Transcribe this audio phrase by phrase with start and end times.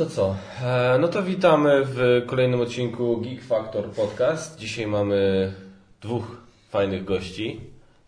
[0.00, 0.36] to co?
[0.62, 4.58] E, no to witamy w kolejnym odcinku Geek Factor Podcast.
[4.58, 5.52] Dzisiaj mamy
[6.00, 6.36] dwóch
[6.70, 7.60] fajnych gości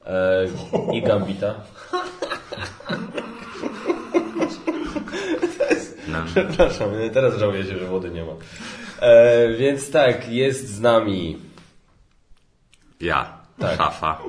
[0.07, 0.47] e,
[0.93, 1.55] i Gambita.
[6.09, 6.19] No.
[6.27, 8.33] Przepraszam, teraz żałuję się, że wody nie ma.
[9.01, 11.39] E, więc tak, jest z nami
[13.01, 13.77] Ja, Tak.
[13.77, 14.23] szafa.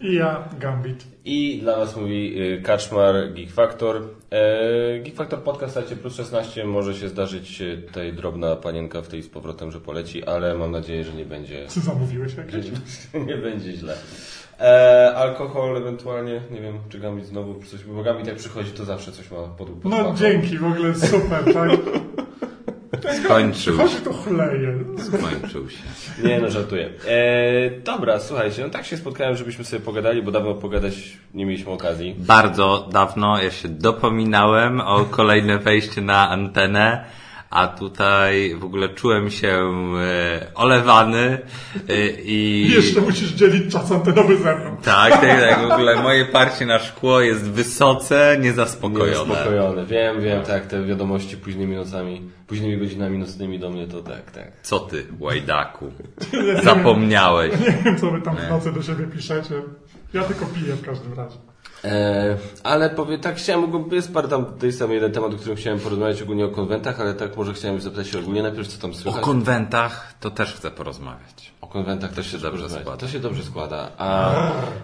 [0.00, 1.11] I ja, Gambit.
[1.24, 4.02] I dla Was mówi y, Kaczmar Geek Factor.
[4.30, 9.08] E, Geek Factor Podcast słuchajcie, plus 16 może się zdarzyć y, tutaj drobna panienka w
[9.08, 12.66] tej z powrotem, że poleci, ale mam nadzieję, że nie będzie Co zamówiłeś jakieś?
[13.28, 13.94] nie będzie źle.
[14.60, 19.12] E, alkohol ewentualnie, nie wiem, czy Gambit znowu coś, bo Gambit jak przychodzi, to zawsze
[19.12, 20.16] coś ma pod pod No pachą.
[20.16, 21.70] dzięki, w ogóle super, tak?
[23.24, 24.00] Skończył Chodzi się.
[24.00, 24.74] to chleje.
[24.98, 25.78] Skończył się.
[26.24, 26.88] Nie no, żartuję.
[27.08, 30.94] E, dobra, słuchajcie, no tak się spotkałem, żebyśmy sobie pogadali, bo dawno pogadać
[31.34, 32.14] nie mieliśmy okazji.
[32.18, 37.04] Bardzo dawno ja się dopominałem o kolejne wejście na antenę,
[37.52, 41.38] a tutaj w ogóle czułem się e, olewany
[41.88, 42.68] e, i...
[42.70, 44.76] Jeszcze musisz dzielić czas antenowy ze mną.
[44.82, 45.68] Tak, tak, tak.
[45.68, 49.34] W ogóle moje parcie na szkło jest wysoce niezaspokojone.
[49.34, 49.86] Spokojone.
[49.86, 54.52] Wiem, wiem, tak, te wiadomości późnymi nocami, późnymi godzinami nocnymi do mnie, to tak, tak.
[54.62, 55.92] Co ty, łajdaku?
[56.62, 57.52] Zapomniałeś.
[57.60, 59.54] Nie wiem, co wy tam w nocy do siebie piszecie.
[60.14, 61.36] Ja tylko piję w każdym razie.
[61.84, 65.56] E, ale powie, tak chciałem, jest parę tam, to jest tam jeden temat, o którym
[65.56, 68.90] chciałem porozmawiać ogólnie o konwentach, ale tak może chciałem zapytać się ogólnie najpierw, co tam
[68.90, 69.22] O słychać.
[69.22, 71.52] konwentach to też chcę porozmawiać.
[71.60, 72.96] O konwentach też się dobrze składa.
[72.96, 73.88] To się dobrze składa.
[73.98, 74.32] A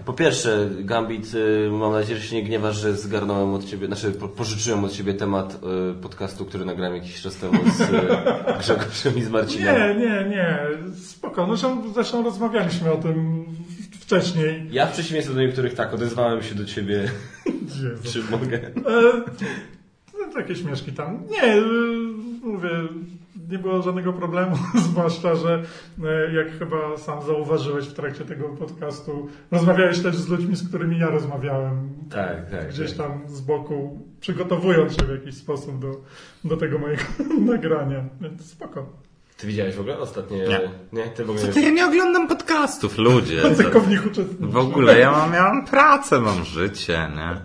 [0.04, 4.10] po pierwsze, Gambit, y, mam nadzieję, że się nie gniewasz, że zgarnąłem od ciebie, znaczy
[4.12, 5.58] po- pożyczyłem od ciebie temat
[5.90, 7.84] y, podcastu, który nagrałem jakiś czas temu z y,
[8.60, 9.98] Grzegorzem i z Marcinem.
[9.98, 10.58] Nie, nie, nie.
[11.06, 11.46] Spoko.
[11.46, 13.44] No, zresztą, zresztą rozmawialiśmy o tym
[14.08, 14.68] wcześniej.
[14.70, 17.10] Ja w przeciwieństwie do niektórych tak, odezwałem się do ciebie,
[17.46, 18.02] Jezu.
[18.12, 18.56] czy mogę.
[18.66, 18.72] E,
[20.18, 21.22] no, takie śmieszki tam.
[21.30, 21.62] Nie, e,
[22.42, 22.68] mówię,
[23.50, 24.56] nie było żadnego problemu,
[24.90, 25.62] zwłaszcza, że
[26.04, 30.98] e, jak chyba sam zauważyłeś w trakcie tego podcastu, rozmawiałeś też z ludźmi, z którymi
[30.98, 32.68] ja rozmawiałem Tak, tak.
[32.68, 33.06] gdzieś tak.
[33.06, 36.00] tam z boku, przygotowując się w jakiś sposób do,
[36.44, 37.02] do tego mojego
[37.52, 39.07] nagrania, więc spoko.
[39.38, 40.38] Ty widziałeś w ogóle ostatnie...
[40.38, 40.60] Nie.
[40.92, 43.42] Nie, ty w ogóle Co ty, ja nie oglądam podcastów, ludzie.
[43.56, 44.52] Tylko w nich uczestniczę.
[44.52, 47.40] W ogóle ja mam, ja mam pracę, mam życie, nie?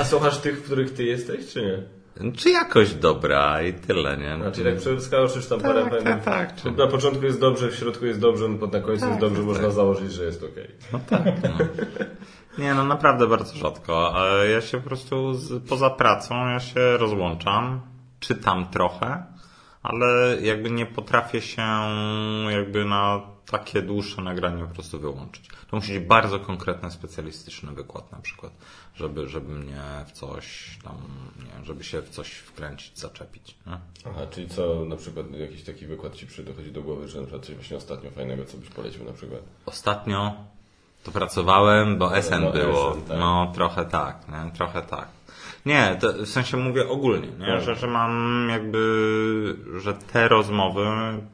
[0.00, 2.32] A słuchasz tych, w których ty jesteś, czy nie?
[2.32, 4.36] Czy jakoś dobra i tyle, nie?
[4.36, 6.24] Znaczy tak przeskaczysz tam parę Tak, błędów.
[6.24, 6.54] tak, tak.
[6.62, 6.70] Czy...
[6.70, 10.12] Na początku jest dobrze, w środku jest dobrze, no, na końcu jest dobrze, można założyć,
[10.12, 10.70] że jest okej.
[10.92, 11.66] No tak, no.
[12.58, 14.12] Nie, no naprawdę bardzo rzadko.
[14.16, 17.80] A Ja się po prostu z, poza pracą, ja się rozłączam,
[18.20, 19.22] czytam trochę,
[19.88, 21.62] ale jakby nie potrafię się
[22.50, 25.48] jakby na takie dłuższe nagranie po prostu wyłączyć.
[25.70, 28.52] To musi być bardzo konkretny, specjalistyczny wykład na przykład,
[28.94, 30.94] żeby, żeby mnie w coś tam,
[31.38, 33.54] nie wiem, żeby się w coś wkręcić, zaczepić.
[33.66, 33.78] Nie?
[34.06, 37.46] Aha, czyli co na przykład jakiś taki wykład ci przychodzi do głowy, że na przykład
[37.46, 39.40] coś właśnie ostatnio fajnego, co byś polecił na przykład?
[39.66, 40.34] Ostatnio
[41.04, 42.94] to pracowałem, bo SN no, było.
[42.94, 43.18] SN, tak.
[43.18, 44.50] No, trochę tak, nie?
[44.50, 45.08] trochę tak.
[45.66, 47.46] Nie, to w sensie mówię ogólnie, nie?
[47.46, 47.60] Tak.
[47.60, 50.86] Że, że mam jakby, że te rozmowy,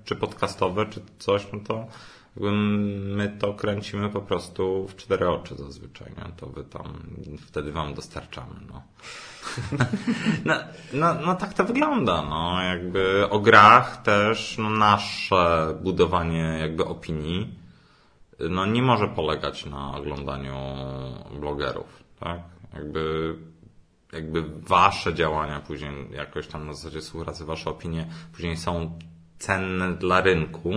[0.05, 1.87] czy podcastowe, czy coś, no to
[2.37, 2.53] jakby
[3.17, 6.33] my to kręcimy po prostu w cztery oczy zazwyczaj, nie?
[6.37, 7.03] To wy tam,
[7.47, 8.83] wtedy wam dostarczamy, no.
[10.45, 10.55] No,
[10.93, 17.55] no, no tak to wygląda, no jakby o grach też, no nasze budowanie jakby opinii,
[18.51, 20.57] no nie może polegać na oglądaniu
[21.41, 22.41] blogerów, tak?
[22.75, 23.35] Jakby,
[24.15, 28.99] jakby wasze działania później jakoś tam na zasadzie współpracy, wasze opinie później są
[29.39, 30.73] cenne dla rynku,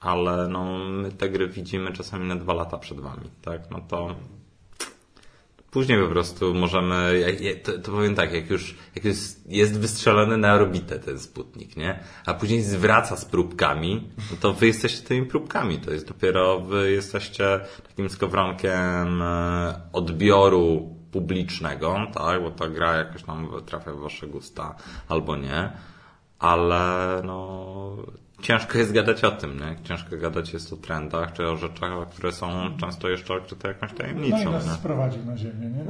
[0.00, 3.70] ale no my te gry widzimy czasami na dwa lata przed wami, tak?
[3.70, 4.14] No to
[5.70, 7.24] później po prostu możemy,
[7.62, 11.98] to, to powiem tak, jak już jak jest, jest wystrzelony na orbitę ten Sputnik, nie?
[12.26, 16.90] A później zwraca z próbkami, no to wy jesteście tymi próbkami, to jest dopiero wy
[16.90, 22.42] jesteście takim skowronkiem e, odbioru publicznego, tak?
[22.42, 24.74] Bo ta gra jakoś tam trafia w wasze gusta
[25.08, 25.72] albo nie,
[26.38, 26.82] ale
[27.24, 27.96] no
[28.44, 29.76] ciężko jest gadać o tym, nie?
[29.84, 33.96] Ciężko gadać jest o trendach, czy o rzeczach, które są często jeszcze okryte jakąś No
[33.96, 34.72] i tajemnicą, nas nie?
[34.72, 35.84] sprowadził na ziemię, nie?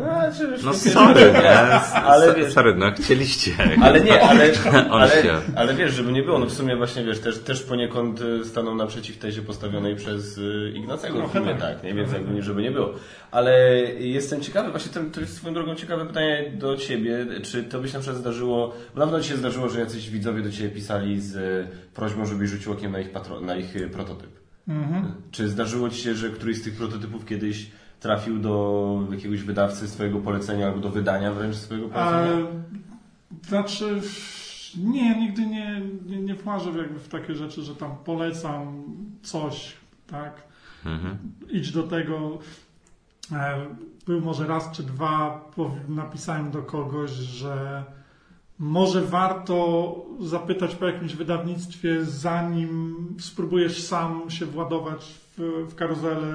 [0.64, 1.50] No sorry, nie?
[2.10, 3.52] Ale wiesz- sorry, no chcieliście.
[3.82, 4.52] Ale nie, ale,
[4.90, 5.22] ale,
[5.56, 8.74] ale wiesz, żeby nie było, no w sumie właśnie wiesz, też, też poniekąd y, stanął
[8.74, 11.60] naprzeciw tezie postawionej przez y, Ignacego w filmie, tak.
[11.60, 11.94] tak, nie?
[11.94, 12.94] Więc jakby nie, żeby nie było.
[13.30, 17.80] Ale jestem ciekawy, właśnie to, to jest swoją drogą ciekawe pytanie do Ciebie, czy to
[17.80, 20.52] by się na przykład zdarzyło, bo na pewno Ci się zdarzyło, że jacyś widzowie do
[20.52, 24.30] Ciebie pisali z prośbą, żebyś rzucił okiem na ich, patro, na ich y, prototyp.
[24.68, 25.14] Mhm.
[25.30, 27.70] Czy zdarzyło Ci się, że któryś z tych prototypów kiedyś
[28.00, 32.46] trafił do jakiegoś wydawcy swojego polecenia albo do wydania wręcz swojego polecenia?
[33.48, 34.00] znaczy,
[34.76, 38.82] nie, nigdy nie, nie, nie włażę jakby w takie rzeczy, że tam polecam
[39.22, 39.72] coś,
[40.06, 40.42] tak?
[40.86, 41.18] Mhm.
[41.50, 42.38] Idź do tego.
[43.32, 43.66] E,
[44.06, 45.50] Był może raz czy dwa,
[45.88, 47.84] napisałem do kogoś, że
[48.58, 56.26] może warto zapytać po jakimś wydawnictwie, zanim spróbujesz sam się władować w, w karuzelę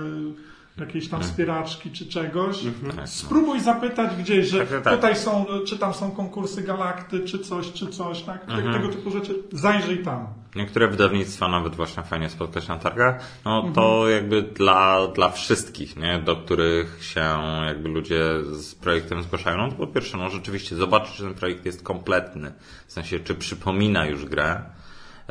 [0.79, 2.63] jakiejś tam wspieraczki czy czegoś.
[2.63, 3.07] Tak, no.
[3.07, 4.95] Spróbuj zapytać gdzieś, że Tak, tak, tak.
[4.95, 8.43] tutaj są, czy tam są konkursy galakty, czy coś, czy coś, tak?
[8.49, 8.73] Mhm.
[8.73, 9.43] Tego typu rzeczy.
[9.51, 10.27] Zajrzyj tam.
[10.55, 13.21] Niektóre wydawnictwa nawet właśnie fajnie spotkać na targach.
[13.45, 16.19] No to jakby dla, dla wszystkich, nie?
[16.19, 17.21] do których się
[17.65, 19.57] jakby ludzie z projektem zgłaszają.
[19.57, 22.53] No to po pierwsze, no rzeczywiście zobaczyć, czy ten projekt jest kompletny.
[22.87, 24.61] W sensie, czy przypomina już grę.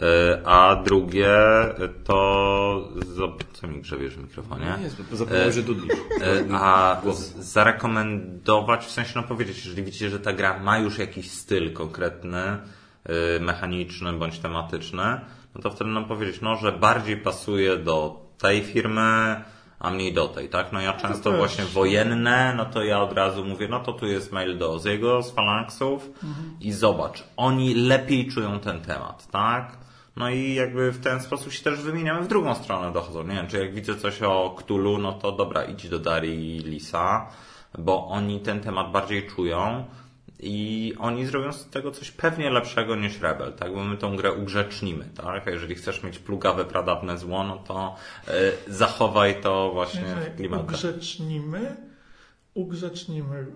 [0.03, 1.29] E, A drugie
[2.05, 2.89] to...
[3.53, 4.75] Co mi grzebiesz w mikrofonie?
[4.83, 5.95] Nie, zapomniałem, że dudnisz.
[6.23, 10.99] E, A z- zarekomendować, w sensie no powiedzieć, jeżeli widzicie, że ta gra ma już
[10.99, 12.59] jakiś styl konkretny,
[13.41, 15.21] mechaniczny bądź tematyczny,
[15.55, 19.43] no to wtedy nam powiedzieć, no, że bardziej pasuje do tej firmy,
[19.81, 20.73] a mniej do tej, tak?
[20.73, 24.33] No ja często właśnie wojenne, no to ja od razu mówię, no to tu jest
[24.33, 26.11] mail do Oziego z Phalanxów
[26.61, 29.78] i zobacz, oni lepiej czują ten temat, tak?
[30.19, 33.23] No i jakby w ten sposób się też wymieniamy w drugą stronę dochodzą.
[33.23, 36.61] Nie wiem, czy jak widzę coś o Cthulhu, no to dobra, idź do Darii i
[36.61, 37.29] Lisa,
[37.79, 39.85] bo oni ten temat bardziej czują
[40.41, 43.75] i oni zrobią z tego coś pewnie lepszego niż Rebel, tak?
[43.75, 45.49] Bo my tą grę ugrzecznimy, tak?
[45.49, 47.97] A jeżeli chcesz mieć plugawe, pradawne zło, no to
[48.29, 48.33] y,
[48.67, 50.67] zachowaj to właśnie w klimatach.
[50.67, 51.77] Ugrzecznimy,
[52.55, 53.47] ugrzecznimy.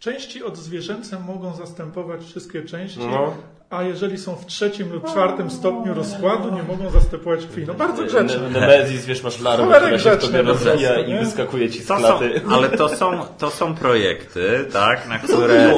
[0.00, 3.34] Części odzwierzęce mogą zastępować wszystkie części, No.
[3.70, 7.64] a jeżeli są w trzecim lub czwartym stopniu rozkładu, nie mogą zastępować krwi.
[7.66, 8.48] No bardzo grzeczne.
[8.50, 11.86] Ne- Nemezis, wiesz, masz larwę, która się w tobie prostu, rozwija i wyskakuje ci z
[11.86, 12.40] To są, klaty.
[12.50, 15.72] ale to są, to są projekty, tak, na które...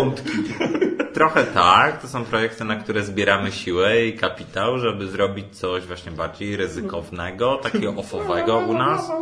[1.15, 6.13] Trochę tak, to są projekty, na które zbieramy siłę i kapitał, żeby zrobić coś właśnie
[6.13, 9.11] bardziej ryzykownego, takiego ofowego u nas.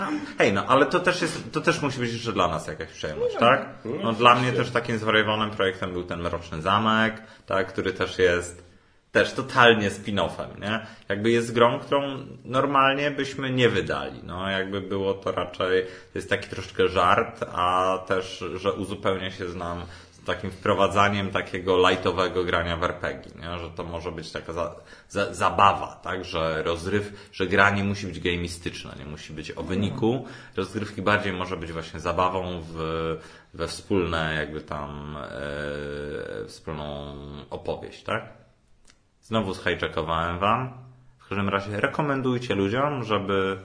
[0.00, 0.06] No,
[0.38, 3.36] hej, no, ale to też jest, to też musi być jeszcze dla nas jakaś przyjemność,
[3.36, 3.68] tak?
[4.02, 8.70] No, dla mnie też takim zwariowanym projektem był ten Mroczny Zamek, tak, który też jest
[9.12, 10.86] też totalnie spin-offem, nie?
[11.08, 16.30] Jakby jest grą, którą normalnie byśmy nie wydali, no, jakby było to raczej, to jest
[16.30, 22.44] taki troszeczkę żart, a też, że uzupełnia się z nam z takim wprowadzaniem takiego lightowego
[22.44, 23.58] grania w RPG, nie?
[23.58, 24.74] że to może być taka za,
[25.08, 26.24] za, zabawa, tak?
[26.24, 30.26] że rozryw, że gra nie musi być gamistyczna, nie musi być o wyniku,
[30.56, 32.76] rozgrywki bardziej może być właśnie zabawą w,
[33.54, 37.16] we wspólne jakby tam e, wspólną
[37.50, 38.28] opowieść, tak?
[39.22, 40.72] Znowu zhijczekowałem wam.
[41.18, 43.58] W każdym razie rekomendujcie ludziom, żeby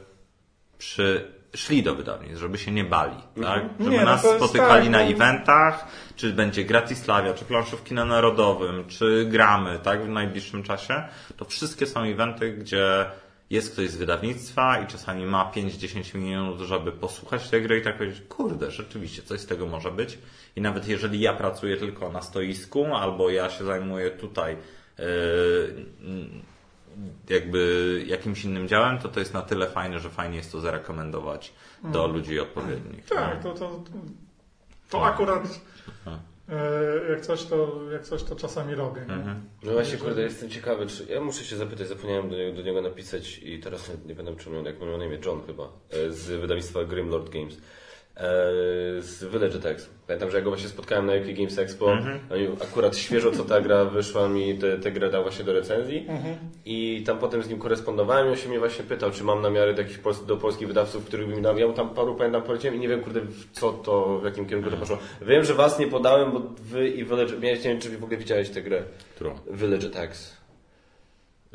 [0.78, 3.63] przy, szli do wydawnictw, żeby się nie bali, tak?
[3.80, 5.12] Żeby Nie, no nas spotykali tak, na no.
[5.12, 10.06] eventach, czy będzie Gratislavia, czy planszów kina narodowym, czy gramy, tak?
[10.06, 11.04] W najbliższym czasie.
[11.38, 13.06] To wszystkie są eventy, gdzie
[13.50, 17.98] jest ktoś z wydawnictwa i czasami ma 5-10 minut, żeby posłuchać tej gry i tak
[17.98, 20.18] powiedzieć, kurde, rzeczywiście coś z tego może być.
[20.56, 24.57] I nawet jeżeli ja pracuję tylko na stoisku, albo ja się zajmuję tutaj
[24.98, 25.06] yy,
[27.30, 31.54] jakby jakimś innym działem, to to jest na tyle fajne, że fajnie jest to zarekomendować
[31.83, 33.06] do ludzi odpowiednich.
[33.06, 33.81] Tak, to, to, to,
[34.90, 35.59] to akurat
[36.49, 39.02] e, jak coś to, jak coś to czasami robię.
[39.02, 39.42] Mhm.
[39.64, 41.06] No właśnie, kurde, jestem ciekawy, czy...
[41.06, 44.31] Ja muszę się zapytać, zapomniałem do niego, do niego napisać i teraz nie, nie będę
[44.31, 47.57] uczynił, jak miał na imię, John chyba, e, z wydawnictwa Grimlord Games.
[48.18, 48.22] E,
[49.02, 49.90] Z Village Attacks.
[50.07, 51.86] Pamiętam, że ja go właśnie spotkałem na UK Games Expo.
[52.31, 56.07] Oni akurat świeżo co ta gra wyszła mi, tę grę dał właśnie do recenzji.
[56.66, 59.74] I tam potem z nim korespondowałem i on się mnie właśnie pytał, czy mam namiary
[59.74, 61.57] do pols- do polskich wydawców, których bym dał.
[61.57, 64.45] Ja mu tam paru pamiętam poleciłem i nie wiem, kurde, w co to, w jakim
[64.45, 64.98] kierunku to poszło.
[65.22, 68.18] Wiem, że was nie podałem, bo wy i Village, miałeś, nie wiem, czy w ogóle
[68.18, 68.84] widziałeś tę grę.
[69.16, 69.36] Którą?
[69.52, 70.38] Village Attacks.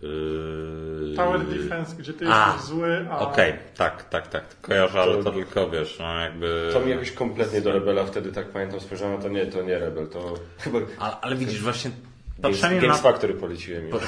[0.02, 1.16] Yy...
[1.16, 3.18] Tower Defense, gdzie ty A, jesteś zły, a...
[3.18, 4.44] Okej, tak, tak, tak.
[4.62, 6.70] Kojarzę, ale to To- tylko wiesz, no jakby...
[6.72, 10.06] To mi jakoś kompletnie do Rebela wtedy tak pamiętam, spojrzałem, to nie, to nie Rebel,
[10.06, 13.02] to chyba Ale, ale widzisz, właśnie Games, patrzenie Games na...
[13.02, 13.96] Factory poleciłem im.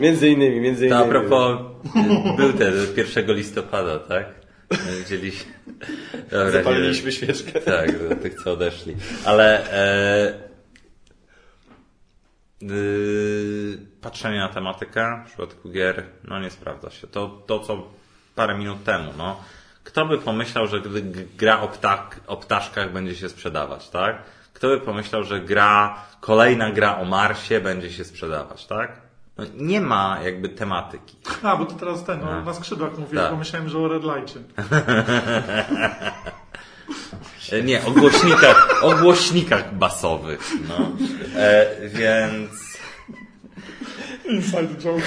[0.00, 1.16] między innymi, między To innymi.
[1.16, 1.58] a propos,
[2.36, 4.26] był ten 1 listopada, tak?
[4.98, 5.52] Widzieliśmy.
[6.52, 7.60] Zapaliliśmy świeczkę.
[7.60, 8.96] Tak, do tych co odeszli.
[9.24, 10.49] Ale e,
[14.00, 17.06] patrzenie na tematykę w przypadku gier, no nie sprawdza się.
[17.06, 17.82] To, to co
[18.34, 19.40] parę minut temu, no.
[19.84, 21.02] Kto by pomyślał, że gdy
[21.36, 24.22] gra o, ptak, o ptaszkach będzie się sprzedawać, tak?
[24.52, 29.10] Kto by pomyślał, że gra, kolejna gra o Marsie będzie się sprzedawać, tak?
[29.40, 31.16] no, nie ma jakby tematyki.
[31.42, 33.30] A, bo to teraz ten, no, na skrzydłach mówię, Tak.
[33.30, 34.40] bo myślałem, że o Red Lightie.
[37.52, 40.52] E, Nie, o głośnikach, o głośnikach basowych.
[40.68, 40.92] No.
[41.36, 42.50] E, więc.
[44.28, 45.02] Inside joke.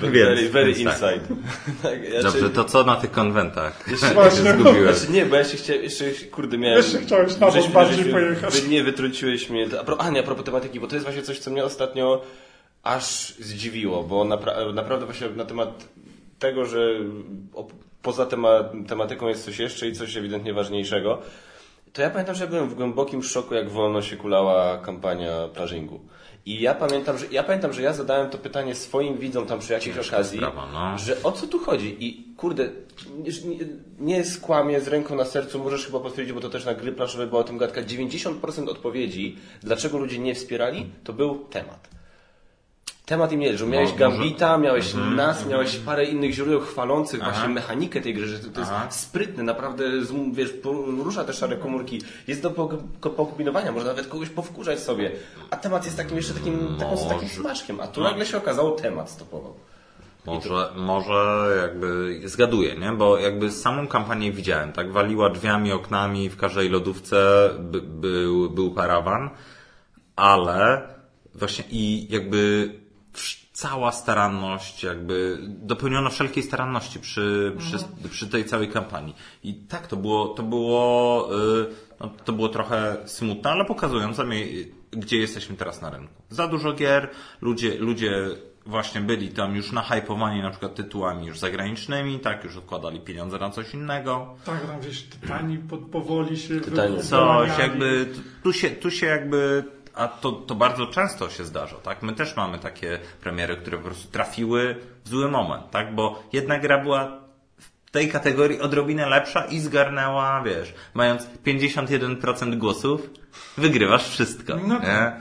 [0.00, 1.12] Very, very więc tak.
[1.16, 1.36] inside.
[1.82, 3.84] tak, ja Dobrze, czy- to co na tych konwentach?
[4.14, 4.44] Właśnie.
[4.44, 4.94] się zgubiłem.
[4.94, 6.76] Znaczy nie, bo ja się chciałem, jeszcze, kurde, miałem...
[6.76, 8.60] Jeszcze chciałeś na bok bardziej żeś- pojechać.
[8.60, 9.66] Wy, nie, wytrąciłeś mnie...
[9.80, 12.22] A, pro, a nie, a propos tematyki, bo to jest właśnie coś, co mnie ostatnio
[12.82, 15.88] aż zdziwiło, bo napra naprawdę właśnie na temat
[16.38, 16.94] tego, że
[18.02, 21.18] poza tema tematyką jest coś jeszcze i coś ewidentnie ważniejszego,
[21.92, 26.00] to ja pamiętam, że byłem w głębokim szoku, jak wolno się kulała kampania plażingu.
[26.46, 29.72] I ja pamiętam, że ja pamiętam, że ja zadałem to pytanie swoim widzom tam przy
[29.72, 30.98] jakiejś Ciężka okazji, sprawa, no.
[30.98, 31.96] że o co tu chodzi?
[32.00, 32.68] I kurde,
[33.44, 33.56] nie,
[33.98, 37.26] nie, skłamię z ręką na sercu, możesz chyba potwierdzić, bo to też na gry plażowe
[37.26, 37.82] była o tym gadka.
[37.82, 41.97] 90% odpowiedzi, dlaczego ludzie nie wspierali, to był temat.
[43.08, 43.66] Temat im nie leży.
[43.66, 47.30] Miałeś No, może- Gambita, miałeś nas, miałeś parę innych źródeł chwalących Aha.
[47.32, 49.84] właśnie mechanikę tej gry, że to, to jest sprytne, naprawdę
[50.32, 52.02] wiesz, porusza te szare komórki.
[52.26, 55.10] Jest do pok- ko- pokombinowania, można nawet kogoś powkurzać sobie.
[55.50, 57.08] A temat jest takim jeszcze takim, taką, Może.
[57.08, 57.80] takim smaczkiem.
[57.80, 59.54] A tu nagle się okazało temat stopował.
[60.26, 62.92] Może, może jakby zgaduję, nie?
[62.92, 64.92] Bo jakby samą kampanię widziałem, tak?
[64.92, 69.30] Waliła drzwiami, oknami, w każdej lodówce by, był, był parawan,
[70.16, 70.82] ale
[71.34, 72.70] właśnie i jakby
[73.52, 77.78] cała staranność, jakby dopełniono wszelkiej staranności przy, przy,
[78.10, 79.14] przy tej całej kampanii.
[79.42, 81.28] I tak to było, to było,
[81.60, 81.66] y,
[82.00, 84.44] no, to było trochę smutne, ale pokazujące mi,
[84.90, 86.22] gdzie jesteśmy teraz na rynku.
[86.28, 87.10] Za dużo gier,
[87.40, 88.28] ludzie, ludzie
[88.68, 93.50] właśnie byli tam już nahypowani na przykład tytułami już zagranicznymi, tak, już odkładali pieniądze na
[93.50, 94.36] coś innego.
[94.44, 97.02] Tak, tam gdzieś Tytani po, powoli się Tytani.
[97.02, 98.08] Coś jakby,
[98.42, 99.64] tu się, tu się jakby,
[99.98, 102.02] a to, to bardzo często się zdarza, tak?
[102.02, 105.94] My też mamy takie premiery, które po prostu trafiły w zły moment, tak?
[105.94, 107.20] Bo jedna gra była
[107.58, 113.10] w tej kategorii odrobinę lepsza i zgarnęła, wiesz, mając 51% głosów,
[113.56, 115.12] wygrywasz wszystko, No nie?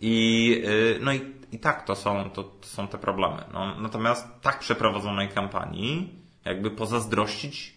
[0.00, 1.20] I, y, no i,
[1.52, 3.42] i tak to są, to, to są te problemy.
[3.52, 6.08] No, natomiast tak przeprowadzonej kampanii,
[6.44, 7.76] jakby pozazdrościć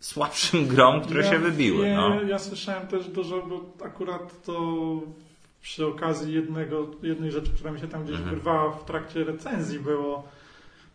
[0.00, 1.94] słabszym grom, które ja, się wybiły.
[1.94, 2.22] No.
[2.22, 4.82] ja słyszałem też dużo, bo akurat to
[5.60, 8.34] przy okazji jednego, jednej rzeczy, która mi się tam gdzieś Mhm.
[8.34, 10.28] wyrwała w trakcie recenzji było,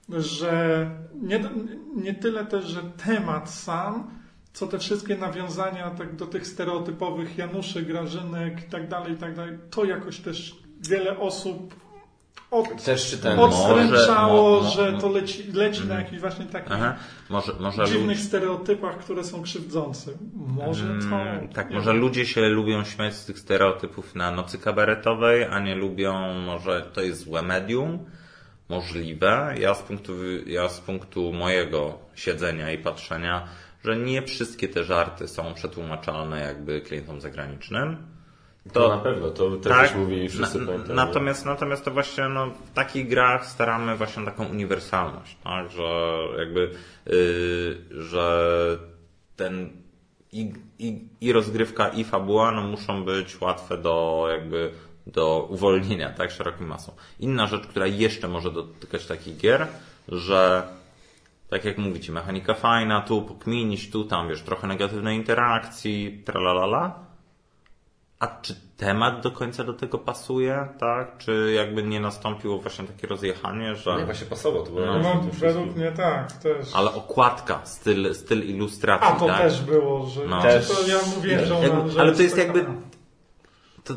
[0.09, 0.89] że
[1.21, 1.39] nie,
[1.95, 4.09] nie tyle też, że temat sam,
[4.53, 9.35] co te wszystkie nawiązania tak do tych stereotypowych Januszy, Grażynek i tak dalej, i tak
[9.35, 10.55] dalej, to jakoś też
[10.89, 11.75] wiele osób
[12.51, 13.39] od, Też czytałem.
[13.39, 16.95] odstręczało, Może- mo- że to leci, leci na jakichś właśnie takich Aha.
[17.29, 20.11] Może, może dziwnych stereotypach, które są krzywdzące.
[20.35, 21.21] Może to...
[21.21, 25.59] mm, tak, nie może ludzie się lubią śmiać z tych stereotypów na nocy kabaretowej, a
[25.59, 27.99] nie lubią, może to jest złe medium.
[28.69, 29.55] Możliwe.
[29.59, 30.13] Ja z punktu,
[30.45, 33.47] ja z punktu mojego siedzenia i patrzenia,
[33.85, 37.97] że nie wszystkie te żarty są przetłumaczalne jakby klientom zagranicznym.
[38.71, 39.83] To na pewno, to też Tak.
[39.83, 40.95] już mówili wszyscy Na- pamiętam.
[40.95, 45.71] Natomiast, natomiast to właśnie no, w takich grach staramy właśnie taką uniwersalność, tak?
[45.71, 46.71] że jakby,
[47.05, 48.77] yy, że
[49.35, 49.69] ten
[50.31, 54.71] i, i, i rozgrywka i fabuła no, muszą być łatwe do jakby
[55.07, 56.91] do uwolnienia, tak, szerokim masą.
[57.19, 59.67] Inna rzecz, która jeszcze może dotykać takich gier,
[60.07, 60.63] że
[61.49, 66.99] tak jak mówicie, mechanika fajna, tu pokminić, tu tam, wiesz, trochę negatywnej interakcji, tralalala,
[68.23, 71.17] a czy temat do końca do tego pasuje, tak?
[71.17, 73.95] Czy jakby nie nastąpiło właśnie takie rozjechanie, że...
[73.97, 74.99] Nie, właśnie pasował, to było No.
[74.99, 76.67] No, według mnie tak, też.
[76.73, 79.41] Ale okładka, styl, styl ilustracji, A to tak?
[79.41, 80.41] też było, że No.
[80.41, 82.65] też, to ja mówiłem, że ona, Jakby- że ale to jest taka- jakby-
[83.83, 83.93] To,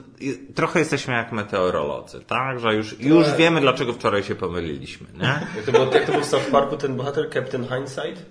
[0.54, 2.60] trochę jesteśmy jak meteorolodzy, tak?
[2.60, 5.40] Że już, już wiemy, dlaczego wczoraj się pomyliliśmy, nie?
[5.56, 8.26] Jak to, było, jak to był w South Parku ten bohater, Captain Hindsight?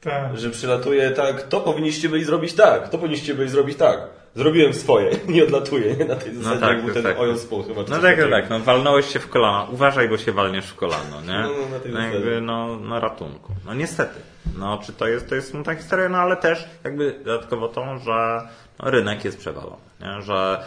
[0.00, 0.38] Tak.
[0.38, 3.98] Że przylatuje tak, to powinniście byli zrobić tak, to powinniście byli zrobić tak.
[4.34, 6.04] Zrobiłem swoje, nie odlatuję, nie?
[6.04, 7.18] Na tej zasadzie tak, jak był ten tak.
[7.18, 7.80] Ojon Spół chyba.
[7.80, 8.30] No tak, takiego.
[8.30, 9.68] tak, no walnąłeś się w kolano.
[9.72, 11.38] Uważaj, bo się walniesz w kolano, nie?
[11.42, 12.14] No, no, na tej no zasadzie.
[12.16, 13.52] jakby, no, no ratunku.
[13.66, 14.20] No niestety.
[14.58, 18.48] No, czy to jest, to jest smutna historia, no ale też jakby dodatkowo to, że
[18.78, 20.22] no, rynek jest przewalony, nie?
[20.22, 20.64] Że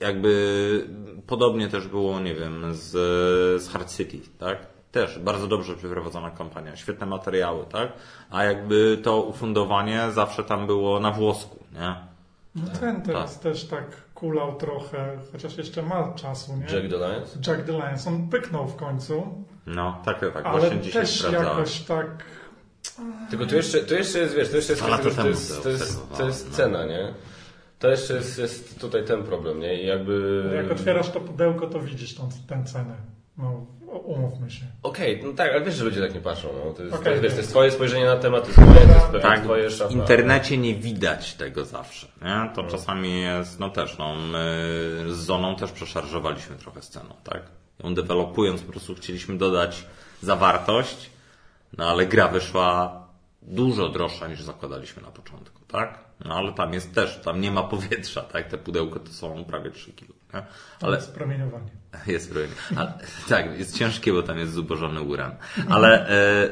[0.00, 0.84] jakby
[1.26, 2.90] podobnie też było, nie wiem, z,
[3.62, 4.58] z Hard City, tak?
[4.92, 7.92] Też bardzo dobrze przeprowadzona kampania, świetne materiały, tak?
[8.30, 12.09] A jakby to ufundowanie zawsze tam było na włosku, nie?
[12.54, 16.62] No ten teraz też tak kulał trochę, chociaż jeszcze ma czasu, nie?
[16.62, 17.46] Jack the Lions?
[17.46, 18.06] Jack the Lions.
[18.06, 21.48] On pyknął w końcu, No, tak, tak, ale właśnie dzisiaj też sprawdzałem.
[21.48, 22.24] jakoś tak...
[23.30, 25.68] Tylko tu jeszcze, tu jeszcze jest, wiesz, to jeszcze jest, to temu jest, to to
[25.68, 27.14] jest, to jest obserwowałem, cena, nie?
[27.78, 29.82] To jeszcze jest, jest tutaj ten problem, nie?
[29.82, 30.42] I jakby...
[30.56, 32.94] Jak otwierasz to pudełko, to widzisz tą, tę cenę.
[33.42, 34.64] No, o- umówmy się.
[34.82, 36.48] Okej, no tak, ale wiesz, że ludzie tak nie patrzą.
[36.64, 36.72] No.
[36.72, 38.92] To, jest, Okej, to, wiesz, to jest twoje spojrzenie na temat, to jest moje, to
[38.94, 39.92] jest pewnie Tak, twoje w szafa.
[39.94, 42.06] internecie nie widać tego zawsze.
[42.22, 42.50] Nie?
[42.54, 47.42] To czasami jest, no też, no, my z Zoną też przeszarżowaliśmy trochę sceną, tak?
[47.84, 49.86] Ją dewelopując po prostu chcieliśmy dodać
[50.22, 51.10] zawartość,
[51.78, 53.00] no ale gra wyszła
[53.42, 55.98] dużo droższa niż zakładaliśmy na początku, tak?
[56.24, 58.48] No ale tam jest też, tam nie ma powietrza, tak?
[58.48, 60.38] Te pudełko to są prawie 3 kg, nie?
[60.40, 60.46] Ale
[60.80, 61.70] Ale jest promieniowanie.
[62.06, 62.48] jest ruin.
[62.76, 62.92] Ale,
[63.28, 65.34] tak, jest ciężkie, bo tam jest zubożony uran.
[65.68, 66.48] Ale e,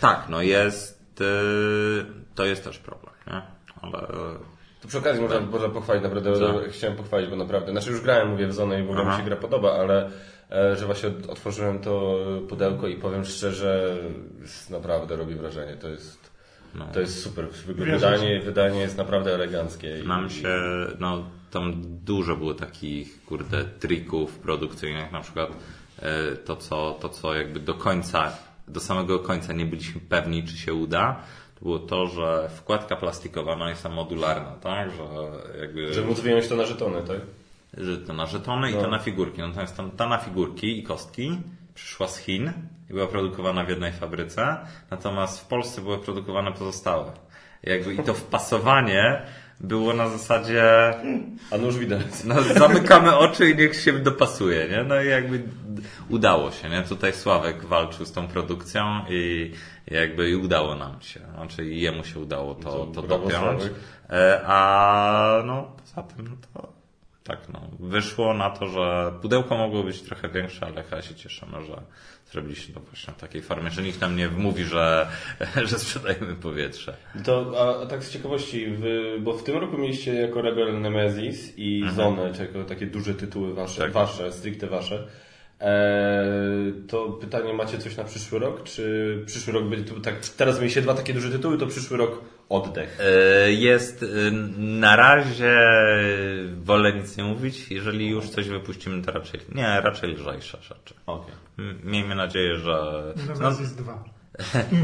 [0.00, 1.24] tak, no jest, e,
[2.34, 3.42] to jest też problem, nie?
[3.82, 4.08] Ale e,
[4.80, 6.60] To przy okazji można, można pochwalić, naprawdę Co?
[6.70, 9.10] chciałem pochwalić, bo naprawdę, znaczy już grałem, mówię w zonę i w ogóle Aha.
[9.12, 10.10] mi się gra podoba, ale
[10.50, 13.96] e, że właśnie otworzyłem to pudełko i powiem szczerze,
[14.70, 16.30] naprawdę robi wrażenie, to jest,
[16.74, 16.86] No.
[16.94, 19.94] to jest super, wydanie, wydanie jest naprawdę eleganckie.
[20.04, 20.48] nam się,
[20.98, 21.24] no
[21.60, 21.72] tam
[22.04, 25.50] dużo było takich, kurde, trików produkcyjnych, na przykład
[25.98, 28.32] e, to co, to, co jakby do końca,
[28.68, 31.20] do samego końca nie byliśmy pewni, czy się uda,
[31.54, 34.90] to było to, że wkładka plastikowa, ona jest modularna, tak?
[34.90, 35.02] Że
[35.60, 35.94] jakby...
[35.94, 37.20] Żeby móc wyjąć to na żetony, tak?
[37.76, 38.82] że to na żetony i No.
[38.82, 39.40] to na figurki.
[39.40, 41.38] Natomiast tam, ta na figurki i kostki
[41.74, 42.52] przyszła z Chin
[42.90, 44.56] i była produkowana w jednej fabryce,
[44.90, 47.12] natomiast w Polsce były produkowane pozostałe.
[47.62, 49.22] Jakby i to wpasowanie
[49.60, 50.94] było na zasadzie
[51.50, 52.02] A nóż widać.
[52.24, 54.84] no, zamykamy oczy i niech się dopasuje, nie?
[54.84, 55.42] No i jakby
[56.08, 56.82] udało się, nie?
[56.82, 59.52] Tutaj Sławek walczył z tą produkcją i
[59.86, 61.20] jakby i udało nam się.
[61.34, 63.62] Znaczy i jemu się udało to, To to brawo, dopiąć.
[63.62, 63.72] Sławek.
[64.10, 66.76] E, A no poza tym no to
[67.24, 71.64] tak no, wyszło na to, że pudełko mogło być trochę większe, ale chyba się cieszymy,
[71.64, 71.82] że
[72.32, 75.06] zrobiliśmy to właśnie w takiej formie, że nikt nam nie wmówi, że,
[75.70, 76.96] że sprzedajemy powietrze.
[77.24, 81.52] To, a, a tak z ciekawości, wy, bo w tym roku mieliście jako Rebel Nemesis
[81.56, 83.92] i Zonę, czy jako takie duże tytuły wasze, Tak.
[83.92, 85.06] wasze stricte wasze.
[85.60, 88.62] Eee, to pytanie, macie coś na przyszły rok?
[88.64, 92.20] Czy przyszły rok będzie, tu- tak, teraz mieliście dwa takie duże tytuły, to przyszły rok
[92.48, 92.98] oddech.
[93.00, 94.06] E, Jest e,
[94.58, 95.56] na razie
[96.62, 97.70] wolę nic nie mówić.
[97.70, 100.94] Jeżeli już coś wypuścimy, to raczej nie, raczej lżejsze rzeczy.
[101.58, 103.02] M- Miejmy nadzieję, że.
[103.28, 104.04] No, Nemesis 2.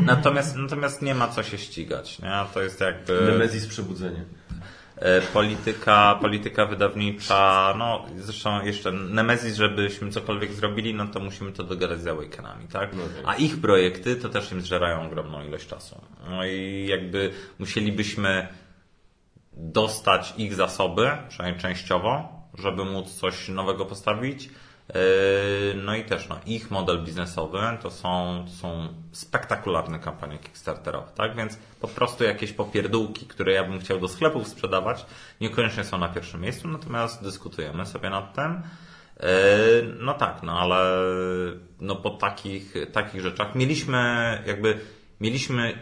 [0.07, 2.18] natomiast, natomiast nie ma co się ścigać.
[2.18, 2.33] Nie?
[2.55, 3.20] To jest jakby.
[3.33, 4.25] Nemesis Przebudzenie.
[5.02, 11.64] E, polityka, polityka wydawnicza, no zresztą jeszcze Nemesis, żebyśmy cokolwiek zrobili, no to musimy to
[11.64, 12.92] dogadać z Awakenami, tak?
[12.92, 13.24] No tak.
[13.26, 16.00] A ich projekty to też im zżerają ogromną ilość czasu.
[16.30, 18.48] No i jakby musielibyśmy
[19.52, 24.48] dostać ich zasoby, przynajmniej częściowo, żeby móc coś nowego postawić.
[25.84, 31.36] No i też no, ich model biznesowy to są, są spektakularne kampanie Kickstarterowe, tak?
[31.36, 35.06] Więc po prostu jakieś popierdółki, które ja bym chciał do sklepów sprzedawać,
[35.40, 38.62] niekoniecznie są na pierwszym miejscu, natomiast dyskutujemy sobie nad tym.
[39.20, 39.28] Yy,
[40.00, 40.98] No tak, no ale
[41.80, 44.80] no po takich, takich rzeczach mieliśmy jakby
[45.20, 45.78] mieliśmy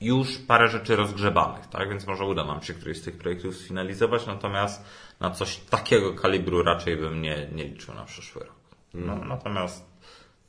[0.00, 1.88] już parę rzeczy rozgrzebanych, tak?
[1.88, 4.84] Więc może uda nam się któryś z tych projektów sfinalizować, natomiast
[5.20, 8.56] na coś takiego kalibru raczej bym nie, nie liczył na przyszły rok.
[8.94, 9.90] No, natomiast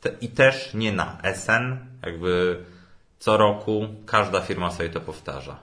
[0.02, 2.66] te, i też nie na SN, jakby
[3.20, 5.60] co roku każda firma sobie to powtarza.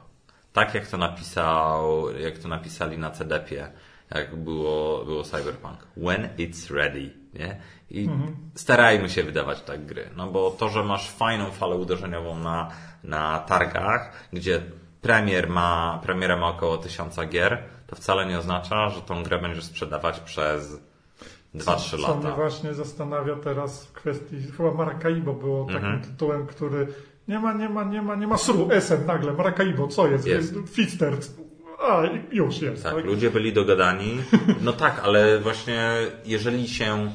[0.53, 3.73] Tak jak to napisał, jak to napisali na CDP-ie,
[4.11, 5.87] jak było, było Cyberpunk.
[5.97, 7.61] When it's ready, nie?
[7.91, 8.09] I
[8.55, 12.71] starajmy się wydawać tak gry, no bo to, że masz fajną falę uderzeniową na,
[13.05, 14.63] na targach, gdzie
[15.01, 19.65] premier ma, premiera ma około tysiąca gier, to wcale nie oznacza, że tą grę będziesz
[19.65, 20.81] sprzedawać przez
[21.55, 22.37] 2-3 Co mnie lata.
[22.37, 26.03] właśnie zastanawia teraz w kwestii, chyba Maracaibo było takim Mhm.
[26.03, 26.87] tytułem, który
[27.29, 30.27] nie ma, nie ma, nie ma, nie ma sru, Esen nagle, Maracaibo, co jest?
[30.27, 30.55] Jest.
[30.73, 31.15] Fister,
[31.83, 32.83] a już jest.
[32.83, 34.17] Tak, ludzie byli dogadani.
[34.61, 35.93] No tak, ale właśnie
[36.25, 37.13] jeżeli się,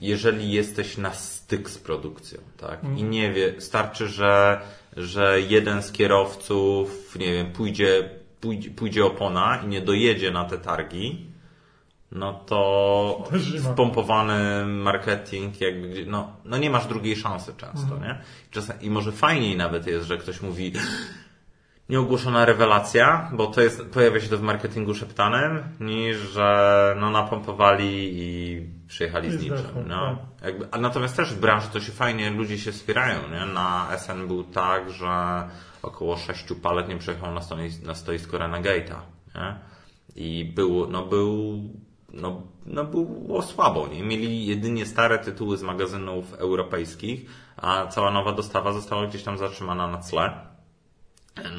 [0.00, 4.60] jeżeli jesteś na styk z produkcją, tak, i nie wie, starczy, że,
[4.96, 10.58] że jeden z kierowców, nie wiem, pójdzie, pójdzie, pójdzie opona i nie dojedzie na te
[10.58, 11.26] targi,
[12.12, 13.24] no to
[13.72, 18.18] wpompowany marketing, jakby, no, no nie masz drugiej szansy często, nie?
[18.50, 20.72] Czasem, I może fajniej nawet jest, że ktoś mówi,
[21.88, 28.10] nieogłoszona rewelacja, bo to jest, pojawia się to w marketingu szeptanym, niż że no napompowali
[28.12, 29.84] i przyjechali z niczym.
[29.86, 30.18] No.
[30.44, 33.18] Jakby, a natomiast też w branży to się fajnie, ludzie się wspierają.
[33.30, 33.52] Nie?
[33.52, 35.44] Na SN był tak, że
[35.86, 39.00] około sześciu palet nie przyjechał na, stois, na stoisko Renegate'a.
[39.34, 39.58] Nie?
[40.16, 41.60] I było, no był,
[42.12, 43.88] no, no było słabo.
[43.88, 44.02] Nie?
[44.02, 49.88] Mieli jedynie stare tytuły z magazynów europejskich, a cała nowa dostawa została gdzieś tam zatrzymana
[49.88, 50.32] na tle.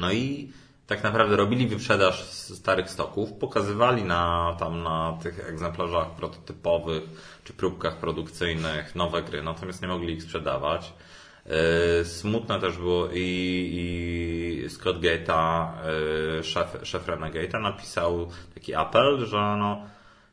[0.00, 0.52] No i
[0.86, 7.02] tak naprawdę robili wyprzedaż starych stoków, pokazywali na, tam na tych egzemplarzach prototypowych
[7.44, 10.92] czy próbkach produkcyjnych nowe gry, natomiast nie mogli ich sprzedawać.
[11.48, 13.70] Yy, Smutne też było i,
[14.64, 15.68] i Scott Gate'a,
[16.36, 19.82] yy, szef, szef Renegade'a napisał taki apel, że no,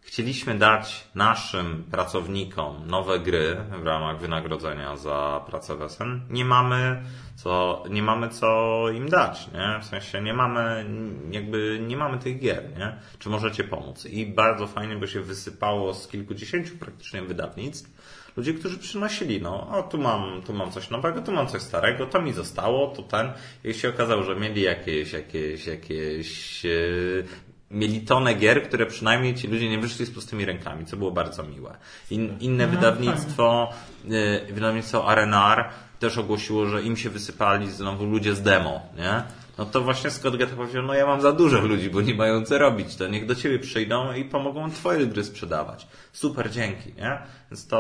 [0.05, 6.21] chcieliśmy dać naszym pracownikom nowe gry w ramach wynagrodzenia za pracę w SN.
[6.29, 7.03] Nie mamy
[7.35, 9.79] co, nie mamy co im dać, nie?
[9.81, 10.85] W sensie nie mamy,
[11.31, 12.95] jakby nie mamy tych gier, nie?
[13.19, 14.05] Czy możecie pomóc?
[14.05, 17.89] I bardzo fajnie by się wysypało z kilkudziesięciu praktycznie wydawnictw
[18.37, 22.05] ludzie, którzy przynosili, no, o tu mam, tu mam coś nowego, tu mam coś starego,
[22.05, 23.31] to mi zostało, to ten.
[23.63, 27.25] I się okazało, że mieli jakieś, jakieś, jakieś yy,
[27.71, 31.43] mieli tonę gier, które przynajmniej ci ludzie nie wyszli z pustymi rękami, co było bardzo
[31.43, 31.77] miłe.
[32.11, 33.73] In, inne No, wydawnictwo,
[34.05, 35.69] yy, wydawnictwo R&R
[35.99, 39.23] też ogłosiło, że im się wysypali znowu ludzie z demo, nie?
[39.57, 42.45] No to właśnie Scott Getta powiedział, no ja mam za dużo ludzi, bo nie mają
[42.45, 45.87] co robić, to niech do ciebie przyjdą i pomogą twoje gry sprzedawać.
[46.13, 47.17] Super, dzięki, nie?
[47.51, 47.77] Więc to,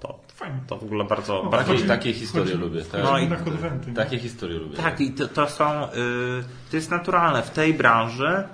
[0.00, 0.60] to, Fajnie.
[0.66, 2.84] to w ogóle bardzo, No, bardzo Takie, Chodzi- takie historie chodzi- lubię.
[2.84, 3.02] Tak?
[3.04, 3.92] No i- na konwenty.
[3.94, 4.76] Takie historie lubię.
[4.76, 5.88] Tak, i to, to są, y,
[6.70, 7.42] to jest naturalne.
[7.42, 8.44] W tej branży,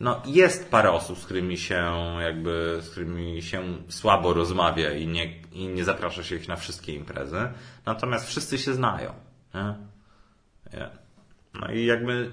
[0.00, 1.84] no, jest parę osób, z którymi się,
[2.20, 6.94] jakby, z którymi się słabo rozmawia i nie, i nie zaprasza się ich na wszystkie
[6.94, 7.48] imprezy.
[7.86, 9.12] Natomiast wszyscy się znają,
[9.54, 9.74] nie?
[10.78, 11.03] Nie.
[11.60, 12.30] No i jakby,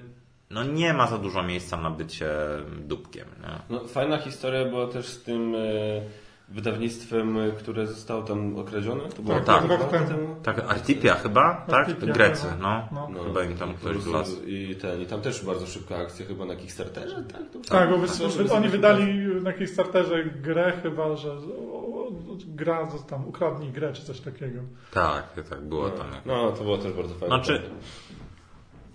[0.49, 2.29] no nie ma za dużo miejsca na bycie
[2.79, 3.59] dupkiem, nie?
[3.69, 5.59] No, fajna historia była też z tym e,
[6.49, 9.03] wydawnictwem, które zostało tam okradzione.
[9.09, 9.69] To było Tak, tak.
[9.69, 10.35] rok temu.
[10.43, 11.89] Tak, Artipia chyba, tak?
[11.89, 12.61] Artipia, Grecy, tak.
[12.61, 12.87] no.
[12.91, 13.09] No.
[13.13, 14.43] No, Chyba im tam ktoś wlazł.
[14.45, 17.41] I, ten, I tam też bardzo szybka akcja, chyba na Kickstarterze, tak?
[17.53, 21.37] To, Tak, bo żeby oni wydali na Kickstarterze grę chyba, że
[22.47, 24.61] gra, tam ukradnij grę czy coś takiego.
[24.93, 26.07] Tak, tak, było tam.
[26.13, 27.27] jak- No, to było też bardzo fajne.
[27.35, 27.61] Znaczy,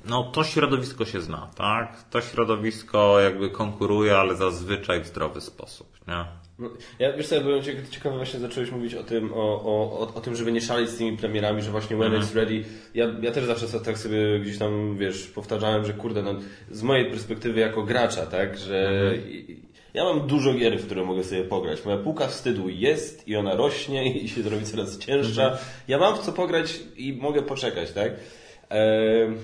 [0.08, 2.04] no to środowisko się zna, tak?
[2.10, 6.24] To środowisko jakby konkuruje, ale zazwyczaj w zdrowy sposób, nie?
[6.58, 10.20] No, Ja wiesz co, ja byłem ciekawy, właśnie zacząłeś mówić o tym, o, o, o,
[10.20, 12.64] tym, żeby nie szaleć z tymi premierami, że właśnie when it's ready.
[12.94, 16.34] Ja, ja też zawsze tak sobie gdzieś tam, wiesz, powtarzałem, że kurde, no,
[16.70, 21.24] z mojej perspektywy jako gracza, tak, że i- ja mam dużo gier, w które mogę
[21.24, 21.84] sobie pograć.
[21.84, 25.58] Moja półka wstydu jest i ona rośnie i się zrobi coraz cięższa.
[25.88, 28.12] Ja mam w co pograć i mogę poczekać, tak?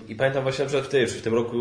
[0.09, 1.57] I pamiętam właśnie na przykład w tym, w tym roku,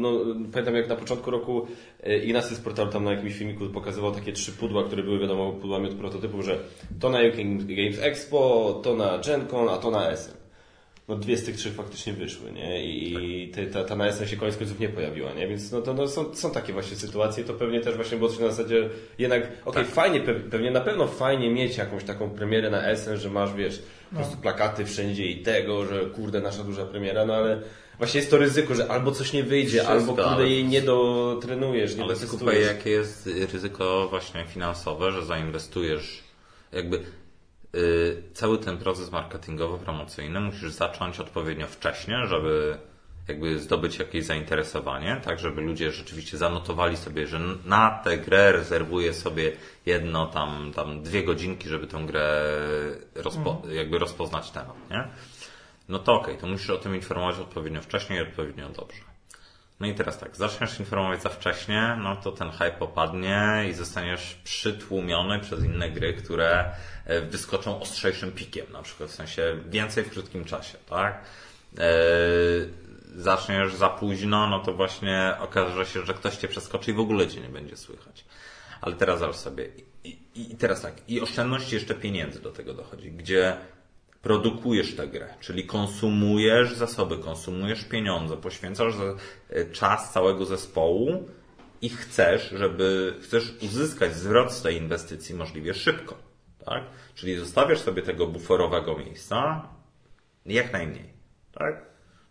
[0.00, 0.12] no,
[0.52, 1.66] pamiętam jak na początku roku
[2.02, 5.52] e, Ignacy z portalu tam na jakimś filmiku pokazywał takie trzy pudła, które były wiadomo
[5.52, 6.58] pudłami od prototypów, że
[7.00, 10.41] to na UK Games Expo, to na GenCon, a to na Essen.
[11.12, 12.84] No dwie z tych trzech faktycznie wyszły, nie?
[12.86, 15.48] I te, ta, ta na się koniec końców nie pojawiła, nie?
[15.48, 18.38] Więc no to no, są, są takie właśnie sytuacje, to pewnie też właśnie było coś
[18.38, 22.86] na zasadzie jednak, okej, fajnie, pe- pewnie na pewno fajnie mieć jakąś taką premierę na
[22.86, 27.24] Essen, że masz, wiesz, po prostu plakaty wszędzie i tego, że kurde, nasza duża premiera,
[27.26, 27.62] no ale
[27.98, 30.82] właśnie jest to ryzyko, że albo coś nie wyjdzie, Wszystko, albo kurde ale- jej nie
[30.82, 32.66] dotrenujesz, nie Ale dotestujesz.
[32.66, 36.22] jakie jest ryzyko właśnie finansowe, że zainwestujesz
[36.72, 37.00] jakby
[38.34, 42.78] cały ten proces marketingowo-promocyjny musisz zacząć odpowiednio wcześnie, żeby
[43.28, 49.14] jakby zdobyć jakieś zainteresowanie, tak żeby ludzie rzeczywiście zanotowali sobie, że na tę grę rezerwuję
[49.14, 49.52] sobie
[49.86, 52.42] jedno tam, tam dwie godzinki, żeby tę grę
[53.14, 55.08] rozpo, jakby rozpoznać temat, nie?
[55.88, 59.11] No to okej, to musisz o tym informować odpowiednio wcześnie i odpowiednio dobrze.
[59.82, 64.40] No i teraz tak, zaczniesz informować za wcześnie, no to ten hype opadnie i zostaniesz
[64.44, 70.10] przytłumiony przez inne gry, które e, wyskoczą ostrzejszym pikiem, na przykład w sensie więcej w
[70.10, 71.24] krótkim czasie, tak?
[71.78, 71.84] Eee,
[73.16, 77.28] zaczniesz za późno, no to właśnie okaże się, że ktoś cię przeskoczy i w ogóle
[77.28, 78.24] cię nie będzie słychać.
[78.80, 79.68] Ale teraz zobacz sobie,
[80.04, 83.56] i, i, i teraz tak, i oszczędności jeszcze pieniędzy do tego dochodzi, gdzie
[84.22, 88.94] produkujesz tę grę, czyli konsumujesz zasoby, konsumujesz pieniądze, poświęcasz
[89.50, 91.28] e, czas całego zespołu
[91.82, 96.18] i chcesz, żeby chcesz uzyskać zwrot z tej inwestycji możliwie szybko,
[96.64, 96.82] tak?
[97.14, 99.68] Czyli zostawiasz sobie tego buforowego miejsca
[100.46, 101.12] jak najmniej,
[101.52, 101.82] tak?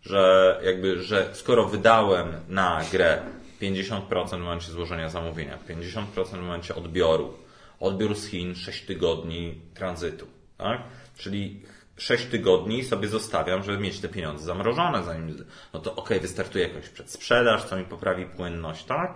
[0.02, 3.22] Że jakby, że skoro wydałem na grę
[3.60, 7.34] 50% w momencie złożenia zamówienia, 50% w momencie odbioru,
[7.80, 10.26] odbiór z Chin 6 tygodni tranzytu,
[10.58, 10.82] tak?
[11.16, 11.62] Czyli
[12.02, 16.88] 6 tygodni sobie zostawiam, żeby mieć te pieniądze zamrożone, zanim, no to okej, wystartuje jakąś
[16.88, 19.14] przedsprzedaż, co mi poprawi płynność, tak?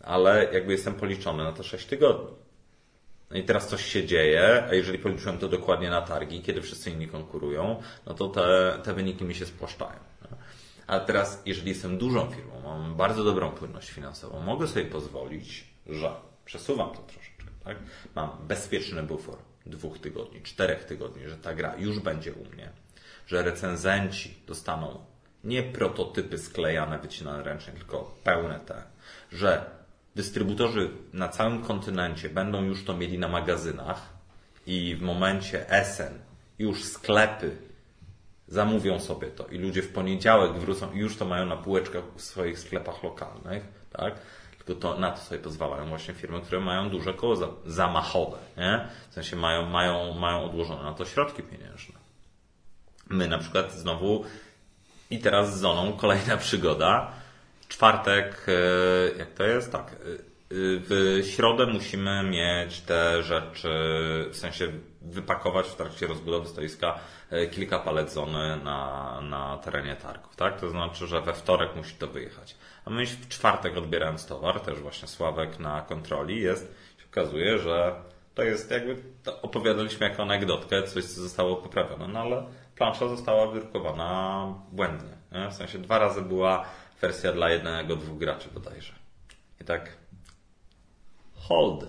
[0.00, 2.36] Ale jakby jestem policzony na te 6 tygodni.
[3.30, 6.90] No i teraz coś się dzieje, a jeżeli policzyłem to dokładnie na targi, kiedy wszyscy
[6.90, 9.98] inni konkurują, no to te, te wyniki mi się spłaszczają.
[10.86, 16.12] A teraz, jeżeli jestem dużą firmą, mam bardzo dobrą płynność finansową, mogę sobie pozwolić, że
[16.44, 17.76] przesuwam to troszeczkę, tak?
[18.14, 19.38] Mam bezpieczny bufor
[19.68, 22.70] dwóch tygodni, czterech tygodni, że ta gra już będzie u mnie,
[23.26, 25.04] że recenzenci dostaną
[25.44, 28.82] nie prototypy sklejane, wycinane ręcznie, tylko pełne te,
[29.32, 29.70] że
[30.14, 34.18] dystrybutorzy na całym kontynencie będą już to mieli na magazynach
[34.66, 36.18] i w momencie Essen
[36.58, 37.56] już sklepy
[38.48, 42.22] zamówią sobie to i ludzie w poniedziałek wrócą i już to mają na półeczkach w
[42.22, 44.14] swoich sklepach lokalnych, tak?
[44.74, 48.88] To, na to sobie pozwalają właśnie firmy, które mają duże koło za, zamachowe, nie?
[49.10, 51.94] W sensie mają, mają, mają odłożone na to środki pieniężne.
[53.08, 54.24] My na przykład znowu
[55.10, 57.12] i teraz z Zoną kolejna przygoda.
[57.68, 59.72] Czwartek, e, jak to jest?
[59.72, 59.92] Tak.
[59.92, 59.94] e,
[60.50, 63.68] W środę musimy mieć te rzeczy,
[64.30, 64.68] w sensie
[65.02, 66.98] wypakować w trakcie rozbudowy stoiska
[67.30, 70.60] e, kilka palet zony na, na terenie targów, tak?
[70.60, 72.56] To znaczy, że we wtorek musi to wyjechać.
[72.88, 77.94] A my w czwartek odbierając towar, też właśnie Sławek na kontroli jest, się okazuje, że
[78.34, 82.46] to jest jakby, to opowiadaliśmy jako anegdotkę, coś co zostało poprawione, no ale
[82.76, 85.16] plansza została wydrukowana błędnie.
[85.32, 85.50] Nie?
[85.50, 86.64] W sensie dwa razy była
[87.00, 88.92] wersja dla jednego, dwóch graczy bodajże.
[89.60, 89.96] I tak
[91.34, 91.86] hold.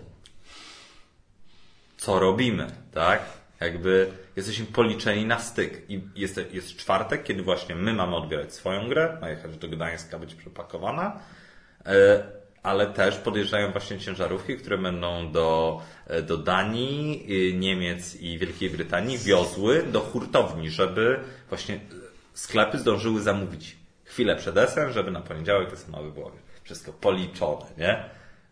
[1.98, 3.22] Co robimy, tak?
[3.60, 5.90] Jakby jesteśmy policzeni na styk.
[5.90, 10.20] I jest, jest czwartek, kiedy właśnie my mamy odbierać swoją grę, ma jechać do Gdańska,
[10.20, 11.20] być przepakowana,
[11.86, 12.24] e,
[12.64, 18.70] ale też podjeżdżają właśnie ciężarówki, które będą do, e, do Danii, y, Niemiec i Wielkiej
[18.70, 21.80] Brytanii wiozły do hurtowni, żeby właśnie
[22.34, 26.32] sklepy zdążyły zamówić chwilę przed esem, żeby na poniedziałek te samochody było
[26.64, 28.10] wszystko policzone, nie?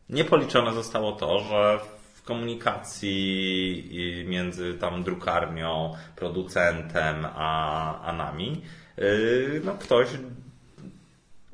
[0.09, 1.79] Niepoliczone zostało to, że
[2.27, 8.61] komunikacji między tam drukarnią, producentem, a, a nami,
[8.97, 10.07] yy, no ktoś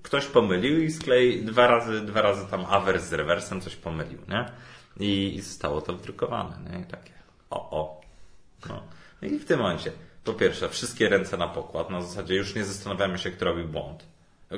[0.03, 4.45] ktoś pomylił i sklei dwa razy, dwa razy tam awers z rewersem coś pomylił, nie?
[4.99, 6.79] I, i zostało to wdrukowane, nie?
[6.79, 7.13] I takie
[7.49, 8.01] o, o.
[8.69, 8.83] No.
[9.21, 9.91] I w tym momencie,
[10.23, 14.05] po pierwsze, wszystkie ręce na pokład, na zasadzie już nie zastanawiamy się, kto robił błąd.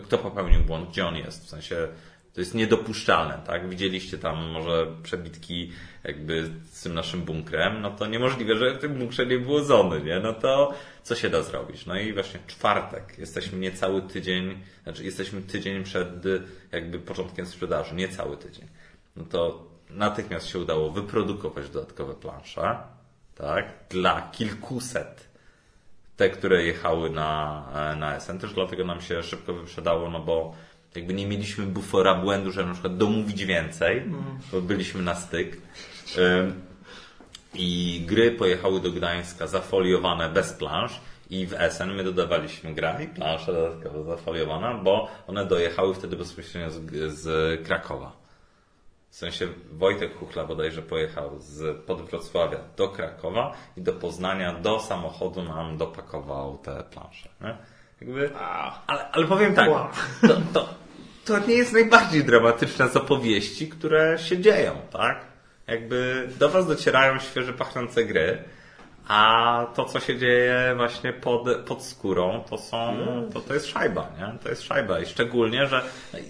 [0.04, 1.88] Kto popełnił błąd, gdzie on jest, w sensie
[2.35, 3.69] to jest niedopuszczalne, tak?
[3.69, 5.71] Widzieliście tam może przebitki
[6.03, 10.01] jakby z tym naszym bunkrem, no to niemożliwe, że w tym bunkrze nie było zony,
[10.01, 10.19] nie?
[10.19, 11.85] No to co się da zrobić?
[11.85, 16.09] No i właśnie czwartek, jesteśmy niecały tydzień, znaczy jesteśmy tydzień przed
[16.71, 18.67] jakby początkiem sprzedaży, niecały tydzień.
[19.15, 22.77] No to natychmiast się udało wyprodukować dodatkowe plansze,
[23.35, 23.73] tak?
[23.89, 25.27] Dla kilkuset
[26.17, 27.65] te, które jechały na,
[27.97, 30.55] na SN, też dlatego nam się szybko wyprzedało, no bo
[30.95, 34.03] jakby nie mieliśmy bufora błędu, żeby na przykład domówić więcej,
[34.51, 35.58] bo byliśmy na styk.
[37.53, 43.08] I gry pojechały do Gdańska zafoliowane bez plansz i w SN my dodawaliśmy gra i
[43.08, 48.12] plansze dodatkowo zafoliowana, bo one dojechały wtedy bezpośrednio z, z Krakowa.
[49.10, 55.43] W sensie Wojtek Chuchla bodajże pojechał z Podwrocławia do Krakowa i do Poznania do samochodu
[55.43, 57.29] nam dopakował te plansze.
[57.41, 57.58] Nie?
[58.01, 58.36] Jakby,
[58.88, 59.69] ale, ale powiem tak,
[60.21, 60.69] to, to,
[61.25, 65.21] to nie jest najbardziej dramatyczne z opowieści, które się dzieją, tak?
[65.67, 68.43] Jakby do Was docierają świeże pachnące gry,
[69.07, 72.97] a to, co się dzieje właśnie pod, pod skórą, to są,
[73.33, 74.39] to, to jest szajba, nie?
[74.43, 75.81] To jest szajba i szczególnie, że,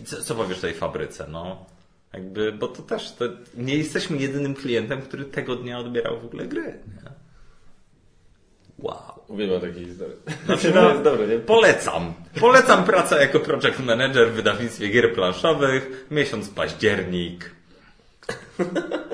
[0.05, 1.65] co, co powiesz tej fabryce, no?
[2.13, 3.25] Jakby, bo to też, to
[3.58, 7.04] nie jesteśmy jedynym klientem, który tego dnia odbierał w ogóle gry, nie?
[8.86, 9.24] Wow.
[9.28, 10.15] Uwielbiam takie historie.
[10.45, 11.39] Znaczy, no, jest dobre, nie?
[11.39, 12.13] Polecam.
[12.39, 16.06] Polecam pracę jako project manager w wydawnictwie gier planszowych.
[16.12, 17.52] Miesiąc październik.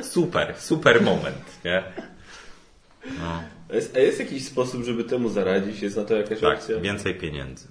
[0.02, 1.84] Super, super moment, nie?
[3.06, 5.82] No, A jest, a jest jakiś sposób, żeby temu zaradzić?
[5.82, 6.80] Jest na to jakaś tak, opcja?
[6.80, 7.68] więcej pieniędzy.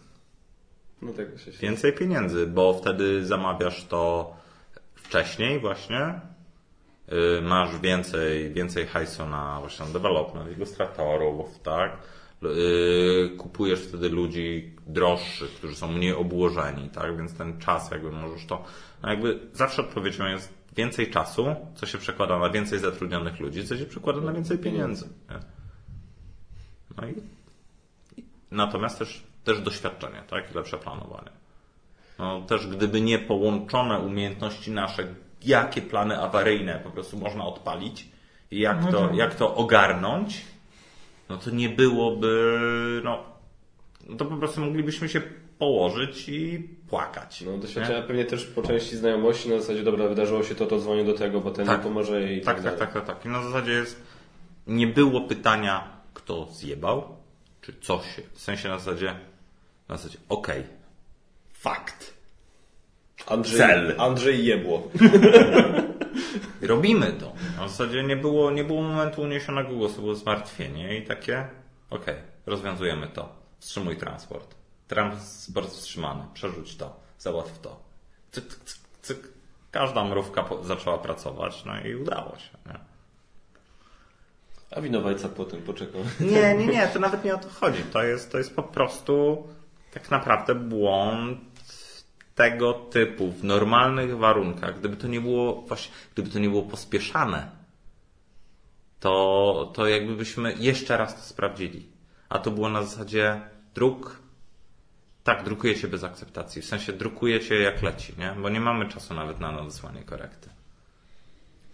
[1.02, 4.32] No tak się Więcej pieniędzy, bo wtedy zamawiasz to
[4.94, 6.20] wcześniej właśnie.
[7.10, 11.96] Yy, Masz więcej, więcej hajsu na właśnie development, ilustratorów, tak?
[12.42, 17.16] Yy, Kupujesz wtedy ludzi droższych, którzy są mniej obłożeni, tak?
[17.16, 18.64] Więc ten czas jakby możesz to,
[19.02, 23.76] no jakby zawsze odpowiedzią jest więcej czasu, co się przekłada na więcej zatrudnionych ludzi, co
[23.76, 25.08] się przekłada na więcej pieniędzy.
[26.96, 27.14] No i
[28.50, 30.50] natomiast też, też doświadczenie, tak?
[30.50, 31.30] I lepsze planowanie.
[32.18, 38.08] No, też gdyby nie połączone umiejętności nasze, jakie plany awaryjne po prostu można odpalić
[38.50, 40.40] i jak No to, to- jak to ogarnąć,
[41.28, 42.60] no to nie byłoby,
[43.04, 43.22] no,
[44.08, 45.20] no to po prostu moglibyśmy się
[45.58, 47.40] położyć i płakać.
[47.40, 47.58] No nie?
[47.58, 51.14] doświadczenia pewnie też po części znajomości na zasadzie, dobra, wydarzyło się to, to dzwonię do
[51.14, 51.80] tego, bo ten Tak.
[51.80, 52.78] pomoże i Tak, tak, tak, dalej.
[52.78, 53.26] tak, tak, tak.
[53.26, 54.02] I na zasadzie jest,
[54.66, 57.16] nie było pytania, kto zjebał,
[57.60, 59.14] czy coś się, w sensie na zasadzie,
[59.88, 60.62] na zasadzie, okej,
[61.52, 62.14] fakt,
[63.26, 63.94] Andrzej, Cel.
[63.98, 64.82] Andrzej Jebło.
[66.62, 67.32] robimy to.
[67.56, 71.46] Na zasadzie nie było, nie było momentu uniesionego głosu, było zmartwienie i takie,
[71.90, 72.14] okej,
[72.46, 73.28] rozwiązujemy to,
[73.58, 74.54] wstrzymuj transport.
[74.88, 77.80] transport wstrzymany, przerzuć to, załatw to.
[78.32, 79.28] Cyk, cyk, cyk.
[79.70, 82.58] Każda mrówka po- zaczęła pracować, no i udało się.
[82.66, 82.78] Nie?
[84.76, 86.00] A winowajca potem poczekał.
[86.20, 87.82] Nie, nie, nie, to nawet nie o to chodzi.
[87.92, 89.48] To jest, to jest po prostu
[89.94, 91.40] tak naprawdę błąd
[92.40, 94.78] tego typu w normalnych warunkach.
[94.78, 97.50] Gdyby to nie było właśnie, gdyby to nie było pospieszane,
[99.00, 101.86] to, to jakby byśmy jeszcze raz to sprawdzili.
[102.28, 103.40] A to było na zasadzie
[103.74, 104.20] druk.
[105.24, 106.62] Tak, drukujecie bez akceptacji.
[106.62, 108.34] W sensie drukujecie jak leci, nie?
[108.42, 110.48] Bo nie mamy czasu nawet na nadesłanie korekty.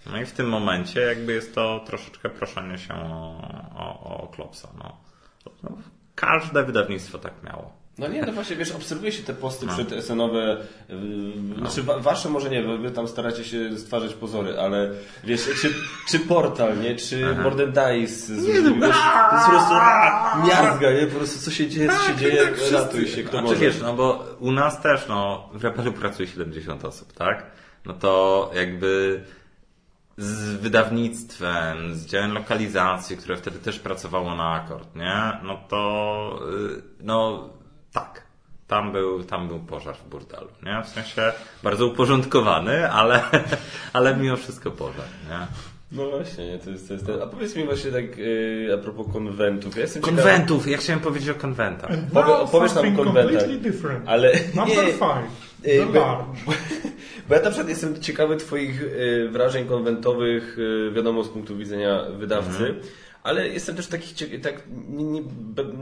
[0.07, 3.41] No i w tym momencie jakby jest to troszeczkę proszenie się o,
[3.75, 4.69] o, o klopsa.
[4.79, 4.97] No.
[5.63, 5.71] No,
[6.15, 7.86] każde wydawnictwo tak miało.
[7.99, 9.73] No nie, no właśnie, wiesz, obserwuje się te posty No.
[9.73, 10.57] przed SN-owe,
[10.89, 14.91] yy, znaczy wa- wasze może nie, wy wy tam staracie się stwarzać pozory, ale
[15.25, 15.75] wiesz, czy,
[16.11, 17.43] czy portal, nie, czy Aha.
[17.43, 19.75] Modern Dice, z, wiesz, to jest po prostu
[20.49, 23.57] miazga, nie, po prostu co się dzieje, co się dzieje, ratuj się, kto Znaczy może.
[23.61, 27.47] wiesz, no bo u nas też, no, w Rebelu pracuje 70 osób, tak?
[27.85, 29.23] No to jakby
[30.17, 35.23] z wydawnictwem, z działem lokalizacji, które wtedy też pracowało na akord, nie?
[35.43, 36.41] No to,
[36.79, 37.49] y, no,
[38.01, 38.23] tak.
[38.69, 40.83] Tam był, tam był pożar w burdelu, nie?
[40.83, 41.33] W sensie
[41.63, 43.23] bardzo uporządkowany, ale,
[43.93, 45.47] ale mimo wszystko pożar, nie?
[45.93, 49.07] No właśnie, nie, to jest, to jest, a powiedz mi właśnie tak yy, a propos
[49.13, 50.69] konwentów, ja jestem ciekawy- Konwentów!
[50.69, 51.91] Ja chciałem powiedzieć o konwentach.
[52.13, 53.43] Powie- opowiesz nam o konwentach.
[54.07, 55.27] Ale Number nie, five.
[55.65, 56.27] Yy, The bo-.
[57.29, 62.03] Bo ja na przykład jestem ciekawy Twoich y, wrażeń konwentowych, y, wiadomo, z punktu widzenia
[62.19, 62.75] wydawcy,
[63.27, 65.23] ale jestem też taki, tak, nie, nie,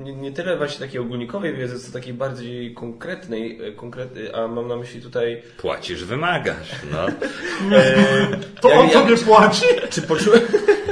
[0.04, 4.68] nie, nie tyle właśnie takiej ogólnikowej wiedzy, co takiej bardziej konkretnej, y, konkrety, a mam
[4.68, 5.42] na myśli tutaj...
[5.56, 7.06] Płacisz, wymagasz, no.
[7.76, 8.26] E,
[8.60, 9.66] To on jak- tobie płaci?
[9.90, 10.42] Czy poczułeś,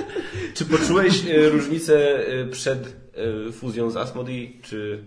[0.57, 2.19] czy poczułeś y, różnicę
[2.51, 3.03] przed
[3.53, 5.03] fuzją z Asmodee, czy...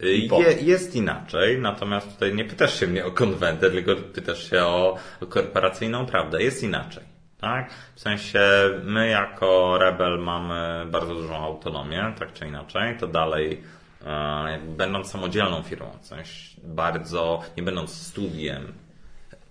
[0.00, 4.98] Je, jest inaczej, natomiast tutaj nie pytasz się mnie o konwentę, tylko pytasz się o,
[5.20, 6.42] o korporacyjną prawdę.
[6.42, 7.11] Jest inaczej.
[7.42, 7.70] Tak?
[7.94, 8.40] W sensie
[8.84, 12.96] my jako Rebel mamy bardzo dużą autonomię, tak czy inaczej.
[12.98, 13.62] To dalej,
[14.04, 18.72] e, będąc samodzielną firmą, w sensie bardzo, nie będąc studiem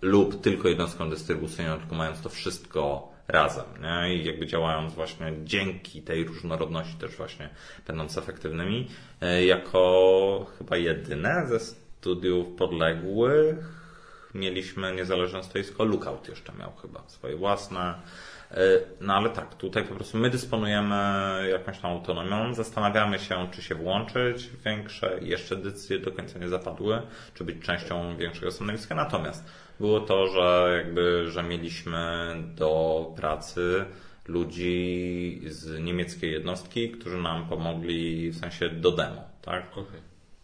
[0.02, 3.66] lub tylko jednostką dystrybucyjną, tylko mając to wszystko razem.
[3.82, 4.16] Nie?
[4.16, 7.50] I jakby działając właśnie dzięki tej różnorodności też właśnie
[7.88, 8.88] będąc efektywnymi,
[9.22, 13.81] e, jako chyba jedyne ze studiów podległych
[14.34, 15.84] mieliśmy niezależne stoisko.
[15.86, 17.94] Lookout jeszcze miał chyba swoje własne.
[18.52, 18.58] E,
[19.02, 20.96] No ale tak, tutaj po prostu my dysponujemy
[21.50, 26.48] jakąś tam autonomią, zastanawiamy się, czy się włączyć w większe, jeszcze decyzje do końca nie
[26.50, 27.02] zapadły,
[27.34, 28.96] czy być częścią większego stanowiska.
[28.96, 29.46] Natomiast
[29.80, 33.86] było to, że jakby, że mieliśmy do pracy
[34.28, 39.64] ludzi z niemieckiej jednostki, którzy nam pomogli w sensie do demo, tak?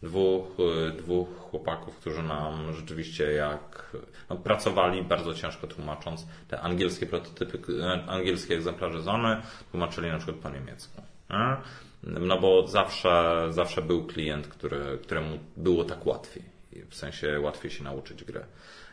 [0.03, 3.91] Dwóch, y, dwóch chłopaków, którzy nam rzeczywiście jak
[4.29, 9.41] no, pracowali bardzo ciężko tłumacząc te angielskie prototypy, e, angielskie egzemplarze Zony,
[9.71, 11.01] tłumaczyli na przykład po niemiecku.
[11.29, 11.57] nie?
[12.03, 16.43] No bo zawsze, zawsze był klient, który, któremu było tak łatwiej.
[16.89, 18.45] W sensie łatwiej się nauczyć gry.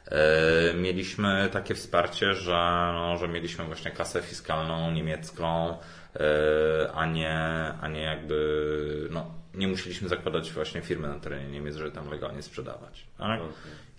[0.06, 5.76] E, Mieliśmy takie wsparcie, że, no, że mieliśmy właśnie kasę fiskalną niemiecką,
[6.16, 7.38] e, a nie,
[7.80, 12.42] a nie jakby, no, nie musieliśmy zakładać właśnie firmy na terenie Niemiec, żeby tam legalnie
[12.42, 13.06] sprzedawać.
[13.18, 13.40] Tak?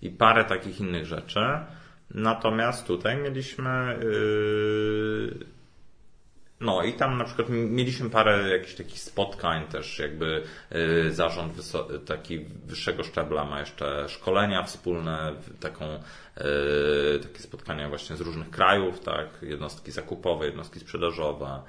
[0.02, 1.40] I parę takich innych rzeczy.
[2.10, 5.55] Natomiast tutaj mieliśmy yy,
[6.60, 10.42] no i tam na przykład mieliśmy parę jakichś takich spotkań też jakby
[11.06, 11.52] y, zarząd
[12.06, 19.00] taki wyższego szczebla ma jeszcze szkolenia wspólne, taką y, takie spotkania właśnie z różnych krajów,
[19.00, 21.62] tak, jednostki zakupowe, jednostki sprzedażowe,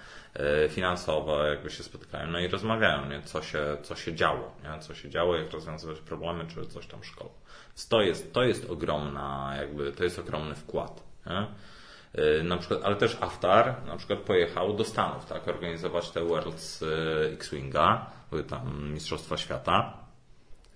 [0.66, 4.80] y, finansowe jakby się spotkają, no i rozmawiają, nie, co się, co się działo, nie,
[4.80, 7.30] co się działo, jak rozwiązywać problemy, czy coś tam szkoły.
[7.90, 11.48] To jest, to jest ogromna jakby, to jest ogromny wkład, nie?
[12.16, 16.82] Y, Na przykład, ale też Aftar na przykład pojechał do Stanów, tak, organizować te Worlds
[16.82, 16.86] y,
[17.34, 19.94] X-Winga, były tam Mistrzostwa Świata.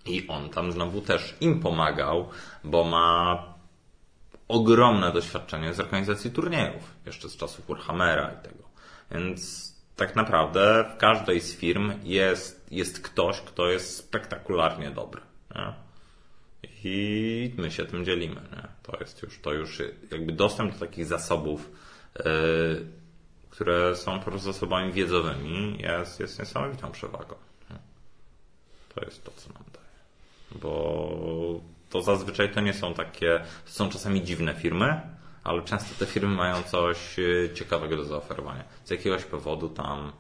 [0.06, 2.30] I on tam znowu też im pomagał,
[2.64, 3.44] bo ma
[4.48, 8.64] ogromne doświadczenie z organizacji turniejów, jeszcze z czasów Warhammera i tego.
[9.12, 15.22] Więc tak naprawdę w każdej z firm jest, jest ktoś, kto jest spektakularnie dobry.
[15.56, 15.74] Nie?
[16.84, 18.36] I my się tym dzielimy.
[18.36, 18.68] Nie?
[18.84, 21.72] To jest już, to już jakby dostęp do takich zasobów,
[22.16, 22.24] yy,
[23.50, 27.36] które są po prostu zasobami wiedzowymi, jest, jest niesamowitą przewagą.
[27.70, 27.78] Nie?
[28.96, 30.62] To jest to, co nam daje.
[30.62, 35.02] Bo to zazwyczaj to nie są takie, to są czasami dziwne firmy,
[35.44, 38.64] ale często te firmy mają coś yy, ciekawego do zaoferowania.
[38.86, 40.12] Z jakiegoś powodu tam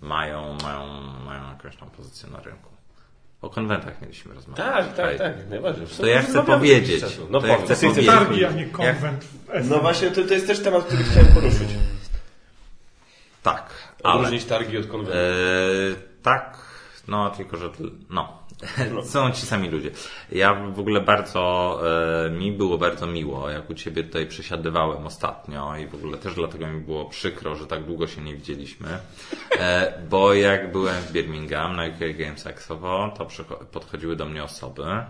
[0.00, 0.86] mają, mają,
[1.24, 2.75] mają jakąś tam pozycję na rynku.
[3.42, 4.66] O konwentach mieliśmy rozmawiać.
[4.66, 5.86] Tak, tak, tak, najbardziej.
[5.86, 7.04] To ja chcę powiedzieć.
[7.30, 8.06] No To ja chcę powiedzieć.
[8.06, 9.24] Targi, a nie konwent.
[9.64, 11.68] No właśnie, to, to jest też temat, który chciałem poruszyć.
[13.42, 13.70] Tak,
[14.02, 14.14] ale...
[14.14, 15.18] Odróżnić targi od konwentu.
[15.18, 16.58] Eee, tak,
[17.08, 17.70] no tylko, że
[18.10, 18.45] no.
[19.04, 19.90] Są ci sami ludzie.
[20.32, 21.80] Ja w ogóle bardzo,
[22.26, 26.34] e, mi było bardzo miło, jak u Ciebie tutaj przesiadywałem ostatnio i w ogóle też
[26.34, 28.88] dlatego mi było przykro, że tak długo się nie widzieliśmy,
[29.58, 33.26] e, bo jak byłem w Birmingham na UK Games Expo, to
[33.72, 35.06] podchodziły do mnie osoby e,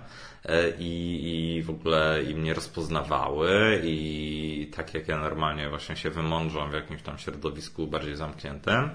[0.79, 6.71] i, i w ogóle i mnie rozpoznawały i tak jak ja normalnie właśnie się wymądrzam
[6.71, 8.91] w jakimś tam środowisku bardziej zamkniętym,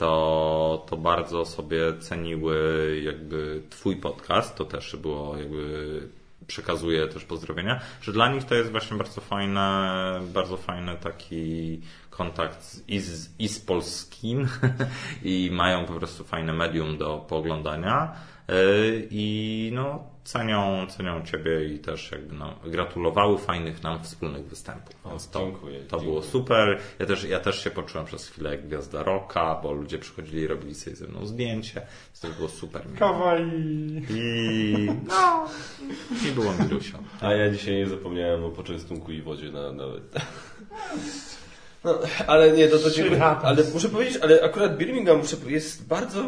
[0.00, 2.56] to, to bardzo sobie ceniły
[3.04, 6.08] jakby Twój podcast, to też było jakby
[6.46, 11.80] przekazuję też pozdrowienia, że dla nich to jest właśnie bardzo fajne, bardzo fajny taki
[12.10, 14.48] kontakt i, z, i z polskim
[15.22, 18.12] i mają po prostu fajne medium do pooglądania
[19.10, 24.94] i no cenią, cenią Ciebie i też jakby nam gratulowały fajnych nam wspólnych występów.
[25.04, 26.02] O, Więc to, dziękuję, to dziękuję.
[26.02, 26.78] było super.
[26.98, 30.46] Ja też, ja też się poczułem przez chwilę jak gwiazda rocka, bo ludzie przychodzili i
[30.46, 31.74] robili sobie ze mną zdjęcie.
[32.06, 32.98] Więc to było super miło.
[32.98, 34.02] Kawa i...
[34.10, 35.46] I no,
[36.28, 36.98] i było milusio.
[37.20, 40.02] A ja dzisiaj nie zapomniałem o poczęstunku i wodzie na, nawet.
[41.84, 43.24] No, ale nie, to, to dziękuję.
[43.24, 46.22] Ale muszę powiedzieć, ale akurat Birmingham muszę, jest bardzo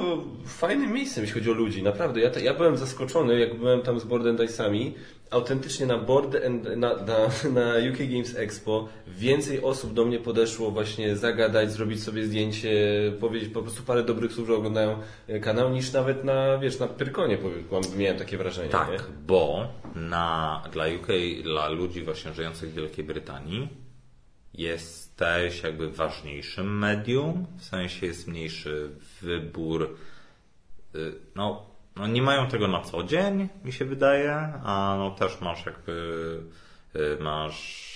[0.46, 1.82] fajnym miejscem, jeśli chodzi o ludzi.
[1.82, 2.20] Naprawdę.
[2.20, 4.92] Ja, to, ja byłem zaskoczony, jak byłem tam z Board and Dice'ami.
[5.30, 7.18] Autentycznie na Board and, na, na,
[7.60, 12.72] na UK Games Expo więcej osób do mnie podeszło właśnie zagadać, zrobić sobie zdjęcie,
[13.20, 14.98] powiedzieć po prostu parę dobrych słów, że oglądają
[15.28, 17.38] e, kanał, niż nawet na, wiesz, na Pyrkonie
[17.96, 18.68] miałem takie wrażenie.
[18.68, 18.98] Tak, Nie?
[19.26, 21.06] bo na, dla UK,
[21.42, 23.68] dla ludzi właśnie żyjących w Wielkiej Brytanii
[25.26, 28.90] jesteś jakby ważniejszym medium, w sensie jest mniejszy
[29.22, 29.96] wybór.
[30.94, 31.66] y, No,
[31.96, 35.92] no nie mają tego na co dzień, mi się wydaje, a no też masz jakby
[36.96, 37.92] y, masz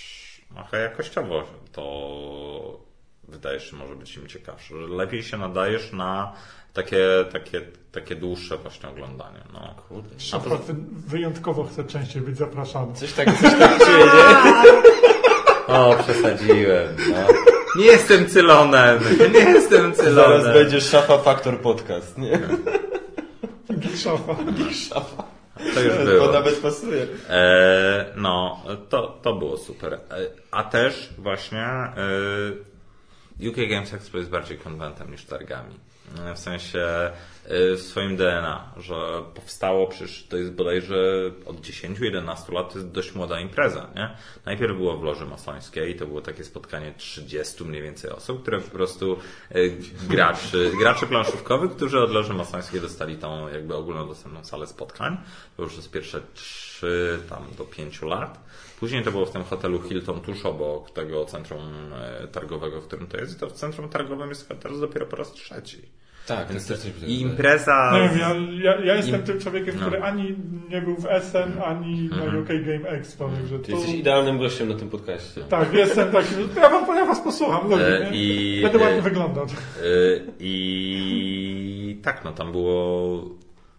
[0.53, 2.79] trochę jakościowo to
[3.27, 6.33] wydaje się może być im ciekawsze, że lepiej się nadajesz na
[6.73, 7.61] takie, takie,
[7.91, 9.39] takie dłuższe właśnie oglądanie.
[9.53, 9.75] No.
[9.89, 10.19] Kurde.
[10.19, 10.57] Szafa
[10.91, 12.93] wyjątkowo chce częściej być zapraszany.
[12.93, 14.97] Coś tak, coś tak czuję, nie?
[15.67, 16.87] O, przesadziłem.
[17.09, 17.27] No.
[17.75, 18.99] Nie jestem cylonem.
[19.33, 20.41] Nie jestem cylonem.
[20.41, 22.39] Zaraz będzie Szafa Factor Podcast, nie?
[24.03, 24.35] Szafa.
[24.89, 25.23] Szafa.
[25.73, 26.31] To już To było.
[26.31, 27.07] nawet pasuje.
[27.29, 29.93] E, no, to, to było super.
[29.93, 29.99] E,
[30.51, 31.89] a też właśnie e,
[33.49, 35.79] UK Games Expo jest bardziej konwentem niż targami.
[36.25, 36.85] E, W sensie
[37.49, 38.95] w swoim DNA, że
[39.33, 44.17] powstało przecież to jest bodajże od 10-11 lat to jest dość młoda impreza, nie?
[44.45, 48.69] Najpierw było w Loży Masońskiej, to było takie spotkanie 30 mniej więcej osób, które po
[48.69, 49.17] prostu
[49.49, 49.69] e,
[50.09, 55.17] graczy, graczy planszówkowych, którzy od Loży Masońskiej dostali tą jakby ogólnodostępną salę spotkań.
[55.57, 58.39] To już jest pierwsze 3 tam do 5 lat.
[58.79, 63.07] Później to było w tym hotelu Hilton tuż obok tego centrum e, targowego, w którym
[63.07, 63.37] to jest.
[63.37, 65.96] I to w centrum targowym jest teraz dopiero po raz trzeci.
[66.27, 67.91] Tak, to jest też coś I impreza.
[67.93, 69.81] Nie wiem, ja, ja, ja jestem Im- tym człowiekiem, no.
[69.81, 70.35] który ani
[70.69, 73.71] nie był w Essen, ani na UK Game Expo, także to...
[73.71, 75.41] jesteś idealnym gościem na tym podcaście.
[75.41, 78.17] Tak, jestem taki, ja, wam, ja was posłucham, lubię, E, nie?
[78.17, 79.49] i- Będę e, ładnie wyglądać.
[79.83, 83.23] Y, I tak, no tam było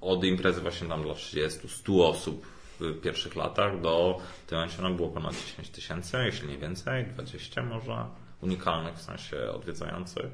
[0.01, 2.47] od imprezy właśnie tam dla 30, 100 osób
[2.81, 7.07] w pierwszych latach do w tym momencie no było ponad 10 tysięcy, jeśli nie więcej,
[7.07, 8.05] 20 może
[8.43, 10.27] unikalnych w sensie odwiedzających.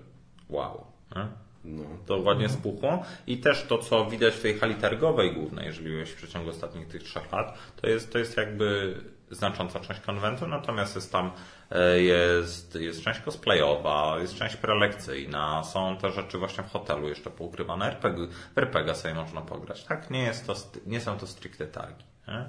[0.49, 0.87] Wow.
[1.17, 1.44] Nie?
[1.65, 1.85] No.
[2.07, 6.11] To ładnie spuchło i też to, co widać w tej hali targowej głównej, jeżeli byłeś
[6.11, 8.95] w przeciągu ostatnich tych trzech lat, to jest, to jest jakby
[9.31, 11.31] znacząca część konwentu, natomiast jest tam
[11.71, 17.31] e, jest, jest część cosplayowa, jest część prelekcyjna, są te rzeczy właśnie w hotelu jeszcze
[17.31, 20.11] poukrywane, RPG, RPG sobie można pograć, tak?
[20.11, 20.55] Nie, jest to,
[20.87, 22.05] nie są to stricte targi.
[22.29, 22.49] Nie?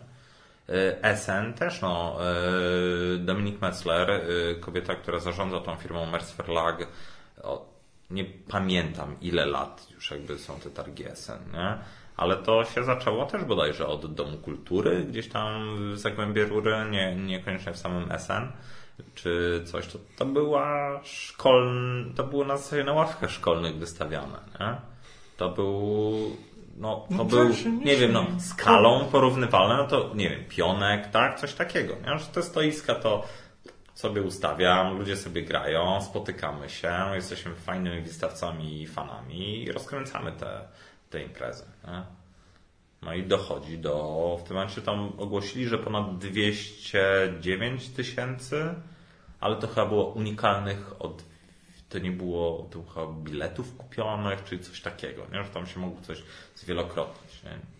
[1.03, 4.22] E, SN też, no, e, Dominik Metzler,
[4.59, 6.88] kobieta, która zarządza tą firmą Mercer Lag,
[7.43, 7.74] o,
[8.10, 11.78] nie pamiętam ile lat już jakby są te targi SN, nie?
[12.18, 17.16] Ale to się zaczęło też bodajże od Domu Kultury, gdzieś tam w Zagłębie Rury, nie,
[17.16, 18.47] niekoniecznie w samym SN,
[19.16, 19.88] czy coś.
[19.88, 22.14] To, to była szkoln...
[22.16, 24.76] to było na zasadzie na ławkach szkolnych wystawiane, nie?
[25.38, 26.14] To był
[26.78, 31.12] no, to No był, nie nie wiem, no, skalą porównywalne, no to nie wiem, pionek,
[31.12, 32.20] tak, coś takiego, nie?
[32.20, 33.24] Że te stoiska to
[33.95, 40.61] sobie ustawiam, ludzie sobie grają, spotykamy się, jesteśmy fajnymi wystawcami i fanami i rozkręcamy te,
[41.09, 41.65] te imprezy.
[41.87, 42.03] Nie?
[43.01, 48.73] No i dochodzi do, w tym momencie tam ogłosili, że ponad 209 tysięcy,
[49.39, 51.23] ale to chyba było unikalnych od
[51.89, 55.43] to nie było to chyba biletów kupionych, czy coś takiego, nie?
[55.43, 56.23] że tam się mogło coś
[56.55, 57.43] zwielokrotnić.
[57.43, 57.74] Nie?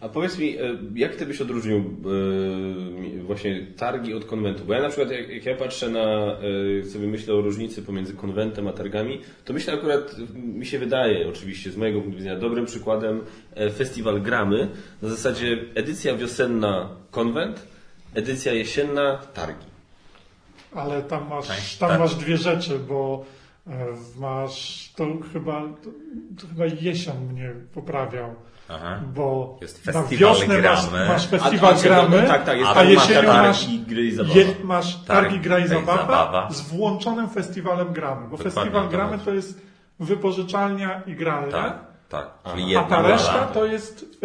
[0.00, 4.64] A powiedz mi, e, jak ty byś odróżnił e, właśnie targi od konwentu?
[4.64, 6.36] Bo ja na przykład, jak, ja patrzę na,
[6.80, 11.28] e, sobie myślę o różnicy pomiędzy konwentem a targami, to myślę akurat, mi się wydaje
[11.28, 13.20] oczywiście z mojego punktu widzenia, dobrym przykładem
[13.76, 14.68] festiwal Gramy.
[15.02, 17.66] Na zasadzie edycja wiosenna konwent,
[18.14, 19.66] edycja jesienna targi.
[20.74, 23.24] Ale tam masz, tam masz dwie rzeczy, bo
[24.18, 25.90] masz, to chyba, to,
[26.40, 28.34] to chyba Jesion mnie poprawiał
[28.68, 29.00] Aha.
[29.14, 33.32] Bo jest na wiosnę masz, masz festiwal a, a, gramy, tak, tak, jest a jesienią
[33.32, 34.34] masz, gry i zabawa.
[34.38, 38.28] Je, masz targi gra i zabawa, zabawa, z włączonym festiwalem gramy.
[38.28, 39.62] Bo Dokładnie festiwal gramy to jest
[40.00, 41.52] wypożyczalnia i gralnia.
[41.52, 41.86] Tak.
[42.08, 44.20] Tak, czyli a ta reszta to, jest,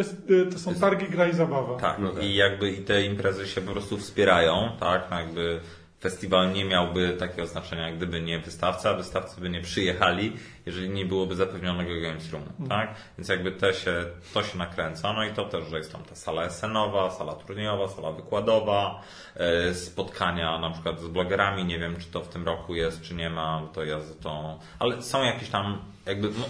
[0.53, 1.79] to są targi, gra i zabawa.
[1.79, 5.59] Tak, no tak, i jakby i te imprezy się po prostu wspierają, tak, no jakby
[6.01, 11.35] festiwal nie miałby takiego znaczenia, gdyby nie wystawca, wystawcy by nie przyjechali, jeżeli nie byłoby
[11.35, 12.69] zapewnionego games roomu, mm.
[12.69, 12.95] tak?
[13.17, 16.15] Więc jakby to się, to się nakręca, no i to też, że jest tam ta
[16.15, 19.01] sala esenowa, sala turniejowa, sala wykładowa,
[19.35, 23.15] e, spotkania na przykład z blogerami, nie wiem, czy to w tym roku jest, czy
[23.15, 26.45] nie ma, to ja za to, ale są jakieś tam, jakby, no,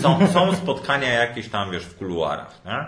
[0.00, 2.86] są, są spotkania jakieś tam, wiesz, w kuluarach, nie?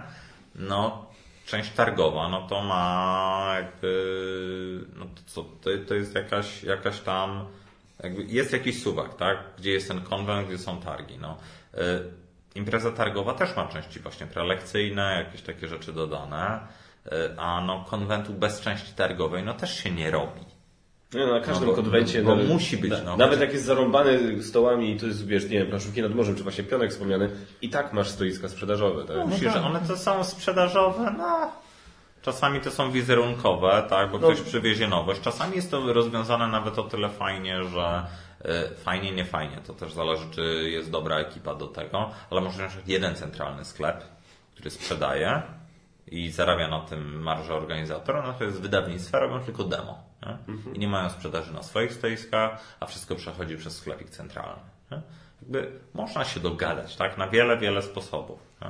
[0.54, 1.09] No,
[1.50, 7.46] część targowa, no to ma jakby, no to co, to, to jest jakaś, jakaś tam,
[8.26, 9.38] jest jakiś suwak, tak?
[9.58, 11.36] Gdzie jest ten konwent, gdzie są targi, no.
[11.74, 11.78] Y,
[12.54, 16.60] impreza targowa też ma części właśnie prelekcyjne, jakieś takie rzeczy dodane,
[17.06, 20.59] y, a no konwentu bez części targowej, no też się nie robi.
[21.14, 22.22] No, na każdym no, konwencie.
[22.22, 22.92] Bo, bo nawet, musi być.
[23.04, 26.42] No, nawet jak jest zarąbany stołami, to jest, wiesz, nie wiem, planszówki nad morzem, czy
[26.42, 27.30] właśnie pionek wspomniany,
[27.62, 29.04] i tak masz stoiska sprzedażowe.
[29.04, 29.16] Tak?
[29.16, 29.64] No, tak.
[29.64, 31.52] one to są sprzedażowe, no.
[32.22, 34.28] Czasami to są wizerunkowe, tak, bo no.
[34.28, 35.20] ktoś przywiezie nowość.
[35.20, 38.06] Czasami jest to rozwiązane nawet o tyle fajnie, że
[38.44, 39.56] y, fajnie, nie fajnie.
[39.66, 43.64] To też zależy, czy jest dobra ekipa do tego, ale może na przykład jeden centralny
[43.64, 44.04] sklep,
[44.54, 45.42] który sprzedaje
[46.06, 50.09] i zarabia na tym marżę organizatora, no to jest wydawnictwo, robią tylko demo.
[50.26, 50.54] Nie?
[50.74, 54.62] I nie mają sprzedaży na swoich stoiskach, a wszystko przechodzi przez sklepik centralny.
[54.90, 55.02] Nie?
[55.42, 57.18] Jakby można się dogadać, tak?
[57.18, 58.38] Na wiele, wiele sposobów.
[58.62, 58.68] Nie?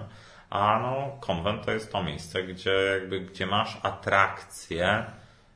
[0.51, 5.05] A no, konwent to jest to miejsce, gdzie jakby, gdzie masz atrakcje,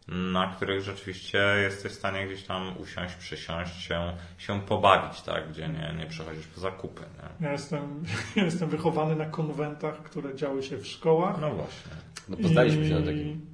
[0.08, 5.48] na których rzeczywiście jesteś w stanie gdzieś tam usiąść, przysiąść, się, się pobawić, tak?
[5.48, 7.02] Gdzie nie, nie przechodzisz po zakupy.
[7.40, 7.46] Nie?
[7.46, 8.04] Ja, jestem,
[8.36, 11.40] ja jestem wychowany na konwentach, które działy się w szkołach.
[11.40, 11.92] No właśnie.
[12.28, 12.88] No poznaliśmy I...
[12.88, 13.46] się na takim.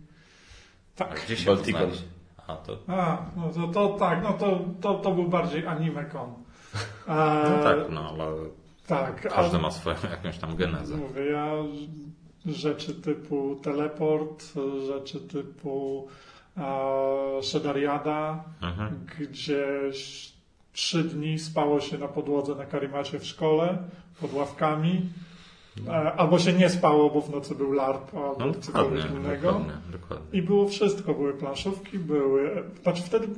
[0.96, 1.12] Tak.
[1.12, 1.90] A gdzie się Baltikon.
[2.52, 2.78] A, to...
[2.88, 6.34] A, no to, to tak, no to, to, to był bardziej anime-kon.
[7.50, 8.26] No tak, no ale
[8.86, 10.96] tak, każdy ma swoją jakąś tam genezę.
[10.96, 11.52] Mówię, ja
[12.46, 14.44] rzeczy typu teleport,
[14.86, 16.08] rzeczy typu
[16.56, 19.06] e, Shedariada, mhm.
[19.18, 20.32] gdzieś
[20.72, 23.78] trzy dni spało się na podłodze na karimacie w szkole,
[24.20, 25.08] pod ławkami.
[25.76, 25.92] No.
[25.92, 29.46] Albo się nie spało, bo w nocy był LARP albo no, cokolwiek innego.
[29.46, 30.38] Dokładnie, dokładnie.
[30.38, 31.14] I było wszystko.
[31.14, 32.64] Były planszówki, były...
[32.82, 33.28] Znaczy wtedy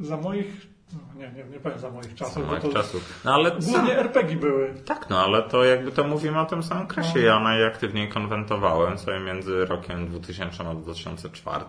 [0.00, 2.34] za moich no, nie, nie, nie powiem za moich czasów.
[2.34, 3.22] Za moich to czasów.
[3.24, 4.74] No, ale głównie RPG były.
[4.84, 7.12] Tak, no ale to jakby to mówimy o tym samym kresie.
[7.14, 7.20] No.
[7.20, 11.64] Ja najaktywniej konwentowałem sobie między rokiem 2000 a 2004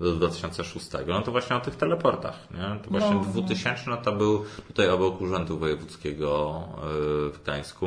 [0.00, 0.90] do 2006.
[1.06, 2.48] No to właśnie o tych teleportach.
[2.50, 2.80] Nie?
[2.82, 6.62] To właśnie no, 2000 no to był tutaj obok Urzędu Wojewódzkiego
[7.28, 7.86] y, w Gdańsku.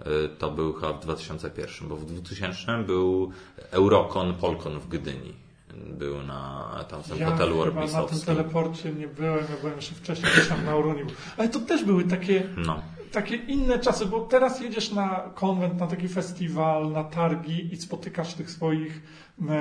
[0.00, 3.30] Y, to był chyba w 2001, bo w 2000 był
[3.70, 8.00] Eurocon Polkon w Gdyni był na tam w ja hotelu Orbisowskim.
[8.00, 11.06] na tym teleporcie nie byłem, ja byłem jeszcze wcześniej gdzieś tam na Uruniu.
[11.36, 12.82] Ale to też były takie, no.
[13.12, 18.34] takie inne czasy, bo teraz jedziesz na konwent, na taki festiwal, na targi i spotykasz
[18.34, 19.02] tych swoich
[19.48, 19.54] e,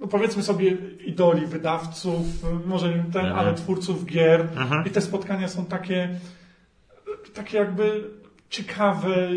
[0.00, 2.26] no powiedzmy sobie idoli wydawców,
[2.66, 3.38] może nie ten, mhm.
[3.38, 4.86] ale twórców gier mhm.
[4.86, 6.20] i te spotkania są takie
[7.34, 8.10] takie jakby
[8.50, 9.28] ciekawe,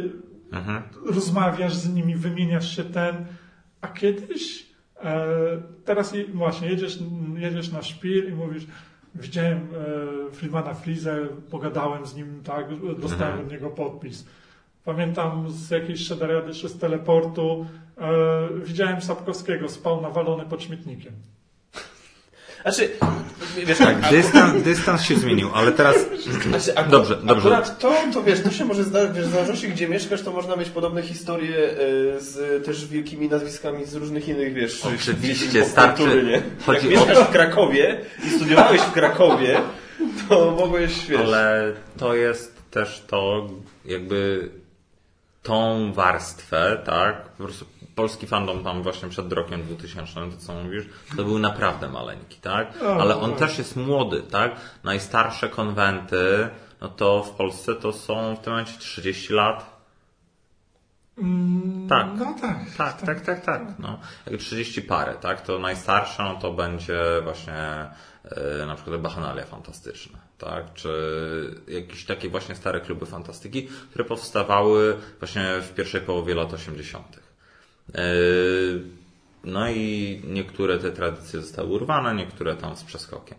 [0.52, 0.84] mhm.
[1.06, 3.26] rozmawiasz z nimi, wymieniasz się ten,
[3.82, 5.28] a kiedyś E,
[5.86, 7.00] teraz właśnie jedziesz,
[7.36, 8.68] jedziesz na szpil i mówisz,
[9.16, 12.68] widziałem e, Friedmana Frizę, pogadałem z nim, tak,
[13.00, 13.40] dostałem mhm.
[13.40, 14.26] od niego podpis.
[14.86, 17.66] Pamiętam z jakiejś szedariady czy z teleportu,
[17.98, 18.12] e,
[18.64, 21.14] widziałem Sapkowskiego, spał nawalony pod śmietnikiem.
[22.62, 22.90] Znaczy,
[23.66, 25.96] wiesz tak, dystans, dystans się zmienił, ale teraz...
[26.50, 27.48] Znaczy, ak dobrze, dobrze.
[27.48, 30.56] Akurat to, to wiesz, to się może zdarzyć, wiesz, w zależności gdzie mieszkasz, to można
[30.56, 31.76] mieć podobne historie e,
[32.20, 36.24] z też wielkimi nazwiskami z różnych innych, wiesz, Oczywiście, starczy.
[36.24, 36.42] Nie?
[36.66, 39.62] Chodzi Jak mieszkasz w Krakowie i studiowałeś w Krakowie,
[40.30, 41.22] to mogłeś, wiesz...
[41.22, 43.50] Ale to jest też to,
[43.86, 44.50] jakby
[45.44, 47.66] tą warstwę, tak, po prostu
[47.96, 50.86] polski fandom tam właśnie przed rokiem 2000, to co mówisz,
[51.18, 52.74] to był naprawdę maleńki, tak?
[53.00, 54.56] Ale on też jest młody, tak?
[54.84, 56.50] Najstarsze konwenty,
[56.82, 59.74] no to w Polsce to są w tym momencie 30 lat.
[61.90, 62.08] Tak.
[62.16, 62.58] No tak.
[62.78, 63.62] Tak, tak, tak, tak.
[63.80, 64.00] No,
[64.32, 65.42] jak 30 parę, tak?
[65.42, 67.86] To najstarsza no to będzie właśnie
[68.24, 70.74] e, na przykład Bachanalia Fantastyczne, tak?
[70.74, 70.92] Czy
[71.68, 77.23] jakieś takie właśnie stare kluby fantastyki, które powstawały właśnie w pierwszej połowie lat 80.
[77.96, 78.04] E,
[79.44, 83.38] no i niektóre te tradycje zostały urwane, niektóre tam z przeskokiem.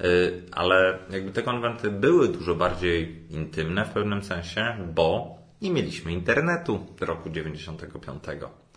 [0.00, 0.04] E,
[0.52, 6.86] Ale jakby te konwenty były dużo bardziej intymne w pewnym sensie, bo nie mieliśmy internetu
[6.98, 8.22] w roku 95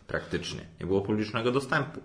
[0.07, 0.61] praktycznie.
[0.80, 1.99] Nie było publicznego dostępu.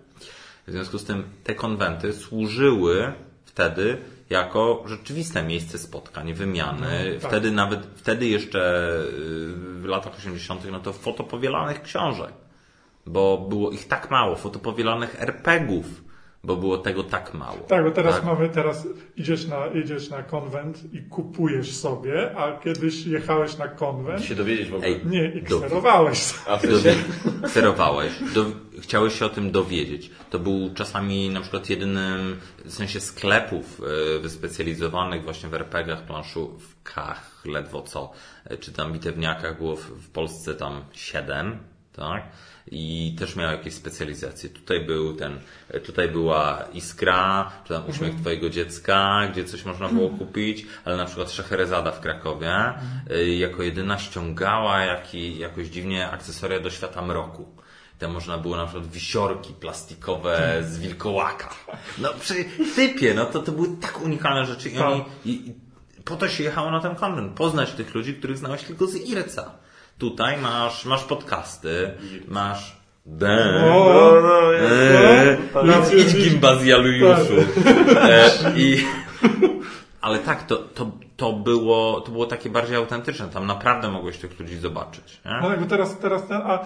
[0.67, 3.13] W związku z tym te konwenty służyły
[3.45, 3.97] wtedy
[4.29, 7.19] jako rzeczywiste miejsce spotkań, wymiany.
[7.21, 7.31] tak.
[7.31, 10.71] Wtedy nawet, wtedy jeszcze y, w latach 80.
[10.71, 12.31] no to fotopowielanych książek,
[13.05, 15.85] bo było ich tak mało, fotopowielanych RPGów,
[16.43, 17.57] bo było tego tak mało.
[17.67, 18.25] Tak, bo teraz Tak.
[18.25, 18.87] mamy, teraz
[19.17, 24.69] idziesz na, idziesz na konwent i kupujesz sobie, a kiedyś jechałeś na konwent, się dowiedzieć
[24.69, 24.87] w ogóle.
[24.89, 26.33] Ej, nie, i do- kserowałeś.
[26.47, 27.03] Dowi- sensie?
[27.43, 28.45] Kserowałeś, do,
[28.81, 30.11] chciałeś się o tym dowiedzieć.
[30.29, 33.81] To był czasami na przykład jedynym, w sensie sklepów
[34.15, 38.11] e, wyspecjalizowanych właśnie w RPGach, planszówkach, ledwo co,
[38.45, 41.57] e, czy tam bitewniakach było w, w Polsce tam siedem,
[41.93, 42.23] tak?
[42.71, 44.49] I też miał jakieś specjalizacje.
[44.49, 45.39] Tutaj był ten,
[45.85, 51.05] tutaj była Iskra, czy tam Uśmiech Twojego Dziecka, gdzie coś można było kupić, ale na
[51.05, 52.73] przykład Szeherezada w Krakowie
[53.09, 57.55] e, jako jedyna ściągała jaki, jakoś dziwnie akcesoria do świata mroku.
[57.99, 61.49] Tam można było na przykład wisiorki plastikowe z wilkołaka.
[61.97, 62.45] No przy
[62.75, 65.53] typie, no to, to były tak unikalne rzeczy i, oni, i, i
[66.05, 67.33] po to się jechało na ten konwent.
[67.33, 69.64] Poznać tych ludzi, których znałeś tylko z Irca.
[69.97, 71.91] Tutaj masz, masz podcasty,
[72.27, 72.75] masz...
[73.63, 74.15] O,
[74.53, 77.33] Eee, no, idź, idź gimbazjalusiu.
[78.01, 78.85] E, I...
[80.01, 83.27] Ale tak, to, to, to, było, to było takie bardziej autentyczne.
[83.27, 85.21] Tam naprawdę mogłeś tych ludzi zobaczyć.
[85.25, 85.39] Nie?
[85.41, 86.65] No tak, bo teraz, teraz ten, a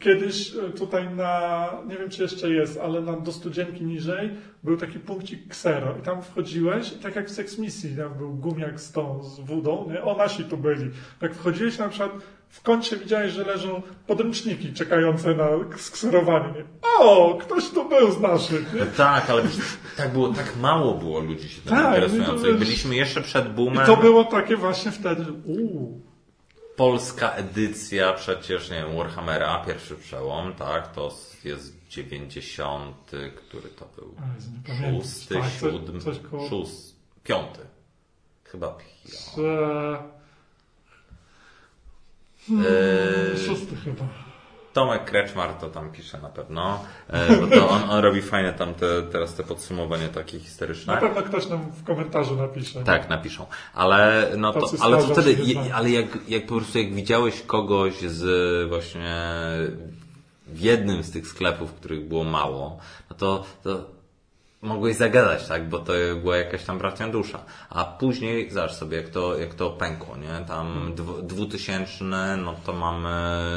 [0.00, 4.30] kiedyś e, tutaj na, nie wiem czy jeszcze jest, ale na, do studzienki niżej
[4.62, 8.34] był taki punkcik ksero i tam wchodziłeś i tak jak w Sex Misji, tam był
[8.34, 10.02] gumiak z tą, z wodą, nie?
[10.02, 10.90] O, nasi tu byli.
[11.20, 12.12] Tak wchodziłeś na przykład
[12.52, 16.52] w kącie widziałeś, że leżą podręczniki czekające na skserowanie.
[16.58, 16.64] Nie?
[16.98, 18.74] O, ktoś tu był z naszych?
[18.78, 19.42] No tak, ale
[19.96, 22.46] tak było, tak mało było ludzi się tym Tak, interesujących.
[22.46, 23.86] no to- Byliśmy jeszcze przed I boomem.
[23.86, 26.00] to było takie właśnie wtedy, uuu.
[26.76, 32.96] Polska edycja przecież, nie wiem, Warhammera, pierwszy przełom, tak, to jest 90,
[33.36, 34.14] który to był?
[35.00, 36.00] Szósty, Tak, siódmy,
[36.48, 36.92] szósty,
[37.24, 37.60] piąty.
[38.44, 39.48] Chyba piąty.
[42.50, 44.04] Eee, Szósty chyba.
[44.72, 48.74] Tomek Kreczmar to tam pisze na pewno, e, bo to on, on robi fajne tam
[48.74, 50.94] te, teraz te podsumowanie takie historyczne.
[50.94, 52.84] Na pewno ktoś nam w komentarzu napisze.
[52.84, 53.46] Tak, napiszą.
[53.74, 55.36] Ale, no to, ale to wtedy,
[55.74, 59.16] ale jak, jak po prostu jak widziałeś kogoś z właśnie
[60.46, 62.78] w jednym z tych sklepów, których było mało,
[63.10, 63.84] no to, to
[64.62, 67.44] mogłeś zagadać, tak, bo to była jakaś tam bracia dusza.
[67.70, 70.44] A później, zobacz sobie, jak to, jak to pękło, nie?
[70.46, 73.12] Tam dwu, dwutysięczne, no to mamy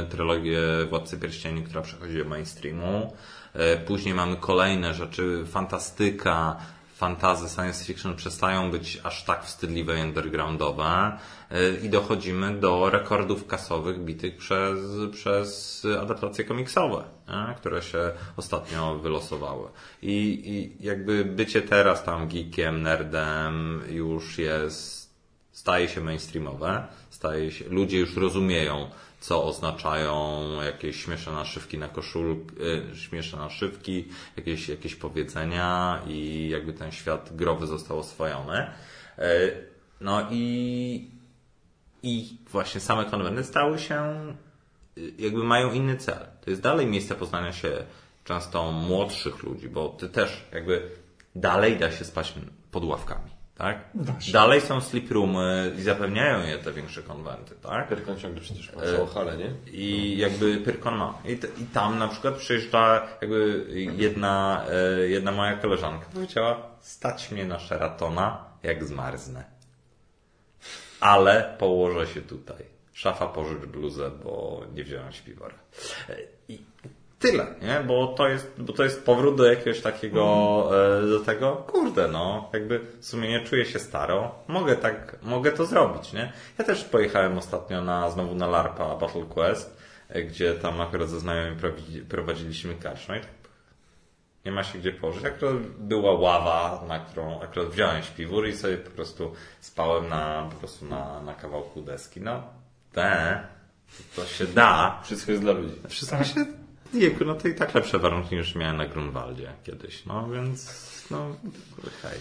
[0.10, 3.14] trylogię Władcy Pierścieni, która przechodzi do mainstreamu.
[3.54, 6.58] E, Później mamy kolejne rzeczy, fantastyka,
[6.96, 11.18] fantazy, science fiction przestają być aż tak wstydliwe i undergroundowe
[11.52, 14.80] e, i dochodzimy do rekordów kasowych bitych przez,
[15.12, 17.56] przez adaptacje komiksowe, nie?
[17.56, 19.70] które się ostatnio wylosowały.
[20.02, 25.10] I, I jakby bycie teraz tam geekiem, nerdem już jest,
[25.52, 28.90] staje się mainstreamowe, staje się, ludzie już rozumieją,
[29.26, 32.52] co oznaczają jakieś śmieszne naszywki na koszulk,
[32.94, 34.08] y, śmieszne naszywki,
[34.38, 38.68] jakieś, jakieś powiedzenia i jakby ten świat growy został oswojony.
[39.20, 41.12] Y, No i,
[42.04, 44.00] i właśnie same konwenty stały się,
[44.98, 46.26] y, jakby mają inny cel.
[46.42, 47.86] To jest dalej miejsce poznania się
[48.24, 50.90] często młodszych ludzi, bo ty też jakby
[51.36, 52.34] dalej da się spać
[52.72, 53.35] pod ławkami.
[53.58, 53.80] Tak?
[53.94, 54.32] Da się.
[54.32, 57.88] Dalej są sleep roomy i zapewniają je te większe konwenty, tak?
[57.88, 59.52] Pyrkon ciągle przecież patrzał o hale, nie?
[59.72, 61.22] I jakby Pyrkon ma.
[61.26, 63.66] I, I tam na przykład przyjeżdża jakby
[63.98, 69.44] jedna, e, jedna moja koleżanka powiedziała, stać mnie na Sheratona, jak zmarznę.
[71.00, 72.66] Ale położę się tutaj.
[72.94, 75.56] Szafa pożycz bluzę, bo nie wziąłem śpiwora.
[76.10, 76.16] E,
[76.50, 76.60] I
[77.32, 77.84] tyle, nie?
[77.88, 80.70] Bo to jest, bo to jest powrót do jakiegoś takiego,
[81.02, 85.52] e, do tego, kurde, no, jakby w sumie nie czuję się staro, mogę tak, mogę
[85.52, 86.34] to zrobić, nie?
[86.58, 89.78] Ja też pojechałem ostatnio na, znowu na LARPa Battle Quest
[90.10, 93.30] e, gdzie tam akurat ze znajomymi prowadzi- prowadziliśmy karczmę i tak
[94.46, 95.26] nie ma się gdzie położyć.
[95.26, 100.56] Akurat była ława, na którą akurat wziąłem śpiwór i sobie po prostu spałem na, po
[100.56, 102.22] prostu na, na kawałku deski.
[102.22, 102.44] No,
[102.92, 103.40] te,
[104.16, 105.02] to się da.
[105.04, 105.76] Wszystko jest dla ludzi.
[105.90, 106.46] Wszystko się,
[106.94, 110.72] jejku, no to i tak lepsze warunki niż miałem na Grunwaldzie kiedyś, no więc,
[111.12, 111.36] no,
[112.02, 112.20] hej.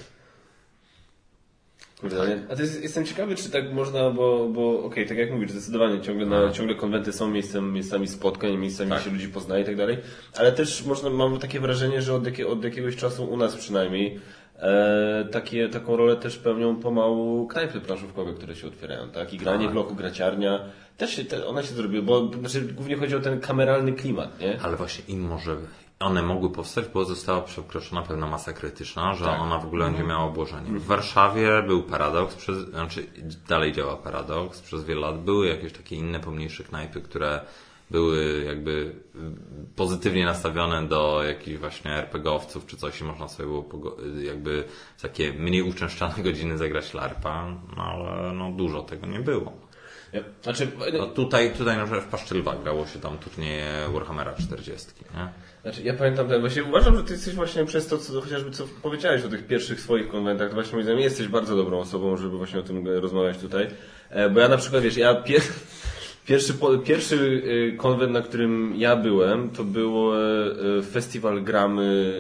[2.01, 5.51] Kurde, a to jest, jestem ciekawy, czy tak można, bo, bo okej, tak jak mówisz,
[5.51, 9.01] zdecydowanie ciągle, na, ciągle konwenty są miejscem, miejscami spotkań, miejscami, Tak.
[9.01, 9.99] gdzie się ludzi poznaje i tak dalej,
[10.35, 14.21] ale też można, mam takie wrażenie, że od, jakie, od jakiegoś czasu u nas przynajmniej
[14.59, 19.35] e, takie, taką rolę też pełnią pomału knajpy planszówkowe, które się otwierają, tak?
[19.35, 20.65] I granie w lochu, graciarnia,
[20.97, 24.61] też się, te, one się zrobiły, bo znaczy, głównie chodzi o ten kameralny klimat, nie?
[24.62, 25.57] Ale właśnie im może
[26.01, 30.24] one mogły powstać, bo została przekroczona pewna masa krytyczna, że ona w ogóle nie miała
[30.24, 30.70] obłożenia.
[30.70, 33.07] W Warszawie był paradoks, przez, znaczy
[33.49, 37.40] dalej działa paradoks, przez wiele lat były jakieś takie inne pomniejsze knajpy, które
[37.90, 38.95] były jakby
[39.76, 44.64] pozytywnie nastawione do jakichś właśnie RPGowców czy coś i można sobie było jakby
[44.97, 49.53] w takie mniej uczęszczane godziny zagrać larpa, no ale no dużo tego nie było.
[50.43, 55.29] Znaczy, No tutaj, tutaj na przykład w Paszczylwach grało się tam turnieje Warhammera 40, nie?
[55.62, 58.65] Znaczy, ja pamiętam ten, właśnie uważam, że ty jesteś właśnie przez to, co, chociażby co
[58.83, 62.37] powiedziałeś o tych pierwszych swoich konwentach, to właśnie moim zdaniem jesteś bardzo dobrą osobą, żeby
[62.39, 63.67] właśnie o tym rozmawiać tutaj.
[64.11, 65.43] E, Bo ja na przykład, wiesz, ja pier...
[66.27, 66.55] pierwszy,
[66.85, 67.43] pierwszy
[67.73, 70.19] e, konwent, na którym ja byłem, to był e,
[70.79, 72.12] e, festiwal gramy,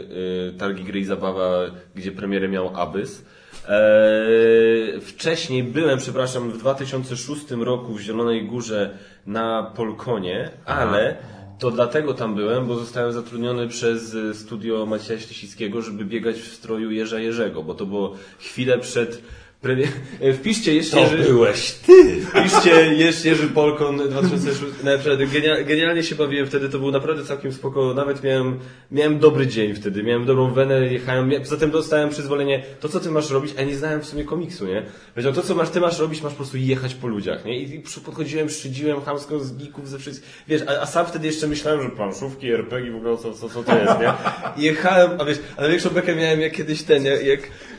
[0.48, 1.60] e, targi gry i zabawa,
[1.94, 3.24] gdzie premierę miał Abyss.
[3.68, 11.16] Eee, wcześniej byłem, przepraszam, w 2006 roku w Zielonej Górze na Polkonie, ale
[11.58, 16.54] to dlatego tam byłem, bo zostałem zatrudniony przez e, studio Macieja Ślisickiego, żeby biegać w
[16.54, 19.22] stroju Jerza Jerzego, bo to było chwilę przed
[19.64, 19.88] premier...
[20.20, 21.16] e, Wpiszcie jeszcze Jerzy...
[21.18, 22.20] byłeś ty!
[22.20, 24.62] Wpiszcie Jerz Jerzy Polkon 2006.
[24.84, 27.94] Naprawdę, genia- genialnie się bawiłem wtedy, to był naprawdę całkiem spoko.
[27.94, 28.58] Nawet miałem,
[28.90, 33.30] miałem dobry dzień wtedy, miałem dobrą wenę, jechałem, tym dostałem przyzwolenie, to co ty masz
[33.30, 34.82] robić, a nie znałem w sumie komiksu, nie?
[35.14, 37.58] Powiedział, to co masz, ty masz robić, masz po prostu jechać po ludziach, nie?
[37.58, 41.46] I, i podchodziłem, szydziłem chamsko z geeków, ze wszystkich, wiesz, a, a sam wtedy jeszcze
[41.46, 44.12] myślałem, że planszówki, RPG w ogóle, co, co, co to jest, nie?
[44.56, 47.24] I jechałem, a wiesz, a największą bekę miałem jak kiedyś ten, jak,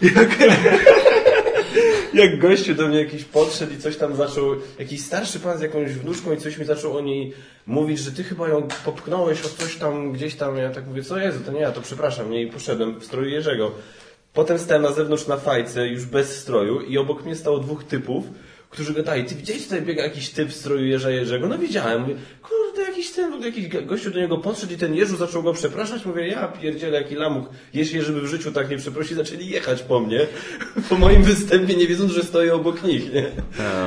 [0.02, 0.40] jak,
[2.16, 5.92] jak gościu do mnie jakiś podszedł i coś tam zaczął, jakiś starszy pan z jakąś
[5.92, 7.34] wnuczką i coś mi zaczął o niej
[7.68, 10.58] mówić, że ty chyba ją popchnąłeś o coś tam gdzieś tam.
[10.58, 11.46] Ja tak mówię, co jest?
[11.46, 12.32] To nie ja, to przepraszam.
[12.32, 13.72] Nie, i poszedłem w stroju Jerzego.
[14.34, 18.26] Potem stałem na zewnątrz na fajce, już bez stroju i obok mnie stało dwóch typów,
[18.76, 21.48] którzy gadali, ty widziałeś tutaj biega jakiś typ w stroju Jerza Jerzego?
[21.48, 22.02] No widziałem.
[22.02, 25.44] Mówię, kurde, jakiś ten, w ogóle jakiś gościu do niego podszedł i ten Jerzu zaczął
[25.44, 26.06] go przepraszać.
[26.06, 27.46] Mówię, ja pierdzielę, jaki lamuch.
[27.74, 30.20] Jeśli żeby w życiu tak nie przeprosi, zaczęli jechać po mnie,
[30.90, 33.26] po moim występie, nie wiedząc, że stoję obok nich, nie?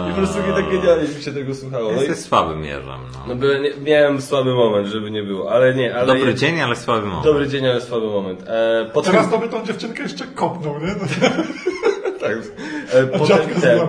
[0.08, 1.92] I po prostu mnie tak genialnie mi się tego słuchało.
[1.92, 3.24] No, i, Jesteś słabym mierzem, no.
[3.28, 6.06] no byłem, nie, miałem słaby moment, żeby nie było, ale nie, ale...
[6.14, 7.24] Dobry dzień, ale słaby moment.
[7.24, 8.42] Dobry dzień, ale słaby moment.
[8.46, 10.94] E, potem, Teraz to by tą dziewczynkę jeszcze kopnął, nie?
[12.28, 12.38] tak,
[12.94, 13.80] e, potem, ten,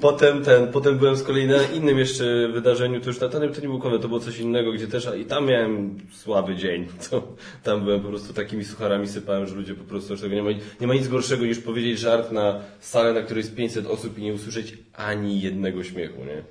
[0.00, 3.60] potem ten, potem byłem z kolei na innym jeszcze wydarzeniu, to już na nie, to
[3.60, 7.22] nie był konwent, to było coś innego, gdzie też, i tam miałem słaby dzień, to
[7.62, 10.50] tam byłem po prostu takimi sucharami sypałem, że ludzie po prostu już tego nie ma,
[10.80, 14.22] nie ma nic gorszego niż powiedzieć żart na salę, na której jest 500 osób i
[14.22, 16.42] nie usłyszeć ani jednego śmiechu, nie?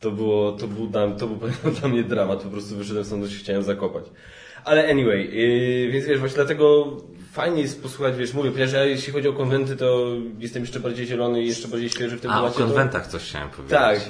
[0.00, 1.48] To było, to był, to był
[1.80, 4.04] dla mnie dramat, po prostu wyszedłem stąd, się chciałem zakopać.
[4.64, 6.96] Ale anyway, yy, więc wiesz, właśnie dlatego
[7.36, 10.06] fajnie jest posłuchać, wiesz, mówię, ponieważ ja, jeśli chodzi o konwenty, to
[10.38, 12.58] jestem jeszcze bardziej zielony i jeszcze bardziej świeży w tym A, o temacie.
[12.58, 13.56] konwentach coś chciałem To...
[13.56, 13.78] powiedzieć.
[13.78, 14.00] Tak.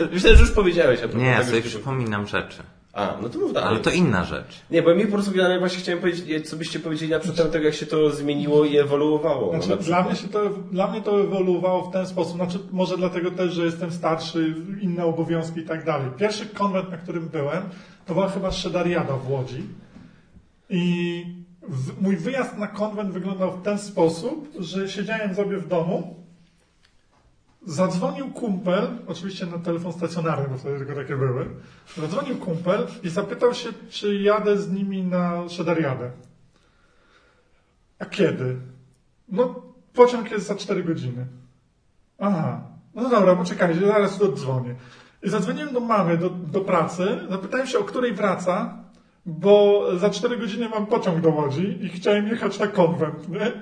[0.14, 1.00] Myślę, że już powiedziałeś.
[1.02, 2.62] A Nie, ja tego, sobie przypominam rzeczy.
[2.92, 3.68] A, no to mów dalej.
[3.68, 4.60] Ale to inna rzecz.
[4.70, 7.64] Nie, bo mi po prostu ja właśnie chciałem powiedzieć, co byście powiedzieli na przykład tego,
[7.64, 9.50] jak się to zmieniło i ewoluowało.
[9.50, 12.36] Znaczy, na dla, mnie się to, dla mnie to ewoluowało w ten sposób.
[12.36, 16.10] Znaczy, może dlatego też, że jestem starszy, inne obowiązki i tak dalej.
[16.18, 17.62] Pierwszy konwent, na którym byłem,
[18.06, 19.62] to była chyba Szedariada w Łodzi.
[20.70, 21.24] I
[22.00, 26.24] mój wyjazd na konwent wyglądał w ten sposób, że siedziałem sobie w domu,
[27.66, 31.46] zadzwonił kumpel, oczywiście na telefon stacjonarny, bo wtedy tylko takie były.
[31.96, 36.10] Zadzwonił kumpel i zapytał się, czy jadę z nimi na Szedariadę.
[37.98, 38.56] A kiedy?
[39.28, 39.62] No,
[39.94, 41.26] pociąg jest za 4 godziny.
[42.18, 42.60] Aha.
[42.94, 44.74] No dobra, poczekajcie, zaraz oddzwonię.
[45.22, 48.78] I zadzwoniłem do mamy, do, do pracy, zapytałem się, o której wraca,
[49.26, 53.52] bo za 4 godziny mam pociąg do Łodzi i chciałem jechać na konwent, nie?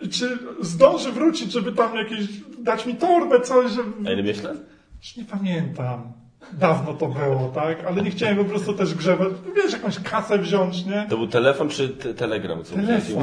[0.00, 2.26] I czy zdąży wrócić, żeby tam jakieś,
[2.58, 4.08] dać mi torbę, coś, żeby...
[4.08, 4.56] A ile lat?
[5.02, 6.12] Już nie pamiętam.
[6.52, 7.84] Dawno to było, tak?
[7.84, 9.28] Ale nie chciałem po prostu też grzewać.
[9.56, 11.06] Wiesz, jakąś kasę wziąć, nie?
[11.10, 12.64] To był telefon czy te telegram?
[12.64, 13.22] Co Telefon.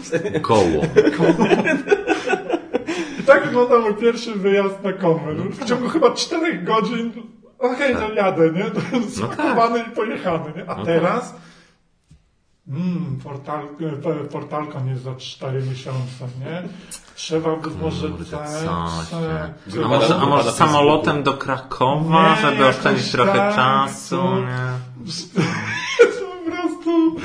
[0.42, 0.82] Koło.
[3.20, 5.40] I tak wyglądał mój pierwszy wyjazd na konwent.
[5.40, 7.12] W ciągu chyba czterech godzin
[7.64, 8.64] okej, to jadę, nie?
[8.92, 10.70] No Spakowany i pojechany, nie?
[10.70, 11.34] A No teraz
[12.68, 13.62] mm, portal,
[14.22, 16.62] e, portalkon jest za 4 miesiące, nie?
[17.14, 19.20] Trzeba by może tak, coś, tak.
[19.76, 19.84] nie?
[19.84, 25.04] A może, a może samolotem do Krakowa, Nie, żeby oszczędzić trochę tak, czasu, nie?
[26.20, 27.16] po prostu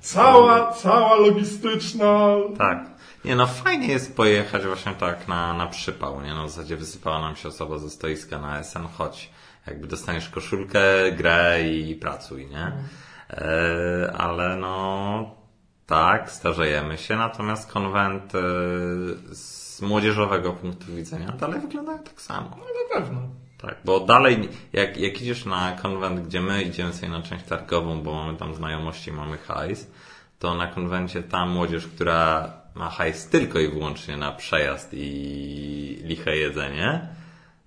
[0.00, 2.26] cała, cała logistyczna.
[2.58, 2.99] Tak.
[3.24, 7.20] Nie no, fajnie jest pojechać właśnie tak na, na przypał, nie no, w zasadzie wysypała
[7.20, 9.30] nam się osoba ze stoiska na SN, chodź,
[9.66, 10.80] jakby dostaniesz koszulkę,
[11.12, 12.72] grę i pracuj, nie?
[13.30, 15.34] E, ale no,
[15.86, 18.38] tak, starzejemy się, natomiast konwent e,
[19.34, 22.50] z młodzieżowego punktu widzenia dalej wyglądają tak samo.
[22.50, 23.20] No na pewno.
[23.58, 28.02] Tak, bo dalej, jak, jak idziesz na konwent, gdzie my idziemy sobie na część targową,
[28.02, 29.90] bo mamy tam znajomości, mamy hajs,
[30.38, 36.36] to na konwencie ta młodzież, która ma hajs tylko i wyłącznie na przejazd i liche
[36.36, 37.08] jedzenie,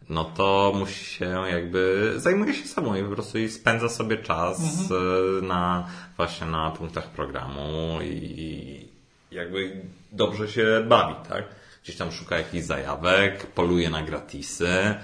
[0.10, 4.62] no to musi się jakby, zajmuje się sobą i po prostu i spędza sobie czas
[4.62, 5.88] e, na,
[6.18, 8.88] właśnie na punktach programu i
[9.32, 9.82] jakby
[10.12, 11.44] dobrze się bawi, tak?
[11.84, 14.96] Gdzieś tam szuka jakichś zajawek, poluje na gratisy.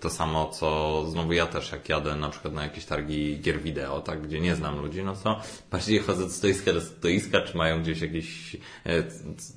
[0.00, 4.00] To samo, co znowu ja też, jak jadę na przykład na jakieś targi gier wideo,
[4.00, 7.82] tak, gdzie nie znam ludzi, no to bardziej chodzę od stoiska do stoiska, czy mają
[7.82, 8.56] gdzieś jakieś
[8.86, 9.04] e,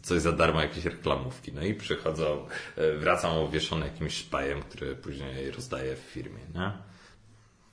[0.01, 1.53] coś za darmo, jakieś reklamówki.
[1.53, 6.71] No i przychodzą, e, wracam obwieszony jakimś szpajem, który później rozdaję w firmie, nie?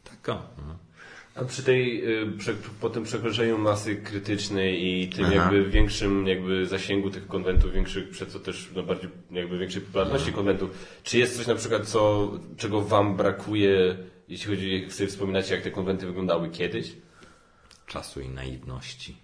[0.05, 0.43] Tak o.
[0.67, 0.84] No.
[1.35, 5.35] A przy tej, y, po tym przekroczeniu masy krytycznej i tym Aha.
[5.35, 10.33] jakby większym jakby zasięgu tych konwentów, większych, przez co też no bardziej jakby większej popularności
[10.33, 10.71] konwentów,
[11.03, 13.97] czy jest coś na przykład, co, czego Wam brakuje,
[14.29, 16.93] jeśli chodzi, jak sobie wspominacie, jak te konwenty wyglądały kiedyś?
[17.87, 19.17] Czasu i naiwności.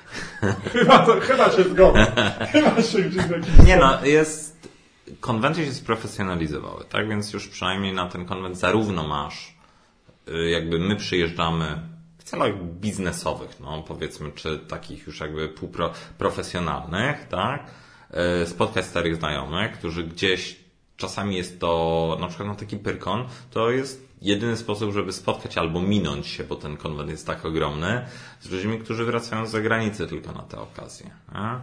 [0.72, 2.06] Chyba, to, chyba się zgodzę.
[2.52, 3.24] Chyba się gdzieś.
[3.66, 4.68] Nie no, jest.
[5.20, 7.08] Konwenty się sprofesjonalizowały, tak?
[7.08, 9.54] Więc już przynajmniej na ten konwent zarówno masz,
[10.50, 11.78] jakby my przyjeżdżamy
[12.18, 17.70] w celach biznesowych, no powiedzmy, czy takich już jakby półprofesjonalnych, tak?
[18.42, 20.56] Y, Spotkać starych znajomych, którzy gdzieś
[20.96, 25.82] czasami jest to, na przykład na taki pyrkon, to jest jedyny sposób, żeby spotkać albo
[25.82, 28.06] minąć się, bo ten konwent jest tak ogromny,
[28.40, 31.10] z ludźmi, którzy wracają z zagranicy tylko na te okazje.
[31.34, 31.58] Nie?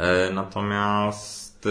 [0.00, 1.68] E, Natomiast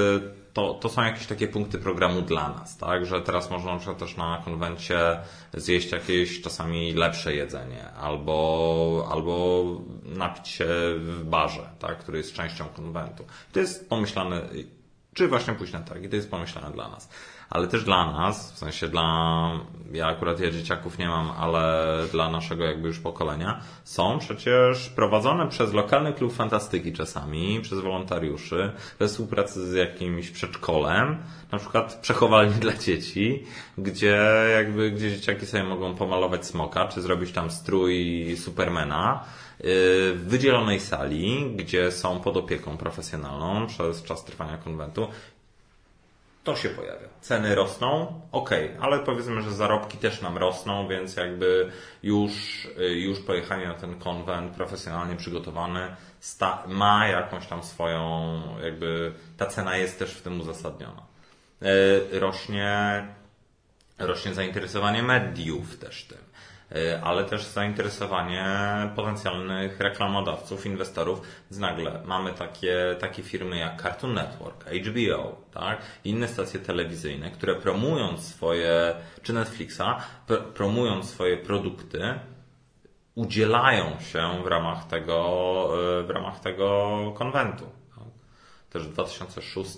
[0.55, 3.05] to, to są jakieś takie punkty programu dla nas, tak?
[3.05, 5.19] Że teraz można na przykład też na konwencie
[5.53, 9.63] zjeść jakieś czasami lepsze jedzenie, albo, albo
[10.03, 10.65] napić się
[10.97, 11.97] w barze, tak?
[11.97, 13.25] Który jest częścią konwentu.
[13.51, 14.41] To jest pomyślane,
[15.15, 17.09] czy właśnie pójść na targi, to jest pomyślane dla nas.
[17.49, 19.49] Ale też dla nas, w sensie dla,
[19.91, 25.47] ja akurat ja dzieciaków nie mam, ale dla naszego jakby już pokolenia, są przecież prowadzone
[25.47, 31.17] przez lokalny klub fantastyki czasami, przez wolontariuszy, we współpracy z jakimś przedszkolem,
[31.51, 33.43] na przykład przechowalnie dla dzieci,
[33.77, 39.23] gdzie jakby, gdzie dzieciaki sobie mogą pomalować smoka, czy zrobić tam strój Supermana,
[39.59, 45.07] w wydzielonej sali, gdzie są pod opieką profesjonalną przez czas trwania konwentu
[46.43, 47.07] to się pojawia.
[47.21, 51.71] Ceny rosną, okej, ale powiedzmy, że zarobki też nam rosną, więc jakby
[52.03, 59.13] już, y, już pojechanie na ten konwent profesjonalnie przygotowany sta- ma jakąś tam swoją, jakby
[59.37, 61.01] ta cena jest też w tym uzasadniona.
[62.11, 63.07] Y, Rośnie,
[63.99, 66.24] rośnie zainteresowanie mediów też tym, Y,
[67.03, 68.45] ale też zainteresowanie
[68.95, 71.21] potencjalnych reklamodawców, inwestorów.
[71.51, 75.81] Więc nagle mamy takie, takie firmy jak Cartoon Network, HBO, tak?
[76.03, 79.81] inne stacje telewizyjne, które promując swoje, czy Netflixa,
[80.27, 82.19] pr- promując swoje produkty,
[83.15, 87.84] udzielają się w ramach tego, y, w ramach tego konwentu.
[88.75, 89.73] Też 2006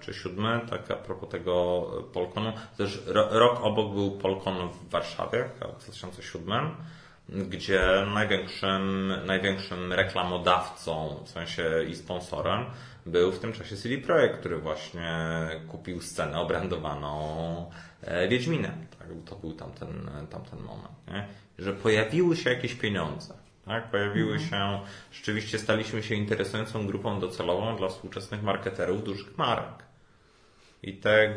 [0.00, 5.44] czy 2007, tak a propos tego Polkonu, też ro, rok obok był Polkon w Warszawie,
[5.54, 6.70] w 2007,
[7.28, 12.64] gdzie największym, największym reklamodawcą, w sensie i sponsorem,
[13.06, 15.10] był w tym czasie CD Projekt, który właśnie
[15.68, 17.70] kupił scenę obrandowaną
[18.02, 18.86] e, Wiedźminem.
[18.98, 19.08] Tak?
[19.26, 21.08] To był tamten, tamten moment.
[21.08, 21.26] Nie?
[21.58, 23.41] Że pojawiły się jakieś pieniądze.
[23.64, 23.90] Tak?
[23.90, 24.80] Pojawiły się,
[25.12, 29.84] rzeczywiście staliśmy się interesującą grupą docelową dla współczesnych marketerów dużych marek.
[30.82, 31.34] I te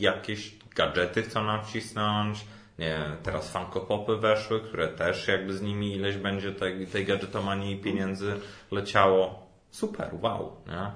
[0.00, 2.44] jakieś gadżety chcą nam wcisnąć.
[2.78, 7.80] Nie teraz funkopopy weszły, które też jakby z nimi ileś będzie tej, tej gadżetomanii i
[7.80, 9.46] pieniędzy leciało.
[9.70, 10.90] Super, wow, nie?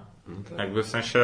[0.59, 1.21] Jakby w sensie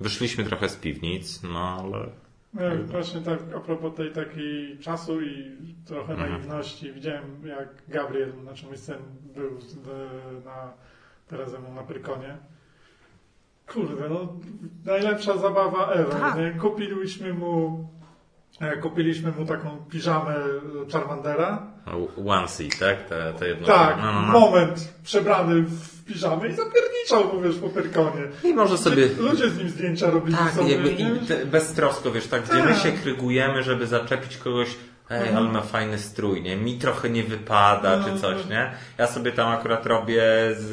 [0.00, 2.10] wyszliśmy trochę z piwnic, no ale
[2.58, 5.56] No, właśnie tak a propos tej takiej czasu i
[5.86, 6.30] trochę Mhm.
[6.30, 6.92] naiwności.
[6.92, 8.96] Widziałem jak Gabriel, znaczy mój syn
[9.34, 10.72] był d- na,
[11.28, 12.36] teraz ze mną na Prykonie.
[13.72, 14.32] Kurde, no
[14.84, 16.20] najlepsza zabawa ever.
[16.20, 16.36] Tak.
[16.36, 16.50] Nie?
[16.60, 17.88] Kupiliśmy mu
[18.60, 20.34] E, Kupiliśmy mu taką piżamę
[20.92, 21.66] Charmandera.
[22.26, 23.08] Onesie, tak?
[23.08, 23.66] Te, te jedno.
[23.66, 24.32] Tak, no, no, no.
[24.40, 28.22] moment przebrany w piżamę i zapierniczał mu, wiesz, po Pyrkonie.
[28.44, 29.08] I może sobie...
[29.18, 32.72] Ludzie z nim zdjęcia robili Tak, sobie, jakby i te, beztrosko, wiesz, tak, gdzie my
[32.74, 32.82] Tak.
[32.82, 34.68] się krygujemy, żeby zaczepić kogoś,
[35.10, 35.36] ej, Mhm.
[35.36, 36.56] ale ma fajny strój, nie?
[36.56, 38.70] Mi trochę nie wypada, czy coś, nie?
[38.98, 40.22] Ja sobie tam akurat robię
[40.58, 40.64] z,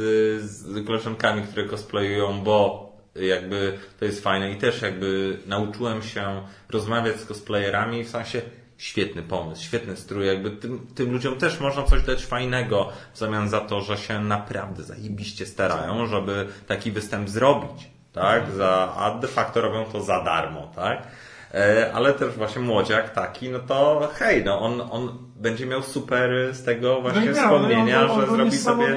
[0.43, 2.85] z koleżankami, które cosplayują, bo
[3.15, 8.41] jakby to jest fajne i też jakby nauczyłem się rozmawiać z cosplayerami w sensie
[8.77, 13.49] świetny pomysł, świetny strój, jakby tym, tym ludziom też można coś dać fajnego w zamian
[13.49, 18.51] za to, że się naprawdę zajebiście starają, żeby taki występ zrobić, tak?
[18.51, 21.07] Za, a de facto robią to za darmo, tak?
[21.53, 26.29] E, Ale też właśnie młodziak taki, no to hej, no on, on będzie miał super
[26.53, 28.87] z tego właśnie No i miał, wspomnienia, no, on- on że zrobi sobie...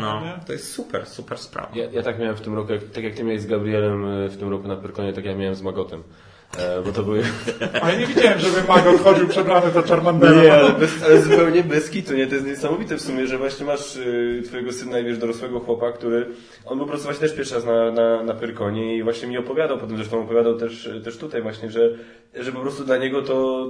[0.00, 0.32] No, nie?
[0.46, 1.68] to jest super, super sprawa.
[1.74, 4.36] Ja, ja tak miałem w tym roku, tak jak ty miałeś z Gabrielem e, w
[4.38, 6.02] tym roku na Pyrkonie, tak ja miałem z Magotem.
[6.58, 7.22] E, bo to były...
[7.82, 10.42] A ja nie widziałem, żeby Magot chodził przebrany za Charmandera.
[10.42, 12.26] Nie, ale, bez, ale zupełnie bez kitu, nie?
[12.26, 15.92] To jest niesamowite w sumie, że właśnie masz y, twojego syna i wiesz, dorosłego chłopa,
[15.92, 16.26] który,
[16.66, 19.78] on po prostu właśnie też pierwszy raz na, na, na Pyrkonie i właśnie mi opowiadał,
[19.78, 21.90] potem zresztą opowiadał też, też tutaj właśnie, że,
[22.34, 23.66] że po prostu dla niego to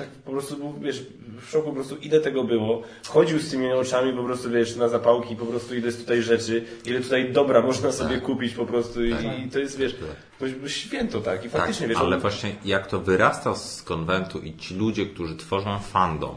[0.00, 1.06] tak po prostu był, wiesz,
[1.46, 2.82] w szoku po prostu ile tego było.
[3.08, 6.64] Chodził z tymi oczami po prostu, wiesz, na zapałki, po prostu ile jest tutaj rzeczy,
[6.86, 9.10] ile tutaj dobra można sobie kupić po prostu i,
[9.46, 9.96] i to jest, wiesz,
[10.38, 13.82] to jest święto tak i faktycznie, tak, wiesz, ale on- właśnie jak to wyrasta z
[13.82, 16.34] konwentu i ci ludzie, którzy tworzą fandom,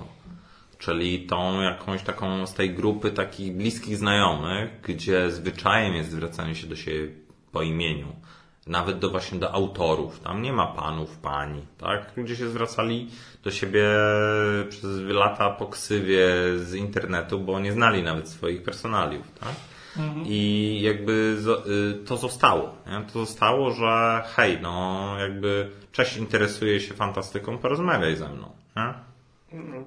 [0.79, 6.67] czyli tą jakąś taką z tej grupy takich bliskich znajomych, gdzie zwyczajem jest zwracanie się
[6.67, 7.07] do siebie
[7.51, 8.07] po imieniu,
[8.67, 12.11] nawet do właśnie do autorów, tam nie ma panów, pani, tak?
[12.17, 13.09] Ludzie się zwracali
[13.43, 13.85] do siebie
[14.69, 19.53] przez lata po ksywie z internetu, bo nie znali nawet swoich personaliów, tak?
[20.25, 21.35] I jakby
[22.01, 22.75] y, to zostało.
[22.87, 23.05] Nie?
[23.13, 28.51] To zostało, że hej, no jakby cześć, interesuje się fantastyką, porozmawiaj ze mną.
[28.75, 28.93] Nie?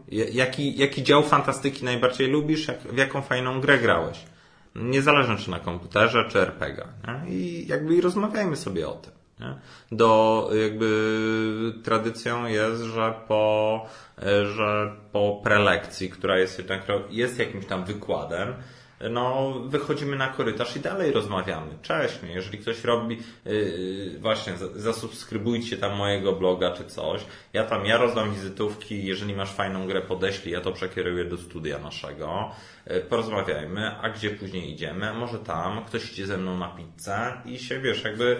[0.08, 2.68] Ja- Jaki, jaki dział fantastyki najbardziej lubisz?
[2.68, 4.18] Jak, w jaką fajną grę grałeś?
[4.80, 6.84] Niezależnie czy na komputerze, czy RPG.
[7.06, 7.30] Nie?
[7.30, 9.12] I jakby i rozmawiajmy sobie o tym.
[9.40, 9.54] Nie?
[9.92, 13.86] Do jakby tradycją jest, że po,
[14.56, 18.54] że po prelekcji, która jest jednak jest jakimś tam wykładem,
[19.10, 21.78] no, wychodzimy na korytarz i dalej rozmawiamy.
[21.82, 27.20] Cześć, jeżeli ktoś robi, yy, właśnie, za- zasubskrybujcie tam mojego bloga czy coś.
[27.52, 31.78] Ja tam, ja rozdam wizytówki, jeżeli masz fajną grę, podeślij, ja to przekieruję do studia
[31.78, 32.50] naszego.
[32.86, 35.14] Yy, porozmawiajmy, a gdzie później idziemy?
[35.14, 38.36] Może tam, ktoś idzie ze mną na pizzę i się, wiesz, jakby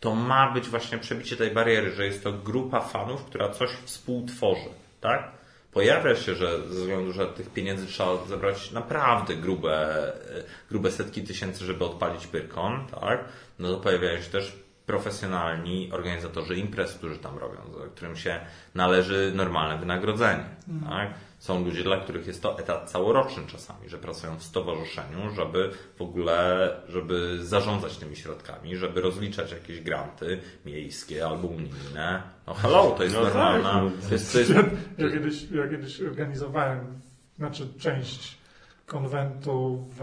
[0.00, 4.68] to ma być właśnie przebicie tej bariery, że jest to grupa fanów, która coś współtworzy,
[5.00, 5.39] tak?
[5.72, 9.98] Pojawia się, że ze względu, że tych pieniędzy trzeba zebrać naprawdę grube,
[10.38, 13.24] e, grube setki tysięcy, żeby odpalić Pyrkon, tak?
[13.58, 14.52] No to pojawiają się też
[14.86, 18.40] profesjonalni organizatorzy imprez, którzy tam robią, za którym się
[18.74, 20.44] należy normalne wynagrodzenie,
[20.90, 21.14] tak?
[21.40, 26.02] Są ludzie, dla których jest to etat całoroczny czasami, że pracują w stowarzyszeniu, żeby w
[26.02, 32.22] ogóle, żeby zarządzać tymi środkami, żeby rozliczać jakieś granty miejskie albo unijne.
[32.46, 33.90] No hello, to jest No tak, normalna, no.
[34.08, 34.52] to jest, to jest,
[34.98, 37.00] Ja kiedyś, ja kiedyś organizowałem,
[37.38, 38.38] znaczy część
[38.86, 40.00] konwentu w,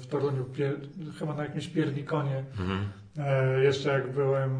[0.00, 0.76] w Toruniu, pier,
[1.18, 2.44] chyba na jakimś piernikonie.
[2.58, 2.88] Mhm.
[3.18, 4.52] E, jeszcze jak byłem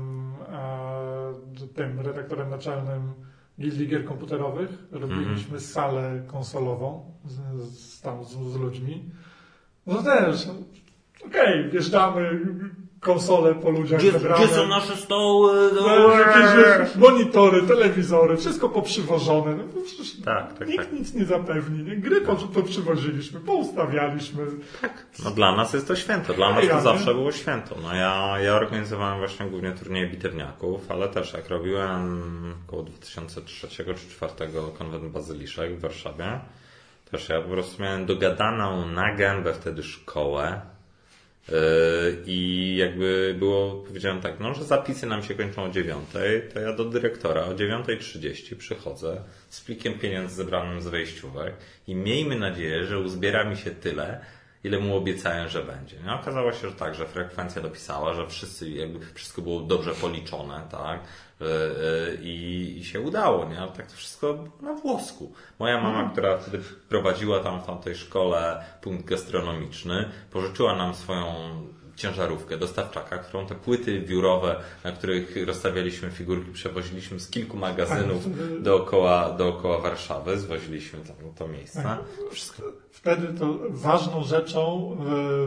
[0.52, 3.29] e, tym redaktorem naczelnym
[3.60, 5.60] Gildii Gier Komputerowych, robiliśmy Mhm.
[5.60, 9.10] salę konsolową z, z, tam z, z ludźmi.
[9.86, 10.48] No też,
[11.26, 12.40] okej, wjeżdżamy,
[13.00, 14.44] konsole po ludziach Gdzie, zebrane.
[14.44, 15.70] gdzie są nasze stoły?
[15.74, 19.54] No, No, jakieś wiesz, monitory, telewizory, wszystko poprzywożone.
[19.56, 19.64] No,
[20.24, 20.92] Tak, tak, nikt tak.
[20.92, 21.84] nic nie zapewni.
[21.84, 21.96] Nie?
[21.96, 24.46] Gry po, poprzywoziliśmy, poustawialiśmy.
[25.24, 26.82] No dla nas jest to święto, dla nas Ja, to nie?
[26.82, 27.74] zawsze było święto.
[27.82, 32.22] No ja, ja organizowałem właśnie głównie turnieje bitewniaków, ale też jak robiłem
[32.68, 34.32] około 2003 czy 2004
[34.78, 36.40] konwent Bazyliszek w Warszawie,
[37.10, 40.60] też ja po prostu miałem dogadaną na gębę wtedy szkołę
[42.26, 45.98] i jakby było, powiedziałem tak, no że zapisy nam się kończą o 9,
[46.54, 51.54] to ja do dyrektora o 9.30 przychodzę z plikiem pieniędzy zebranym z wejściówek
[51.86, 54.20] i miejmy nadzieję, że uzbiera mi się tyle,
[54.64, 55.96] ile mu obiecałem, że będzie.
[56.06, 60.62] No, okazało się, że tak, że frekwencja dopisała, że wszyscy, jakby wszystko było dobrze policzone,
[60.70, 61.00] tak,
[61.40, 63.58] Yy, yy, i, i się udało, nie?
[63.58, 65.32] Ale tak to wszystko było na włosku.
[65.58, 66.58] Moja mama, która wtedy
[66.88, 71.26] prowadziła tam w tamtej szkole punkt gastronomiczny, pożyczyła nam swoją
[72.00, 78.62] ciężarówkę, dostawczaka, którą te płyty biurowe, na których rozstawialiśmy figurki, przewoziliśmy z kilku magazynów Tak.
[78.62, 81.82] dookoła, dookoła Warszawy, zwoziliśmy tam to miejsce.
[81.82, 81.98] Tak.
[82.30, 84.96] Wszystko Wtedy to ważną rzeczą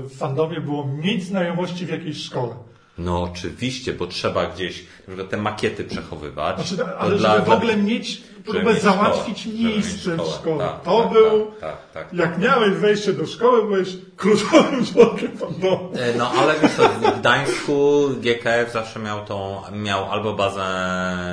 [0.03, 2.55] w fandomie było mieć znajomości w jakiejś szkole.
[2.97, 6.67] No oczywiście, bo trzeba gdzieś na te makiety przechowywać.
[6.67, 8.09] Znaczy, ale dla- żeby w ogóle mieć,
[8.47, 10.57] żeby próbę załatwić szkołę, miejsce w szkole.
[10.65, 12.39] Tak, to tak, był, tak, tak, tak, jak tak.
[12.39, 15.91] miałeś wejście do szkoły, byłeś kluczowym członkiem fandomu.
[15.95, 20.65] E, No ale wiesz co, w Gdańsku GKF zawsze miał tą, miał albo bazę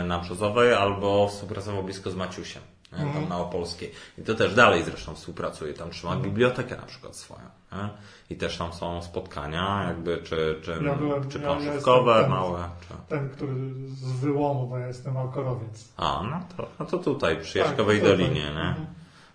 [0.07, 2.63] na Brzozowej, albo współpracował blisko z Maciusiem?
[2.93, 3.13] Mhm.
[3.13, 3.93] tam na Opolskiej.
[4.19, 6.31] I to też dalej zresztą współpracuje, tam trzyma Mhm.
[6.31, 7.41] bibliotekę na przykład swoją.
[7.73, 7.89] Nie?
[8.31, 12.25] I też tam są spotkania, jakby, czy, czy, Ja byłem- czy ja- ja planszówkowe, jestem
[12.31, 12.95] ten- małe, czy...
[13.09, 13.53] Ten, który
[13.93, 15.89] z wyłomu, bo ja jestem alkorowiec.
[15.97, 18.19] A, no to, no to tutaj, przy Jaśkowej Tak, tutaj.
[18.27, 18.49] Dolinie, nie?
[18.51, 18.87] Mhm.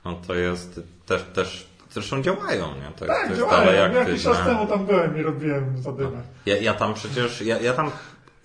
[0.06, 2.92] No to jest też, też, zresztą działają, nie?
[3.00, 3.66] To Tak, to jest działają.
[3.66, 4.24] dalej Jakiś aktywne.
[4.36, 6.22] czas temu tam byłem i robiłem zadymę.
[6.46, 7.92] Ja, ja tam przecież, ja, ja tam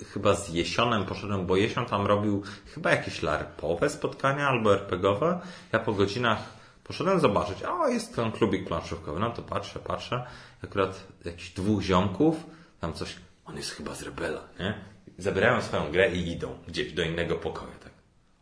[0.04, 2.42] chyba z Jesionem poszedłem, bo Jesion tam robił
[2.74, 5.40] chyba jakieś larpowe spotkania albo RPGowe.
[5.72, 6.38] Ja po godzinach
[6.84, 9.20] poszedłem zobaczyć, o jest ten klubik planszówkowy.
[9.20, 10.26] No to patrzę, patrzę.
[10.64, 12.46] Akurat jakichś dwóch ziomków,
[12.80, 14.74] tam coś, on jest chyba z Rebela, nie?
[15.18, 17.92] Zabierają swoją grę i idą gdzieś do innego pokoju, tak.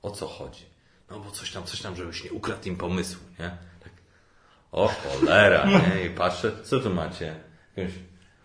[0.02, 0.64] O co chodzi?
[1.11, 3.56] No bo coś tam, coś tam, żebyś nie ukradł im pomysłu, nie?
[3.82, 3.92] Tak.
[4.72, 6.06] O cholera, nie?
[6.06, 7.40] I patrzę, co tu macie?
[7.76, 7.94] Jakąś,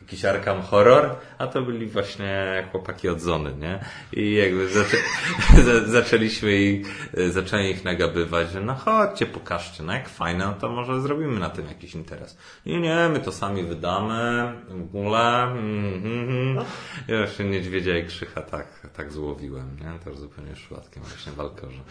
[0.03, 1.15] jakiś Arkham Horror?
[1.37, 3.79] A to byli właśnie chłopaki od Zony, nie?
[4.13, 4.97] I jakby zaczę...
[5.65, 10.69] za- zaczęliśmy ich, zaczęli ich nagabywać, że no chodźcie, pokażcie, no jak fajne, no to
[10.69, 12.37] może zrobimy na tym jakiś interes.
[12.65, 16.65] Nie, nie, my to sami wydamy, w ogóle, mm, mm, mm.
[17.07, 19.99] Ja się niedźwiedzia i krzycha tak, tak złowiłem, nie?
[19.99, 21.81] Też zupełnie przypadkiem właśnie w Alkorze.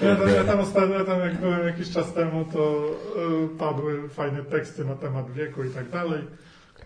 [0.00, 2.84] Ja tam, ja tam ostatnio, tam jak byłem jakiś czas temu, to
[3.44, 6.22] y, padły fajne teksty na temat wieku i tak dalej.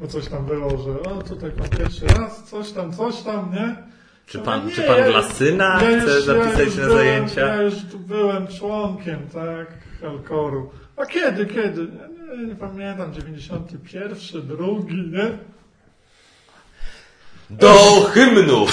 [0.01, 3.77] Bo coś tam było, że o tutaj pan pierwszy raz, coś tam, coś tam, nie?
[4.27, 6.77] Czy Ja pan, mówię, czy nie, pan ja- Glasyna ja chce już- ja zapisać już
[6.77, 7.41] na byłem- zajęcia?
[7.47, 9.67] Ja już tu byłem członkiem, tak,
[10.11, 10.71] Alkoru.
[10.97, 11.81] A kiedy, kiedy?
[11.83, 15.31] Nie, nie, nie pamiętam, 91, drugi, nie?
[17.51, 17.75] Do
[18.11, 18.67] hymnu!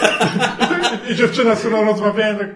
[1.10, 2.48] I dziewczyna, z którą rozmawiałem, tak,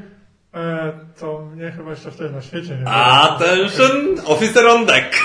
[0.54, 2.88] e, to mnie chyba jeszcze wtedy na świecie nie.
[2.88, 3.92] Attention,
[4.26, 5.24] officer on deck!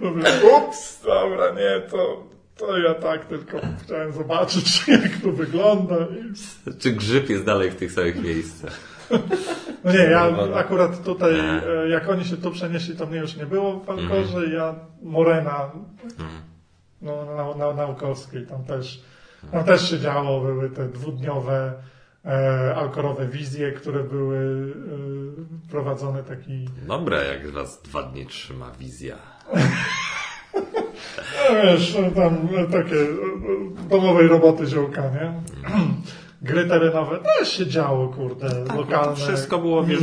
[0.00, 0.24] Mówię,
[0.56, 2.24] ups, dobra, nie, to,
[2.56, 5.96] to ja tak tylko chciałem zobaczyć, jak to wygląda.
[6.78, 8.80] Czy grzyb jest dalej w tych samych miejscach?
[9.84, 13.46] No nie, ja akurat tutaj, e, jak oni się tu przenieśli, to mnie już nie
[13.46, 15.70] było w Alkorze, ja Morena,
[17.02, 19.02] no, na, na, naukowskiej, tam też,
[19.52, 21.72] tam też się działo, były te dwudniowe
[22.76, 29.16] alkorowe wizje, które były e, prowadzone taki Dobre, jak was dwa dni trzyma wizja.
[31.50, 35.32] No wiesz, tam takie e, domowej roboty ziołka, nie?
[36.42, 39.16] Gry terenowe też się działo, kurde, lokalne.
[39.16, 40.00] Wszystko było wiesz.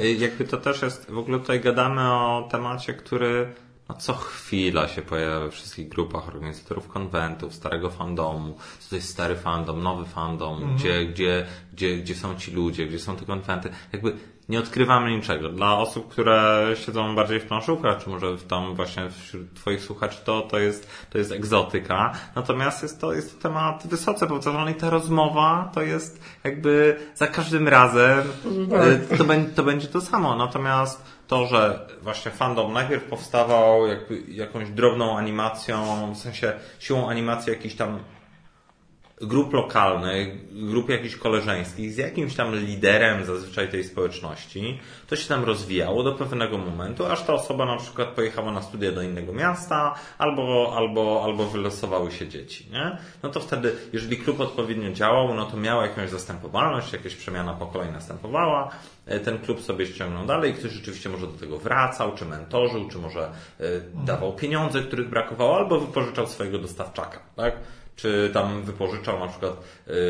[0.00, 3.52] Y, Jakby to też jest, w ogóle tutaj gadamy o temacie, który
[3.88, 9.08] no co chwila się pojawia we wszystkich grupach organizatorów konwentów, starego fandomu, co to jest
[9.08, 10.76] stary fandom, nowy fandom, Mhm.
[10.76, 13.70] gdzie, gdzie, gdzie, gdzie są ci ludzie, gdzie są te konwenty.
[13.92, 14.16] Jakby
[14.48, 15.48] nie odkrywamy niczego.
[15.48, 20.18] Dla osób, które siedzą bardziej w planszówkach, czy może w tam właśnie wśród Twoich słuchaczy,
[20.24, 22.12] to, to, jest, to jest egzotyka.
[22.34, 27.26] Natomiast jest to, jest to temat wysoce powtarzalny i ta rozmowa to jest jakby za
[27.26, 28.22] każdym razem
[28.70, 29.12] Tak.
[29.12, 30.36] y, to, będzie, to będzie to samo.
[30.36, 37.52] Natomiast to, że właśnie fandom najpierw powstawał jakby jakąś drobną animacją, w sensie siłą animacji
[37.52, 37.98] jakichś tam
[39.20, 45.44] grup lokalnych, grup jakichś koleżeńskich, z jakimś tam liderem zazwyczaj tej społeczności, to się tam
[45.44, 49.94] rozwijało do pewnego momentu, aż ta osoba na przykład pojechała na studia do innego miasta,
[50.18, 52.98] albo, albo, albo wylosowały się dzieci, nie?
[53.22, 57.92] No to wtedy, jeżeli klub odpowiednio działał, no to miał jakąś zastępowalność, jakaś przemiana pokoleń
[57.92, 58.70] następowała,
[59.06, 62.98] e, ten klub sobie ściągnął dalej, ktoś rzeczywiście może do tego wracał, czy mentorzył, czy
[62.98, 63.64] może e,
[64.04, 67.54] dawał pieniądze, których brakowało, albo wypożyczał swojego dostawczaka, tak?
[67.98, 69.64] Czy tam wypożyczał na przykład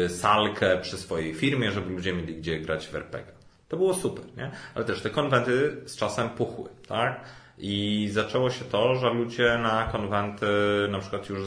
[0.05, 3.32] y, salkę przy swojej firmie, żeby ludzie mieli gdzie grać w RPG.
[3.69, 4.51] To było super, nie?
[4.74, 7.20] Ale też te konwenty z czasem puchły, tak?
[7.59, 10.47] I zaczęło się to, że ludzie na konwenty,
[10.90, 11.40] na przykład już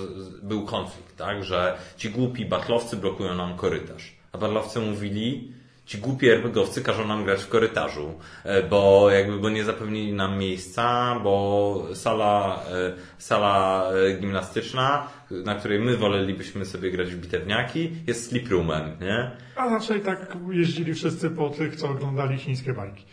[0.44, 1.44] był konflikt, tak?
[1.44, 4.16] Że ci głupi batlowcy blokują nam korytarz.
[4.32, 5.54] A batlowcy mówili,
[5.86, 8.14] ci głupi RPGowcy każą nam grać w korytarzu,
[8.44, 15.56] e, bo jakby, bo nie zapewnili nam miejsca, bo sala, e, sala e, gimnastyczna, na
[15.56, 19.32] której my wolelibyśmy sobie grać w bitewniaki, jest sleep roomem, nie?
[19.56, 23.06] A raczej tak jeździli wszyscy po tych, co oglądali chińskie bajki.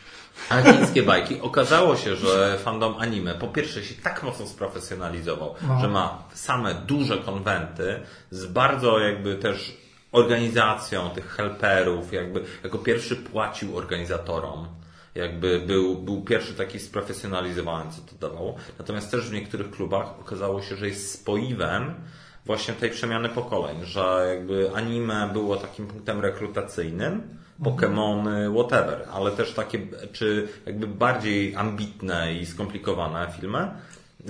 [0.50, 1.40] A chińskie bajki.
[1.40, 5.80] Okazało się, że fandom anime po pierwsze się tak mocno sprofesjonalizował, No.
[5.80, 8.00] że ma same duże konwenty
[8.30, 9.76] z bardzo jakby też
[10.12, 14.68] organizacją tych helperów, jakby jako pierwszy płacił organizatorom.
[15.14, 18.54] Jakby był, był pierwszy taki sprofesjonalizowany, co to dawało.
[18.78, 21.94] Natomiast też w niektórych klubach okazało się, że jest spoiwem
[22.46, 29.52] właśnie tej przemiany pokoleń, że jakby anime było takim punktem rekrutacyjnym, Pokémony, whatever, ale też
[29.52, 29.78] takie,
[30.12, 33.70] czy jakby bardziej ambitne i skomplikowane filmy.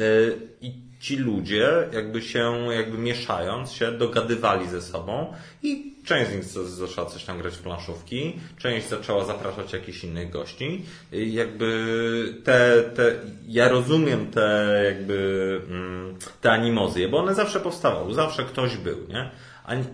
[0.01, 6.35] Y, I ci ludzie jakby się, jakby mieszając się, dogadywali ze sobą i część z
[6.35, 10.83] nich zaczęła coś tam grać w planszówki, część zaczęła zapraszać jakichś innych gości.
[11.13, 13.15] Y, jakby te, te
[13.49, 19.31] ja rozumiem te jakby mm, te animozje, bo one zawsze powstawały, zawsze ktoś był, nie?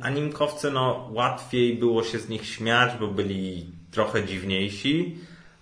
[0.00, 5.16] Animkowcy, no łatwiej było się z nich śmiać, bo byli trochę dziwniejsi,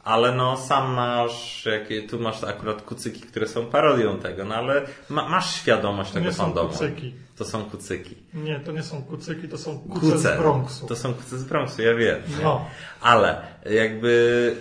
[0.05, 4.83] ale no sam masz, jakie, tu masz akurat kucyki, które są parodią tego, no ale
[5.09, 7.15] ma, masz świadomość tego nie kucyki.
[7.37, 8.17] To są kucyki.
[8.35, 10.87] Nie, to nie są kucyki, to są kuce, kuce z Bronxu.
[10.87, 12.23] To są kuce z Bronxu, ja wiem.
[12.43, 12.65] No.
[13.01, 14.57] Ale jakby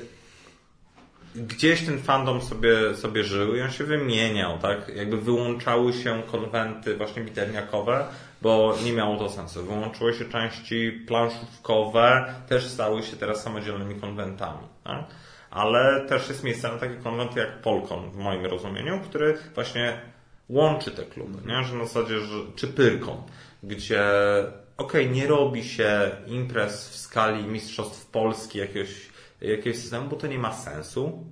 [1.36, 4.92] gdzieś ten fandom sobie, sobie żył i on się wymieniał, tak?
[4.96, 8.06] Jakby wyłączały się konwenty właśnie biterniakowe,
[8.42, 9.66] bo nie miało to sensu.
[9.66, 15.06] Wyłączyły się części planszówkowe, też stały się teraz samodzielnymi konwentami, tak?
[15.52, 20.02] Ale też jest miejsce na takie konwenty jak Polkon w moim rozumieniu, który właśnie
[20.50, 21.64] łączy te kluby, nie?
[21.64, 23.24] Że na zasadzie, że, czy Pyrkon,
[23.64, 24.04] gdzie
[24.78, 29.12] okej, okay, nie robi się imprez w skali mistrzostw Polski jakiegoś
[29.42, 31.26] jakiegoś systemu, bo to nie ma sensu,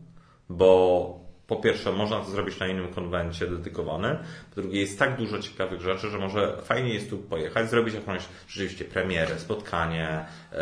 [0.50, 4.18] bo po pierwsze, można to zrobić na innym konwencie dedykowanym.
[4.56, 8.22] Po drugie, jest tak dużo ciekawych rzeczy, że może fajnie jest tu pojechać, zrobić jakąś
[8.48, 10.58] rzeczywiście premierę, spotkanie, yy,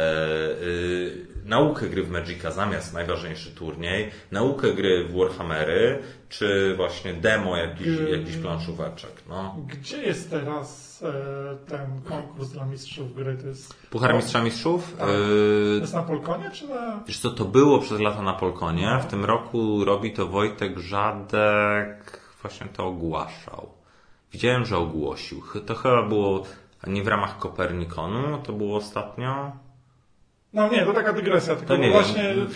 [0.68, 6.00] yy, naukę gry w Magica zamiast najważniejszy turniej, naukę gry w Warhammery,
[6.30, 9.12] czy właśnie demo jakiś, jakiś planszóweczek.
[9.30, 9.56] No.
[9.68, 13.38] Gdzie jest teraz E, ten konkurs dla mistrzów gry.
[13.38, 14.96] To jest Puchar Mistrza Mistrzów?
[14.98, 15.08] Tak.
[15.08, 17.00] To jest na Polkonie, czy na...
[17.08, 18.90] Wiesz co, to było przez lata na Polkonie.
[18.94, 19.00] No.
[19.00, 22.22] W tym roku robi to Wojtek Żadek.
[22.42, 23.70] Właśnie to ogłaszał.
[24.32, 25.42] Widziałem, że ogłosił.
[25.66, 26.44] To chyba było
[26.88, 29.52] nie w ramach Kopernikonu, to było ostatnio.
[30.54, 32.48] No nie, to taka dygresja, tylko to nie właśnie wiem.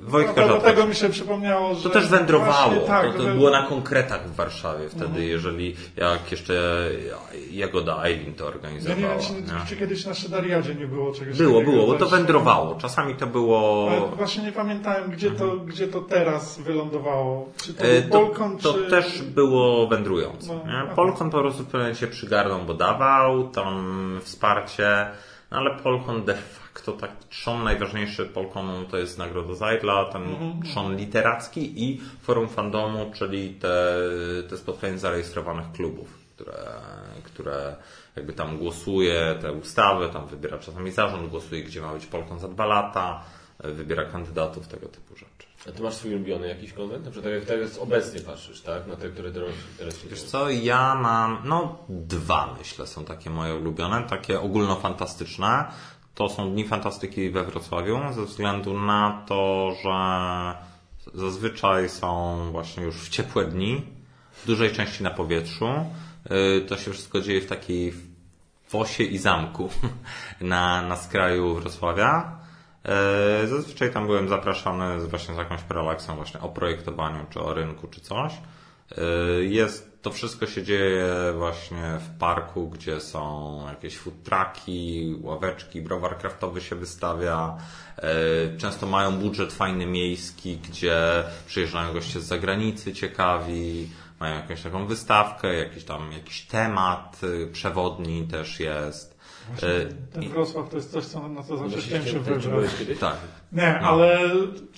[0.00, 1.82] Wojtka do tego mi się przypomniało, że...
[1.82, 2.70] To też wędrowało.
[2.70, 5.24] Właśnie, tak, to, to było na konkretach w Warszawie wtedy, mhm.
[5.24, 6.88] jeżeli jak jeszcze
[7.50, 9.00] Jagoda Eileen to organizowała.
[9.00, 11.94] Ja nie wiem, czy, czy kiedyś na Szydariadzie nie było czegoś Było, takiego, było, bo
[11.98, 12.74] to wędrowało.
[12.74, 13.88] Czasami to było...
[13.90, 15.66] Ale właśnie nie pamiętałem, gdzie to, mhm.
[15.66, 17.48] gdzie to teraz wylądowało.
[17.56, 18.90] Czy to e, był Polkon, to, czy...
[18.90, 20.60] też było wędrujące.
[20.66, 21.64] No, Polkon po prostu
[21.94, 28.84] się przygarnął, bo dawał tam wsparcie, no, ale Polkon de facto tak trzon najważniejszy Polkonu
[28.84, 30.62] to jest Nagroda Zajdla, ten mhm.
[30.62, 33.96] trzon literacki i Forum Fandomu, czyli te,
[34.50, 36.64] te spotkanie zarejestrowanych klubów, które,
[37.24, 37.76] które
[38.16, 42.48] jakby tam głosuje te ustawy, tam wybiera czasami zarząd, głosuje gdzie ma być Polkon za
[42.48, 43.22] dwa lata,
[43.58, 45.31] wybiera kandydatów, tego typu rzeczy.
[45.68, 47.04] A ty masz swój ulubiony jakiś konwent?
[47.04, 48.86] Na przykład tak jak obecnie patrzysz, tak?
[48.86, 49.32] Na te, które
[49.78, 55.64] teraz się Wiesz co, ja mam, no dwa myślę są takie moje ulubione, takie ogólnofantastyczne
[56.14, 60.54] to są Dni Fantastyki we Wrocławiu, ze względu na to, że
[61.14, 63.82] zazwyczaj są właśnie już w ciepłe dni,
[64.32, 65.68] w dużej części na powietrzu.
[66.56, 67.94] Y, to się wszystko dzieje w takiej
[68.66, 69.68] fosie i zamku
[70.40, 72.41] na, na skraju Wrocławia.
[73.44, 77.88] Y, zazwyczaj tam byłem zapraszany właśnie z jakąś prelekcją właśnie o projektowaniu, czy o rynku,
[77.88, 78.32] czy coś.
[78.98, 81.06] Y, jest, to wszystko się dzieje
[81.36, 87.56] właśnie w parku, gdzie są jakieś food trucki, ławeczki, browar kraftowy się wystawia.
[87.98, 93.88] Y, często mają budżet fajny miejski, gdzie przyjeżdżają goście z zagranicy ciekawi,
[94.20, 99.11] mają jakąś taką wystawkę, jakiś tam jakiś temat y, przewodni też jest.
[99.48, 99.68] Właśnie,
[100.12, 102.70] ten Wrocław to jest coś, co, na co zawsze chciałem się wybrać.
[103.00, 103.16] Tak.
[103.52, 103.88] Nie, no.
[103.88, 104.20] ale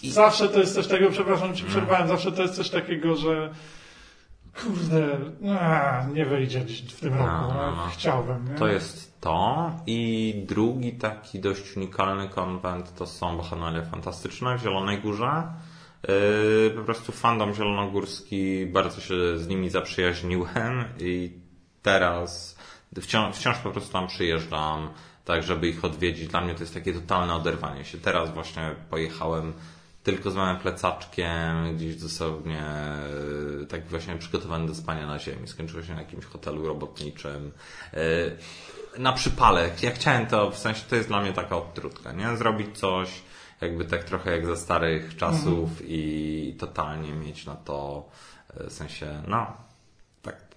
[0.03, 0.11] I...
[0.11, 3.51] zawsze to jest coś takiego, przepraszam, ci przerwałem, zawsze to jest coś takiego, że
[4.62, 5.19] Kurde,
[5.61, 7.24] a, nie wyjdzie w tym roku.
[7.24, 7.86] No, no, no.
[7.93, 8.49] Chciałbym.
[8.49, 8.55] Nie?
[8.55, 9.70] To jest to.
[9.86, 15.43] I drugi taki dość unikalny konwent to są Bachanalia Fantastyczne w Zielonej Górze.
[16.09, 21.32] Yy, po prostu fandom zielonogórski, bardzo się z nimi zaprzyjaźniłem i
[21.82, 22.54] teraz
[23.01, 24.89] wciąż, wciąż po prostu tam przyjeżdżam,
[25.25, 26.29] tak żeby ich odwiedzić.
[26.29, 27.99] Dla mnie to jest takie totalne oderwanie się.
[27.99, 29.53] Teraz właśnie pojechałem
[30.03, 35.49] tylko z małym plecaczkiem, gdzieś dosłownie e, tak właśnie przygotowany do spania na ziemi.
[35.49, 37.53] Skończyło się na jakimś hotelu robotniczym.
[37.93, 37.99] E,
[38.99, 39.71] na przypale.
[39.83, 42.37] Ja chciałem to, w sensie to jest dla mnie taka odtrutka, nie?
[42.37, 43.23] Zrobić coś
[43.61, 45.89] jakby tak trochę jak ze starych czasów mhm.
[45.89, 48.09] i totalnie mieć na to
[48.57, 49.57] e, w sensie, no,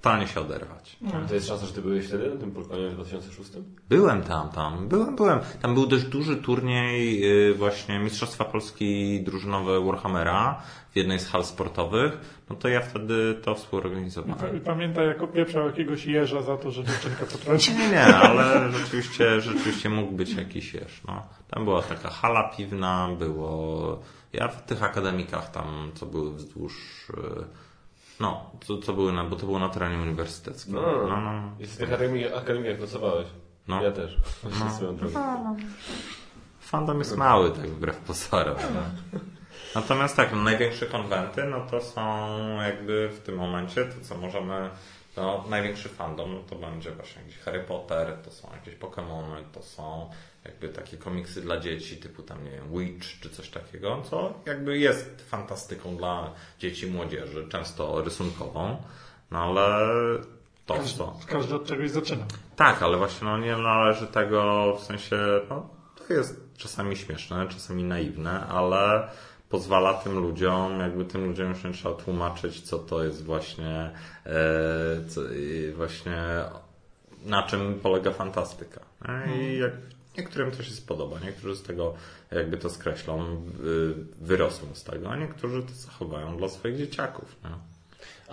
[0.02, 0.98] totalnie się oderwać.
[1.28, 3.52] To jest szansa, że ty byłeś wtedy na tym Polkonie w 2006?
[3.90, 5.40] Byłem tam, tam, byłem, byłem.
[5.61, 10.61] Tam był dość duży turniej y, właśnie Mistrzostwa Polski drużynowe Warhammera
[10.91, 12.18] w jednej z hal sportowych.
[12.49, 14.57] No to ja wtedy to współorganizowałem.
[14.57, 17.74] I pamiętaj, jako pieprzał jakiegoś jeża za to, że dziewczynkę potrącił.
[17.78, 21.28] Nie, nie, ale rzeczywiście, rzeczywiście mógł być jakiś wiesz, no.
[21.49, 23.99] Tam była taka hala piwna, było...
[24.34, 27.10] Ja w tych akademikach tam, co były wzdłuż...
[27.10, 27.66] y,
[28.19, 30.76] No, co, co były na, bo to było na terenie uniwersyteckim.
[30.76, 31.52] No, no, no.
[31.60, 33.27] Jest w tych akademikach, akademikach pracowałeś.
[33.68, 33.84] No.
[33.84, 34.18] Ja też.
[34.60, 34.72] No.
[34.72, 35.19] Swoją drogą.
[36.60, 38.56] Fandom jest mały, tak wbrew pozorom.
[39.76, 42.02] Natomiast tak, no, największe konwenty, no to są
[42.61, 44.69] jakby w tym momencie to, co możemy,
[45.18, 49.64] no największy fandom no, to będzie właśnie jakiś Harry Potter, to są jakieś Pokémony, to
[49.64, 50.10] są
[50.45, 54.77] jakby takie komiksy dla dzieci, typu tam, nie wiem, Witch czy coś takiego, co jakby
[54.77, 58.77] jest fantastyką dla dzieci i młodzieży, często rysunkową,
[59.31, 59.88] no ale
[60.65, 61.19] to co?
[61.27, 62.26] Każdy od czegoś zaczyna.
[62.56, 65.18] Tak, ale właśnie no, nie należy tego w sensie,
[65.49, 69.10] no, to jest czasami śmieszne, czasami naiwne, ale
[69.49, 73.91] pozwala tym ludziom, jakby tym ludziom już nie trzeba tłumaczyć, co to jest właśnie,
[74.26, 74.32] e,
[75.07, 75.22] co,
[75.76, 76.24] właśnie
[77.26, 78.80] na czym polega fantastyka.
[79.40, 79.72] I jak,
[80.18, 81.94] niektórym to się spodoba, niektórzy z tego
[82.32, 87.36] jakby to skreślą, y, wyrosną z tego, a niektórzy to zachowają dla swoich dzieciaków.
[87.44, 87.49] Nie?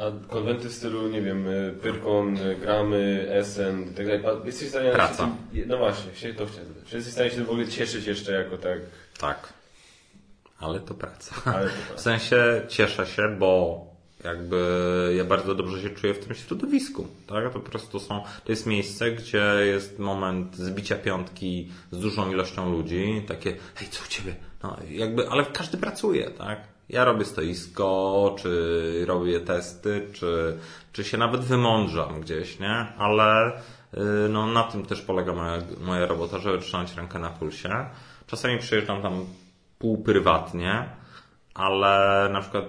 [0.02, 4.22] A konwenty w stylu, nie wiem, y, Pyrkon, y, Gramy, Essen i tak dalej.
[4.42, 4.90] A Jesteś w stanie...
[4.92, 5.14] Praca.
[5.26, 6.74] się tym- No właśnie, się to chciałem.
[6.86, 8.78] Czy jesteś w stanie się w ogóle cieszyć jeszcze jako tak...
[9.20, 9.52] Tak.
[10.64, 11.34] Ale to praca.
[11.44, 12.02] Ale to W praca.
[12.02, 13.80] sensie cieszę się, bo
[14.24, 17.06] jakby ja bardzo dobrze się czuję w tym środowisku.
[17.26, 17.44] Tak?
[17.44, 22.72] To po prostu są, to jest miejsce, gdzie jest moment zbicia piątki z dużą ilością
[22.72, 23.22] ludzi.
[23.28, 24.34] Takie, hej, co u ciebie?
[24.62, 26.60] No, jakby, ale każdy pracuje, tak?
[26.88, 30.58] Ja robię stoisko, czy robię testy, czy,
[30.92, 32.86] czy się nawet wymądrzam gdzieś, nie?
[32.98, 33.52] Ale
[33.94, 37.86] y, no, na tym też polega moja, moja robota, żeby trzymać rękę na pulsie.
[38.26, 39.26] Czasami przyjeżdżam tam
[39.78, 40.88] półprywatnie,
[41.54, 42.64] ale na przykład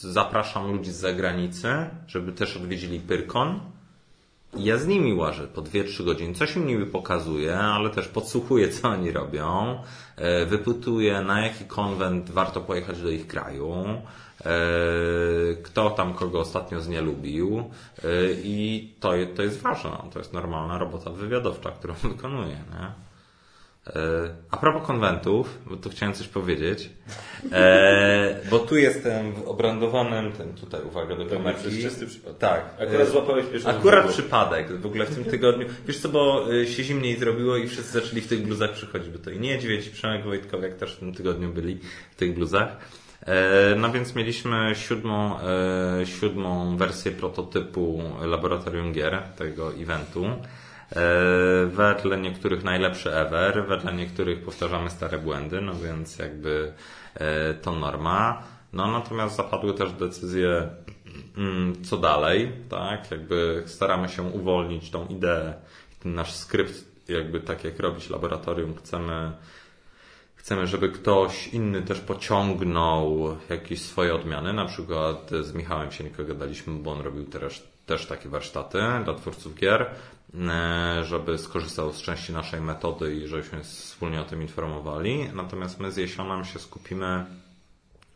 [0.00, 1.68] zapraszam ludzi z zagranicy,
[2.06, 3.60] żeby też odwiedzili Pyrkon.
[4.56, 6.34] Ja z nimi łażę po 2-3 godziny.
[6.34, 9.78] Coś im niby pokazuję, ale też podsłuchuję, co oni robią.
[10.16, 13.74] E, Wypytuję, na jaki konwent warto pojechać do ich kraju.
[14.44, 14.44] e,
[15.62, 17.58] Kto tam kogo ostatnio znielubił.
[17.58, 18.08] E,
[18.44, 19.90] I to, to jest ważne.
[20.12, 22.56] To jest normalna robota wywiadowcza, którą wykonuję.
[22.56, 23.11] Nie?
[23.86, 23.92] E,
[24.50, 26.90] A propos konwentów, bo tu chciałem coś powiedzieć,
[27.52, 31.82] e, bo tu jestem w obrandowanym, ten tutaj, uwaga do To był kamerki.
[31.82, 32.38] czysty przypadek.
[32.38, 32.64] Tak.
[32.80, 35.66] Akurat E, złapałeś pierwszą Akurat przypadek w ogóle w tym tygodniu.
[35.86, 39.18] Wiesz co, bo y, się zimniej zrobiło i wszyscy zaczęli w tych bluzach przychodzić, bo
[39.18, 41.78] to i Niedźwiedź, Przemek Wojtkowiak też w tym tygodniu byli
[42.10, 42.76] w tych bluzach.
[43.26, 50.26] E, No więc mieliśmy siódmą, e, siódmą wersję prototypu Laboratorium Gier tego eventu.
[50.96, 56.72] E, Wedle niektórych najlepszy ever, wedle niektórych powtarzamy stare błędy, no więc jakby
[57.14, 58.42] e, to norma.
[58.72, 60.68] No natomiast zapadły też decyzje,
[61.36, 63.10] mm, co dalej, tak?
[63.10, 65.54] Jakby staramy się uwolnić tą ideę,
[66.02, 69.32] ten nasz skrypt, jakby tak jak robić laboratorium, chcemy
[70.42, 74.52] Chcemy, żeby ktoś inny też pociągnął jakieś swoje odmiany.
[74.52, 79.54] Na przykład z Michałem Sieńko gadaliśmy, bo on robił też, też takie warsztaty dla twórców
[79.54, 79.90] gier,
[80.34, 85.28] e, żeby skorzystał z części naszej metody i żebyśmy wspólnie o tym informowali.
[85.34, 87.26] Natomiast my z Jesionem się skupimy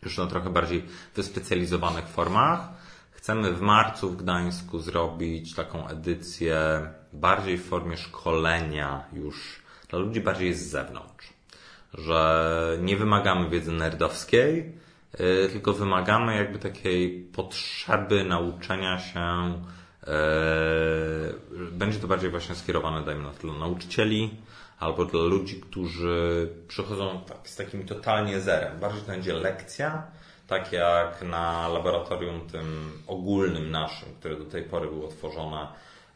[0.03, 0.85] już na trochę bardziej
[1.15, 2.69] wyspecjalizowanych formach.
[3.11, 10.21] Chcemy w marcu w Gdańsku zrobić taką edycję bardziej w formie szkolenia już dla ludzi
[10.21, 11.33] bardziej z zewnątrz.
[11.95, 14.73] Że nie wymagamy wiedzy nerdowskiej,
[15.53, 19.53] tylko wymagamy jakby takiej potrzeby nauczenia się.
[20.07, 20.13] yy,
[21.73, 24.31] Będzie to bardziej właśnie skierowane, dajmy na dla nauczycieli
[24.79, 28.81] albo dla ludzi, którzy przychodzą tak, z takim totalnie zerem.
[28.81, 30.03] Bardziej to będzie lekcja,
[30.47, 35.67] tak jak na laboratorium tym ogólnym naszym, które do tej pory było tworzone,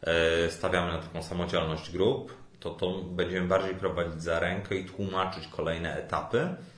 [0.01, 5.47] e, stawiamy na taką samodzielność grup, to to będziemy bardziej prowadzić za rękę i tłumaczyć
[5.47, 6.70] kolejne etapy e,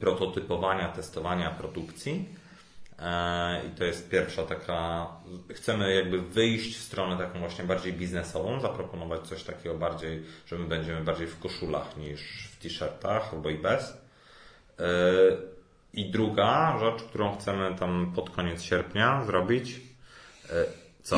[0.00, 2.28] prototypowania, testowania, produkcji.
[3.00, 5.06] E, I to jest pierwsza taka.
[5.54, 10.64] Chcemy jakby wyjść w stronę taką właśnie bardziej biznesową, zaproponować coś takiego bardziej, że my
[10.68, 13.90] będziemy bardziej w koszulach niż w t-shirtach albo i bez.
[14.78, 14.84] E,
[15.94, 19.80] I druga rzecz, którą chcemy tam pod koniec sierpnia zrobić,
[20.50, 20.64] e,
[21.02, 21.16] Co?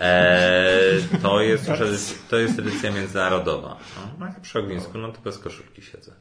[0.00, 1.78] Eee, to, jest już
[2.28, 3.76] to jest edycja międzynarodowa.
[4.18, 6.12] No, jak przy ognisku, no to bez koszulki siedzę.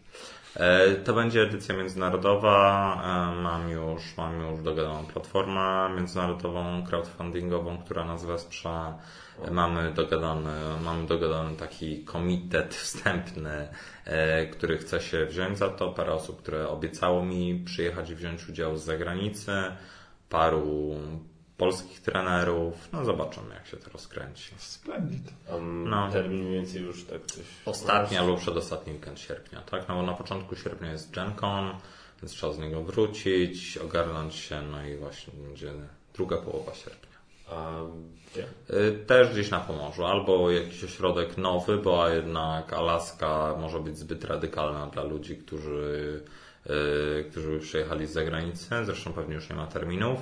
[0.59, 2.95] Eee, to będzie edycja międzynarodowa.
[2.95, 8.93] Eee, mam już, mam już dogadaną platformę międzynarodową, crowdfundingową, która nas wesprze.
[9.51, 10.51] Mamy dogadany,
[10.83, 13.67] mamy dogadany taki komitet wstępny,
[14.05, 15.89] e, który chce się wziąć za to.
[15.89, 19.51] Parę osób, które obiecało mi przyjechać i wziąć udział z zagranicy.
[20.29, 20.95] Paru
[21.57, 22.89] polskich trenerów.
[22.93, 24.51] No zobaczymy, jak się to rozkręci.
[24.57, 25.33] Splendid.
[25.51, 26.11] Um, No.
[26.11, 27.45] Termin mniej więcej już tak coś...
[27.65, 29.87] Ostatni albo przedostatni weekend sierpnia, tak?
[29.87, 31.75] No bo na początku sierpnia jest GenCon,
[32.21, 35.71] więc trzeba z niego wrócić, ogarnąć się, no i właśnie będzie
[36.13, 37.13] druga połowa sierpnia.
[37.51, 37.71] A
[38.31, 38.45] gdzie?
[38.77, 44.25] Y, Też gdzieś na Pomorzu, albo jakiś ośrodek nowy, bo jednak Alaska może być zbyt
[44.25, 46.23] radykalna dla ludzi, którzy,
[46.69, 50.19] y, którzy przyjechali z zagranicy, zresztą pewnie już nie ma terminów.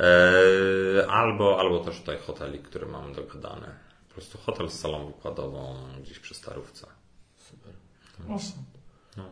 [0.00, 3.66] Y, Albo, albo też tutaj hotelik, który mamy dogadany.
[4.08, 6.86] Po prostu hotel z salą wykładową gdzieś przy Starówce.
[7.36, 7.72] Super.
[8.30, 8.62] Awesome.
[9.16, 9.24] No.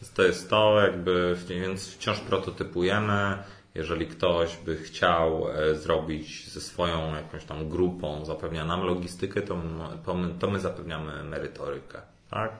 [0.00, 3.38] Więc to jest to, jakby, więc wciąż prototypujemy.
[3.74, 9.56] Jeżeli ktoś by chciał e, zrobić ze swoją jakąś tam grupą, zapewnia nam logistykę, to
[9.56, 12.00] my, to my, to my zapewniamy merytorykę.
[12.30, 12.52] Tak?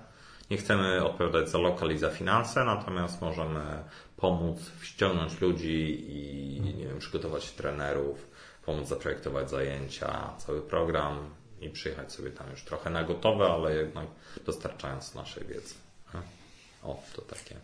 [0.50, 3.60] Nie chcemy odpowiadać za lokal i za finanse, natomiast możemy
[4.16, 8.28] pomóc ściągnąć ludzi i nie wiem, przygotować trenerów,
[8.64, 11.30] pomóc zaprojektować zajęcia, cały program
[11.60, 14.06] i przyjechać sobie tam już trochę na gotowe, ale jednak
[14.46, 15.74] dostarczając naszej wiedzy.
[16.82, 17.56] O, to takie.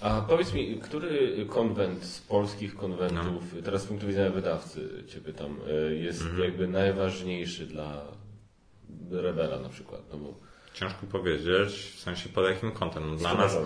[0.00, 5.60] A powiedz mi, który konwent z polskich konwentów, teraz z punktu widzenia wydawcy Cię pytam,
[5.90, 8.04] y, jest jakby najważniejszy dla
[9.10, 10.00] Rebela na przykład?
[10.12, 10.34] No bo
[10.74, 13.10] Ciężko powiedzieć, w sensie pod jakim kątem.
[13.10, 13.56] No, dla nas.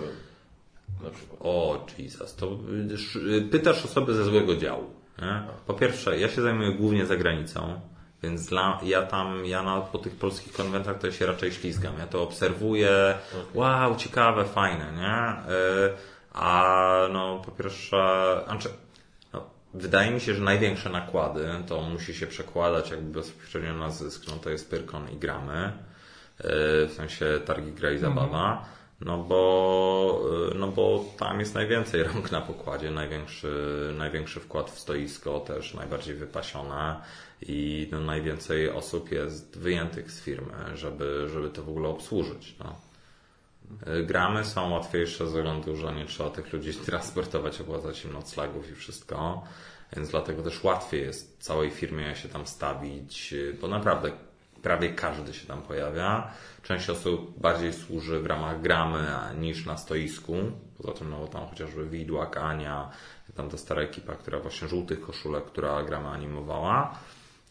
[1.03, 1.39] Na przykład.
[1.43, 2.45] O, Jesus, to
[2.91, 4.89] y, sz- pytasz osoby ze złego działu.
[5.21, 5.43] Nie?
[5.67, 7.79] Po pierwsze, ja się zajmuję głównie za granicą,
[8.23, 11.93] więc dla, ja tam, ja nawet po tych polskich konwentach to się raczej ślizgam.
[11.99, 13.13] Ja to obserwuję,
[13.53, 15.53] wow, ciekawe, fajne, nie?
[15.53, 15.93] Y,
[16.33, 18.69] A no, po pierwsze, znaczy,
[19.33, 19.43] no,
[19.73, 24.23] wydaje mi się, że największe nakłady to musi się przekładać jakby bezpośrednio na zysk.
[24.27, 25.71] No to jest Pyrkon i gramy,
[26.39, 26.43] y,
[26.87, 28.65] w sensie targi gra i zabawa.
[29.05, 30.21] No bo,
[30.51, 35.73] y, no bo tam jest najwięcej rąk na pokładzie, największy, największy wkład w stoisko, też
[35.73, 37.01] najbardziej wypasione
[37.41, 42.55] i no, najwięcej osób jest wyjętych z firmy, żeby, żeby to w ogóle obsłużyć.
[42.59, 42.75] No.
[43.93, 48.71] Y, Gramy są łatwiejsze ze względu, że nie trzeba tych ludzi transportować, opłacać im noclegów
[48.71, 49.43] i wszystko,
[49.95, 54.11] więc dlatego też łatwiej jest całej firmie się tam stawić, bo naprawdę
[54.63, 56.31] prawie każdy się tam pojawia.
[56.63, 59.07] Część osób bardziej służy w ramach gramy
[59.39, 60.35] niż na stoisku.
[60.77, 62.89] Poza tym, no tam chociażby Widłak, Ania,
[63.35, 66.99] tam ta stara ekipa, która właśnie żółtych koszulek, która gramy animowała,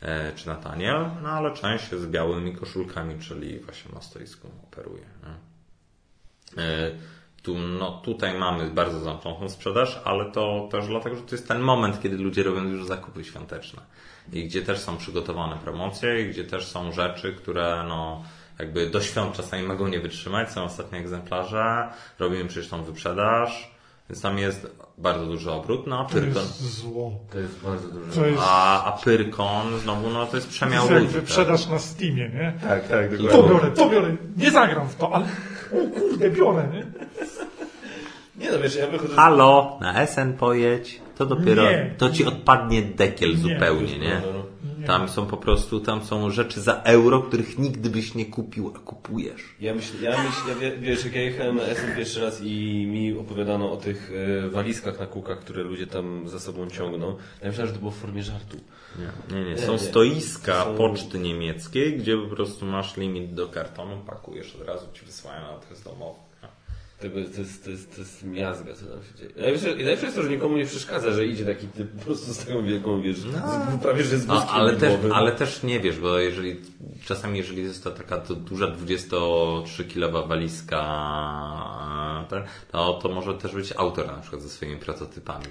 [0.01, 5.05] e, czy Nataniel, no ale część z białymi koszulkami, czyli właśnie na stoisku operuje.
[5.23, 5.53] Nie?
[7.43, 11.61] Tu, no, tutaj mamy bardzo zamkniętą sprzedaż, ale to też dlatego, że to jest ten
[11.61, 13.83] moment, kiedy ludzie robią już zakupy świąteczne.
[14.33, 18.23] I gdzie też są przygotowane promocje, i gdzie też są rzeczy, które no,
[18.59, 20.51] jakby do świąt czasami mogą nie wytrzymać.
[20.51, 21.89] Są ostatnie egzemplarze,
[22.19, 23.71] robimy przecież tą wyprzedaż,
[24.11, 25.87] więc tam jest bardzo duży obrót.
[25.87, 27.13] No, a To Pyrkon, jest zło.
[27.33, 28.13] To jest bardzo duże.
[28.21, 31.15] To jest, a, a Pyrkon znowu no, to jest to przemiał jest jak ludzi.
[31.15, 31.23] tak.
[31.23, 32.53] wyprzedaż na Steamie, nie?
[32.69, 34.17] Tak, tak, To biorę, to biorę.
[34.37, 35.27] Nie zagram w to, ale
[35.73, 36.87] o kurde, biorę, nie?
[38.45, 39.15] Nie no wiesz, ja wychodzę.
[39.15, 41.95] Halo, na SN pojedź, to dopiero, Nie.
[41.99, 44.21] to ci odpadnie dekiel zupełnie, nie?
[44.27, 44.45] No, no.
[44.87, 48.79] Tam są po prostu, tam są rzeczy za euro, których nigdy byś nie kupił, a
[48.79, 49.43] kupujesz.
[49.61, 52.87] Ja myślę, ja myślę, ja wie, wiesz, jak ja jechałem na SM pierwszy raz i
[52.87, 54.13] mi opowiadano o tych
[54.47, 57.91] e, walizkach na kółkach, które ludzie tam za sobą ciągną, ja myślałem, że to było
[57.91, 58.57] w formie żartu.
[59.31, 59.59] Nie, nie, nie.
[59.59, 59.79] Są nie.
[59.79, 65.07] stoiska Są- poczty niemieckiej, gdzie po prostu masz limit do kartonu, pakujesz od razu, ci
[65.07, 66.19] wysyłają na adres domowy.
[67.03, 69.31] Tego, to, jest, to, jest, to jest miazga, co tam się dzieje.
[69.37, 72.35] Najlepsze, i najlepsze jest to, że nikomu nie przeszkadza, że idzie taki typ po prostu
[72.35, 73.27] z taką wielką, wiesz, z,
[73.83, 76.61] prawie że z wózkiem ale, też, ale też nie wiesz, bo jeżeli
[77.05, 80.79] czasami jeżeli jest to taka to duża 23-kilowa walizka,
[82.33, 85.47] e, to, to może też być autor na przykład ze swoimi prototypami.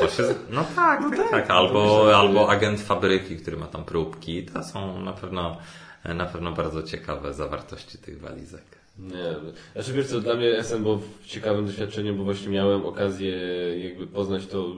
[0.00, 1.50] To się, no tak, tak, tak.
[1.50, 4.46] Albo, albo agent fabryki, który ma tam próbki.
[4.46, 5.56] To są na pewno,
[6.04, 8.77] na pewno bardzo ciekawe zawartości tych walizek.
[8.98, 9.34] Nie,
[9.74, 13.36] znaczy wiesz co, dla mnie SM było ciekawym doświadczeniem, bo właśnie miałem okazję
[13.78, 14.74] jakby poznać to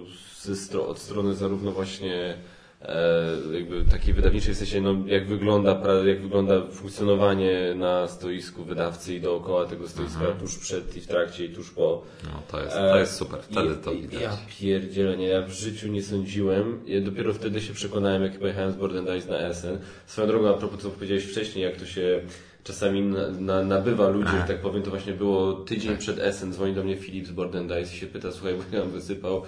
[0.54, 2.34] stro, od strony zarówno właśnie
[2.82, 9.14] e, jakby takiej wydawniczej w sensie, no, jak wygląda, jak wygląda funkcjonowanie na stoisku wydawcy
[9.14, 12.02] i dookoła tego stoiska tuż przed i w trakcie i tuż po.
[12.24, 14.22] No to jest, to jest super, wtedy to widać.
[14.22, 18.72] Ja pierdzielę, nie, ja w życiu nie sądziłem, ja dopiero wtedy się przekonałem, jak pojechałem
[18.72, 19.78] z Board Dice na SN.
[20.06, 22.20] Swoją drogą, a propos co powiedziałeś wcześniej, jak to się
[22.64, 26.74] czasami na, na, nabywa ludzi, że tak powiem, to właśnie było tydzień przed SN, dzwoni
[26.74, 29.42] do mnie Filip z Board Dice i się pyta, słuchaj, bo ja wysypał,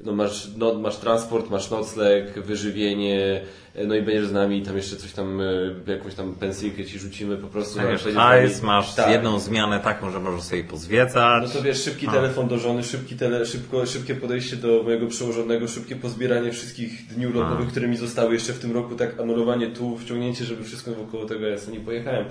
[0.00, 3.40] no masz, no, masz transport, masz nocleg, wyżywienie,
[3.86, 6.98] no i będziesz z nami i tam jeszcze coś tam, e, jakąś tam pensyjkę ci
[6.98, 7.78] rzucimy po prostu.
[8.14, 9.10] Tak, ice, masz Tak.
[9.10, 11.42] jedną zmianę taką, że możesz sobie pozwiedzać.
[11.42, 15.68] No to wiesz, szybki telefon do żony, szybki tele, szybko, szybkie podejście do mojego przełożonego,
[15.68, 19.98] szybkie pozbieranie wszystkich dni urlopowych, które mi zostały jeszcze w tym roku, tak anulowanie tu,
[19.98, 22.24] wciągnięcie, żeby wszystko wokoło tego SN i pojechałem.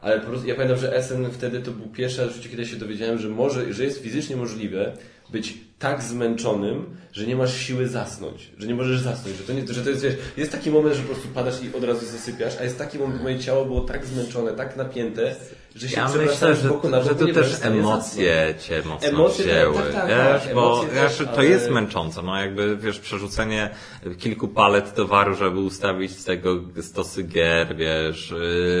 [0.00, 2.66] Ale po prostu ja pamiętam, że SN wtedy to był pierwszy raz w życiu, kiedy
[2.66, 4.92] się dowiedziałem, że może, że jest fizycznie możliwe
[5.30, 9.66] być tak zmęczonym, że nie masz siły zasnąć, że nie możesz zasnąć, że to, nie,
[9.66, 12.56] że to jest, wiesz, jest taki moment, że po prostu padasz i od razu zasypiasz,
[12.60, 15.36] a jest taki moment, moje ciało było tak zmęczone, tak napięte,
[15.74, 19.08] że się Ja myślę, z boku że, na że boku, byłem też emocje cię mocno
[19.08, 22.76] Emocje, tak, wzięły, tak, tak, wiesz, tak, bo też, to ale- jest męczące, no jakby,
[22.76, 23.70] wiesz, przerzucenie
[24.18, 28.30] kilku palet towaru, żeby ustawić z tego stosy gier, wiesz,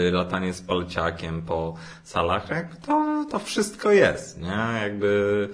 [0.04, 5.48] yy, latanie z paleciakiem po salach, jakby to, to wszystko jest, nie, jakby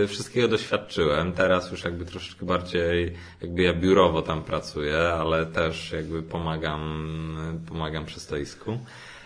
[0.00, 5.92] yy, wszystkiego doświadczyłem, teraz już jakby troszeczkę bardziej, jakby ja biurowo tam pracuję, ale też
[5.92, 8.78] jakby pomagam, pomagam przy stoisku.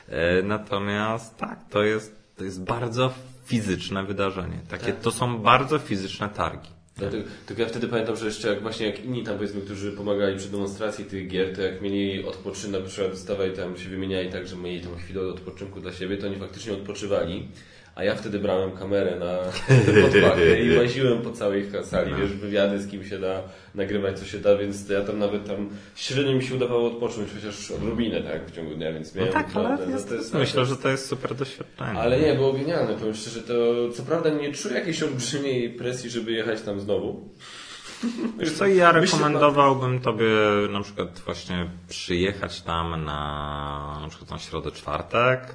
[0.08, 3.12] E, Natomiast tak, to jest, to jest bardzo
[3.44, 4.60] fizyczne wydarzenie.
[4.68, 6.68] Takie, to są bardzo fizyczne targi.
[6.96, 10.38] Dlatego, tylko ja wtedy pamiętam, że jeszcze jak właśnie jak inni tam powiedzmy, którzy pomagali
[10.38, 14.46] przy demonstracji tych gier, to jak mieli odpoczynek, na przykład dostawali tam, się wymieniali tak,
[14.48, 17.48] że mieli tam chwilę odpoczynku dla siebie, to oni faktycznie odpoczywali.
[17.98, 19.38] A ja wtedy brałem kamerę na
[20.02, 23.42] podpachę i łaziłem po całej sali, wiesz, wywiady z kim się da,
[23.74, 27.70] nagrywać co się da, więc ja tam nawet tam średnio mi się udawało odpocząć, chociaż
[27.70, 30.34] odrobinę, tak, w ciągu dnia, więc No miałem tak, ale naprawdę, jest, no to jest
[30.34, 31.98] myślę, że to jest super doświadczenie.
[31.98, 33.54] ale nie, było genialne, powiem szczerze, to
[33.92, 37.28] co prawda nie czuję jakiejś olbrzymiej presji, żeby jechać tam znowu.
[38.38, 40.26] Wiesz co, ja rekomendowałbym tobie
[40.70, 45.54] na przykład właśnie przyjechać tam na na przykład na środę czwartek,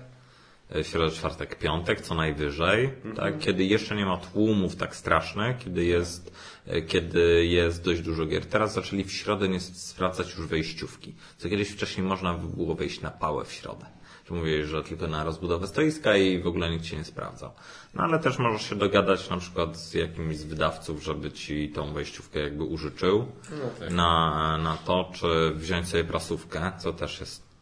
[0.75, 5.85] e, środę czwartek piątek co najwyżej, tak, kiedy jeszcze nie ma tłumów tak strasznych, kiedy
[5.85, 6.31] jest,
[6.67, 8.45] e, kiedy jest dość dużo gier.
[8.45, 13.11] Teraz zaczęli w środę nie sprawdzać już wejściówki, co kiedyś wcześniej można było wejść na
[13.11, 13.85] pałę w środę.
[14.29, 17.51] Że mówiłeś, że tylko na rozbudowę stoiska i w ogóle nikt cię nie sprawdzał.
[17.93, 21.93] No ale też możesz się dogadać na przykład z jakimś z wydawców, żeby ci tą
[21.93, 23.91] wejściówkę jakby użyczył No tak.
[23.91, 27.52] na, na to, czy wziąć sobie prasówkę, co też jest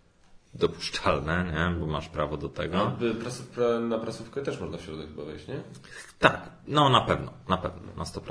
[0.53, 1.79] dopuszczalne, nie?
[1.79, 2.77] bo masz prawo do tego.
[3.57, 5.61] No, na prasówkę też można w środek chyba wejść, nie?
[6.19, 8.21] Tak, no na pewno, na pewno, na 100%.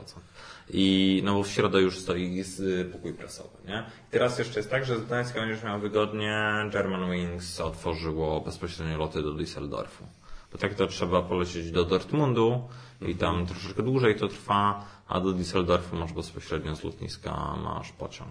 [0.70, 3.86] I no bo w środę już stoi y, pokój prasowy, nie?
[4.08, 8.98] I teraz jeszcze jest tak, że z Gdańska będziesz miał wygodnie, German Wings otworzyło bezpośrednio
[8.98, 10.04] loty do Düsseldorfu.
[10.52, 12.68] Bo tak to trzeba polecieć do Dortmundu
[13.08, 18.30] i tam troszeczkę dłużej to trwa, a do Düsseldorfu masz bezpośrednio z lotniska masz pociąg,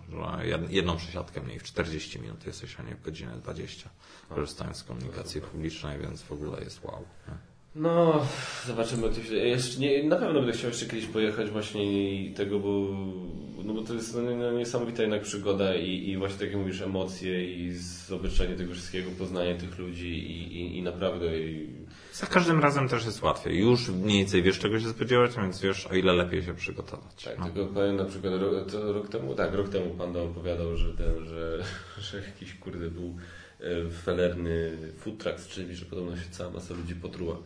[0.70, 3.90] jedną przesiadkę mniej, w 40 minut jesteś, a nie w godzinę 20,
[4.30, 7.06] korzystając z komunikacji publicznej, więc w ogóle jest wow.
[7.28, 7.49] Nie?
[7.76, 8.26] No,
[8.68, 9.04] zobaczymy.
[9.04, 12.60] jak To się, jeszcze nie, na pewno będę chciał jeszcze kiedyś pojechać właśnie i tego,
[12.60, 12.88] bo,
[13.64, 16.82] no bo to jest no, no, niesamowita jednak przygoda i, i właśnie tak jak mówisz,
[16.82, 17.72] emocje i
[18.08, 21.70] zobaczenie tego wszystkiego, poznanie tych ludzi i, i, i naprawdę i,
[22.14, 23.60] Za każdym razem też jest łatwiej.
[23.60, 27.24] Już mniej więcej wiesz, czego się spodziewać, więc wiesz, o ile lepiej się przygotować.
[27.24, 27.46] Tak, No.
[27.46, 31.64] tylko powiem na przykład rok, rok temu, tak, rok temu Panda opowiadał, że ten, że,
[32.12, 33.16] że jakiś kurde był
[34.04, 37.38] felerny food truck z czymś, że podobno się cała masa ludzi potruła.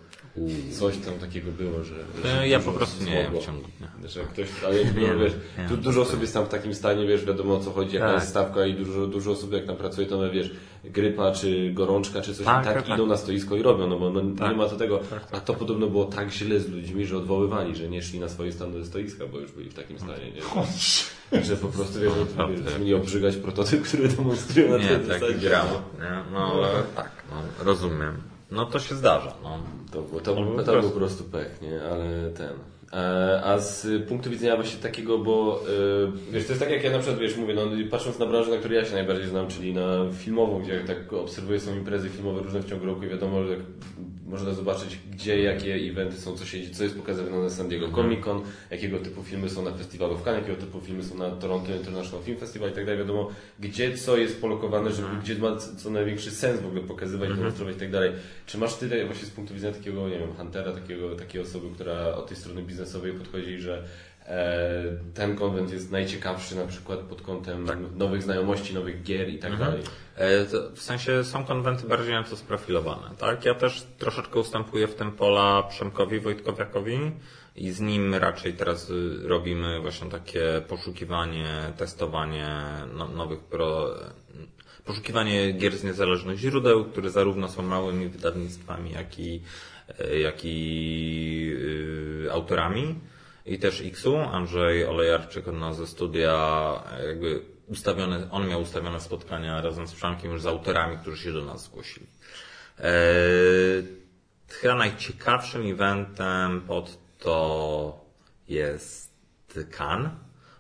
[0.80, 1.96] Coś tam takiego było, że...
[2.24, 3.42] że E, Ja dużo po prostu osób nie zmogło.
[3.42, 4.10] w ciągu dnia.
[4.10, 5.68] Że ktoś, ale no, Nie, wiesz, nie.
[5.70, 8.16] tu dużo osób jest tam w takim stanie, wiesz, wiadomo o co chodzi, jaka Tak.
[8.16, 10.52] jest stawka i dużo, dużo osób jak tam pracuje, to no, wiesz,
[10.84, 12.96] grypa czy gorączka czy coś Tak, tak, tak, tak.
[12.96, 14.52] idą na stoisko i robią, no bo no, Tak.
[14.52, 14.98] nie ma to tego.
[14.98, 15.36] Tak, tak.
[15.38, 18.52] A to podobno było tak źle z ludźmi, że odwoływali, że nie szli na swoje
[18.52, 21.44] stanowe stoiska, bo już byli w takim stanie, nie?
[21.44, 25.50] Że po prostu wiesz, mieli obrzygać prototyp, który demonstrują na tej tak zasadzie.
[25.50, 25.82] grało.
[26.00, 26.24] Nie?
[26.34, 28.18] No ale tak, no, rozumiem.
[28.52, 29.34] No to się zdarza.
[29.44, 29.60] No.
[29.92, 31.82] To, było- to, No, był- to był po prostu pech, nie?
[31.84, 32.50] Ale ten.
[32.94, 35.62] E, A z punktu widzenia właśnie takiego, bo
[36.30, 37.62] e, wiesz, to jest tak jak ja na przykład, wiesz, mówię, no
[37.92, 41.14] patrząc na branżę, na której ja się najbardziej znam, czyli na filmową, gdzie jak tak
[41.14, 43.60] obserwuję są imprezy filmowe różne w ciągu roku i wiadomo, że jak
[44.34, 48.24] można zobaczyć, gdzie, jakie eventy są, co się co jest pokazywane na San Diego Comic
[48.24, 48.42] Con,
[48.72, 52.24] jakiego typu filmy są na festiwalu w Cannes, jakiego typu filmy są na Toronto International
[52.24, 53.30] Film Festival i tak dalej, wiadomo,
[53.60, 57.80] gdzie co jest polokowane, żeby, gdzie ma co największy sens w ogóle pokazywać, demonstrować i
[57.80, 58.12] tak dalej.
[58.46, 62.16] Czy masz tyle właśnie z punktu widzenia takiego, nie wiem, huntera, takiego, takiej osoby, która
[62.16, 63.84] od tej strony biznesowej podchodzi, że
[64.26, 64.84] e,
[65.14, 69.82] ten konwent jest najciekawszy na przykład pod kątem nowych znajomości, nowych gier i tak dalej.
[70.16, 70.46] E,
[70.76, 73.46] W sensie są konwenty bardziej na to sprofilowane, tak?
[73.46, 77.12] Ja też troszeczkę ustępuję w tym pola Przemkowi Wojtkowiakowi
[77.56, 81.48] i z nim raczej teraz y, robimy właśnie takie poszukiwanie,
[81.78, 82.50] testowanie
[82.96, 83.96] no- nowych pro...
[84.86, 89.42] poszukiwanie gier z niezależnych źródeł, które zarówno są małymi wydawnictwami, jak i,
[90.22, 91.54] jak i
[92.26, 93.00] y, autorami.
[93.46, 99.00] I też X-u, Andrzej Olejarczyk od nas ze studia e, jakby ustawione, on miał ustawione
[99.00, 102.06] spotkania razem z Przemkiem już z autorami, którzy się do nas zgłosili.
[102.80, 103.84] Eee,
[104.50, 108.06] chyba najciekawszym eventem pod to
[108.48, 109.14] jest
[109.78, 110.12] Cannes,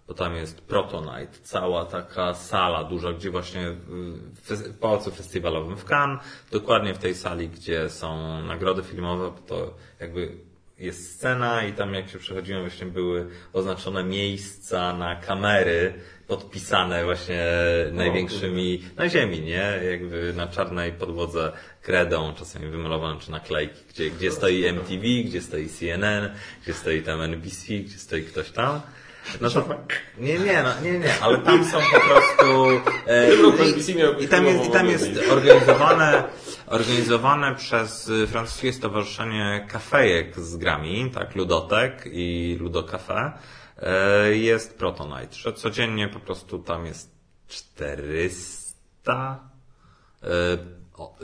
[0.07, 5.77] bo tam jest Protonite, cała taka sala duża, gdzie właśnie w fes- w Pałacu Festiwalowym
[5.77, 6.19] w Cannes,
[6.51, 10.37] dokładnie w tej sali, gdzie są nagrody filmowe, to jakby
[10.79, 15.93] jest scena i tam jak się przechodziłem właśnie były oznaczone miejsca na kamery
[16.27, 17.45] podpisane właśnie
[17.91, 19.79] największymi na ziemi, nie?
[19.91, 21.51] Jakby na czarnej podłodze
[21.81, 26.29] kredą, czasami wymalowane czy naklejki, gdzie, gdzie stoi MTV, gdzie stoi CNN,
[26.63, 28.81] gdzie stoi tam NBC, gdzie stoi ktoś tam.
[29.41, 29.65] No to,
[30.17, 32.67] nie, nie, no, nie, nie, ale tam są po prostu
[33.07, 33.33] e,
[34.19, 36.23] i, i tam jest, i tam jest organizowane,
[36.67, 43.31] organizowane przez y, francuskie stowarzyszenie kafejek z grami, tak, Ludotek i Ludo Cafe,
[43.77, 47.11] e, jest Protonite, że codziennie po prostu tam jest
[47.47, 49.39] 400
[50.23, 50.27] e,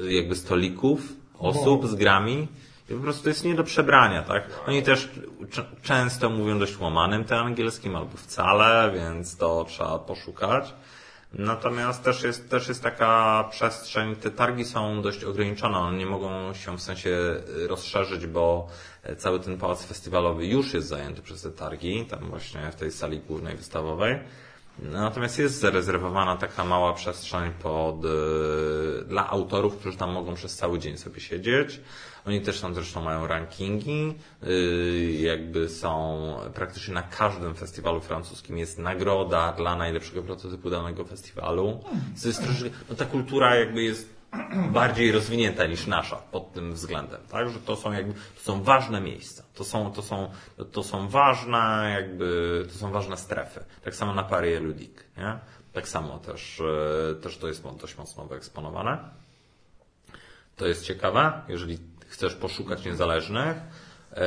[0.09, 1.01] jakby stolików,
[1.39, 2.47] osób z grami
[2.95, 4.43] po prostu jest nie do przebrania, tak?
[4.67, 5.09] Oni też
[5.81, 10.73] często mówią dość łamanym tym angielskim albo wcale, więc to trzeba poszukać.
[11.33, 16.53] Natomiast też jest, też jest taka przestrzeń, te targi są dość ograniczone, one nie mogą
[16.53, 18.67] się w sensie y, rozszerzyć, bo
[19.03, 22.91] e, cały ten pałac festiwalowy już jest zajęty przez te targi, tam właśnie w tej
[22.91, 24.19] sali głównej wystawowej.
[24.79, 28.07] Natomiast jest zarezerwowana taka mała przestrzeń pod, y,
[29.05, 31.81] dla autorów, którzy tam mogą przez cały dzień sobie siedzieć.
[32.27, 36.19] Oni też tam zresztą mają rankingi, y, jakby są
[36.53, 41.79] praktycznie na każdym festiwalu francuskim jest nagroda dla najlepszego prototypu danego festiwalu.
[42.21, 44.19] To jest troszeczkę, no ta kultura jakby jest
[44.71, 47.49] bardziej rozwinięta niż nasza pod tym względem, tak?
[47.49, 49.43] Że to są jakby, to są ważne miejsca.
[49.55, 50.31] To są, to są,
[50.71, 53.63] to są ważne jakby, to są ważne strefy.
[53.83, 55.39] Tak samo na Paris Ludik, nie?
[55.73, 58.97] Tak samo też, e, też to jest dość mocno wyeksponowane.
[60.55, 61.79] To jest ciekawe, jeżeli
[62.09, 63.57] chcesz poszukać niezależnych.
[64.13, 64.25] E,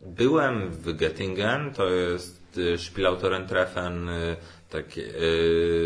[0.00, 4.36] Byłem w Göttingen, to jest e, Spielautorentreffen, e,
[4.70, 5.12] takie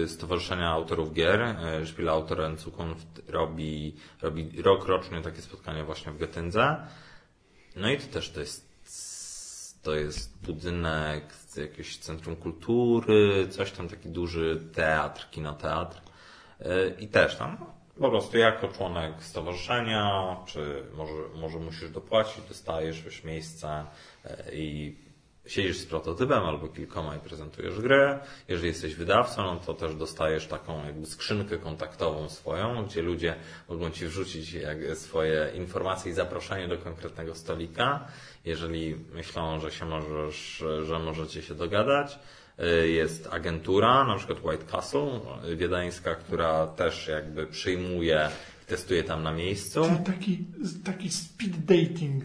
[0.06, 1.56] stowarzyszenia autorów gier.
[1.86, 6.76] Spielautoren Zukunft robi, robi rok rocznie takie spotkania właśnie w Göttingze.
[7.76, 8.70] No i to też to jest
[9.82, 11.24] to jest budynek,
[11.56, 16.00] jakieś centrum kultury, coś tam, taki duży teatr, kinoteatr.
[16.98, 17.56] I też tam
[18.00, 23.84] po prostu jako członek stowarzyszenia, czy może, może musisz dopłacić, dostajesz już miejsce
[24.24, 24.96] e, i
[25.46, 28.18] siedzisz z prototypem albo kilkoma i prezentujesz grę.
[28.48, 33.34] Jeżeli jesteś wydawcą, no to też dostajesz taką jakby skrzynkę kontaktową swoją, gdzie ludzie
[33.68, 34.56] mogą ci wrzucić
[34.94, 38.06] swoje informacje i zaproszenie do konkretnego stolika.
[38.44, 42.18] Jeżeli myślą, że się możesz, że możecie się dogadać.
[42.60, 45.20] Y, Jest agentura, na przykład White Castle,
[45.52, 48.28] y, wiedeńska, która też jakby przyjmuje
[48.62, 49.84] i testuje tam na miejscu.
[49.84, 50.44] Czyli taki,
[50.84, 52.24] taki speed dating.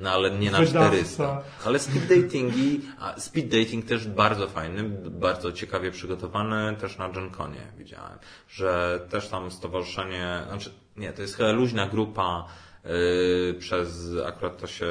[0.00, 0.88] No ale nie na Wydawca.
[0.88, 1.42] 400.
[1.64, 7.60] Ale speed datingi, a speed dating też bardzo fajny, bardzo ciekawie przygotowany, też na GenConie
[7.78, 8.18] widziałem,
[8.48, 12.46] że też tam stowarzyszenie, znaczy nie, to jest chyba luźna grupa,
[12.84, 14.86] yy, przez, akurat to się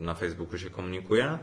[0.00, 1.38] na Facebooku się komunikuje,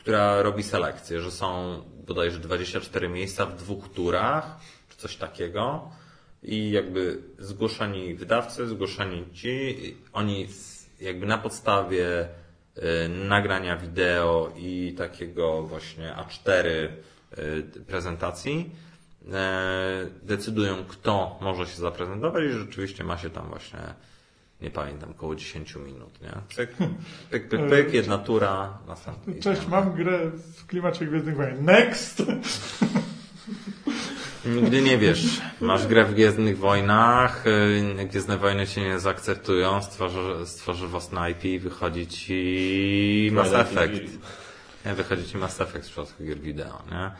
[0.00, 4.56] która robi selekcję, że są bodajże 24 miejsca w dwóch turach,
[4.88, 5.90] czy coś takiego.
[6.42, 9.76] I jakby zgłoszeni wydawcy, zgłoszeni ci,
[10.12, 10.48] oni
[11.00, 12.28] jakby na podstawie
[12.76, 18.70] y, nagrania wideo i takiego właśnie A4 y, prezentacji
[19.22, 19.28] y,
[20.22, 23.80] decydują, kto może się zaprezentować i rzeczywiście ma się tam właśnie,
[24.62, 26.32] nie pamiętam, około 10 minut, nie?
[26.56, 26.70] Pyk,
[27.30, 29.34] pyk, pyk, pyk jedna tura, następna.
[29.42, 30.18] Cześć, mam grę
[30.56, 31.64] w klimacie Gwiezdnych Wojen.
[31.64, 32.22] Next!
[34.46, 35.40] Nigdy nie wiesz.
[35.60, 41.44] Masz grę w Gwiezdnych Wojnach, y, Gwiezdne Wojny cię nie zaakceptują, stworzysz, stworzysz własne IP
[41.44, 44.18] i wychodzi ci Mass Effect.
[44.84, 47.10] Wychodzi ci Mass Effect w przypadku gier wideo, nie?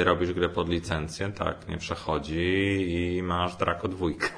[0.00, 4.28] Y, Robisz grę pod licencję, tak, nie przechodzi i masz Draco dwójkę.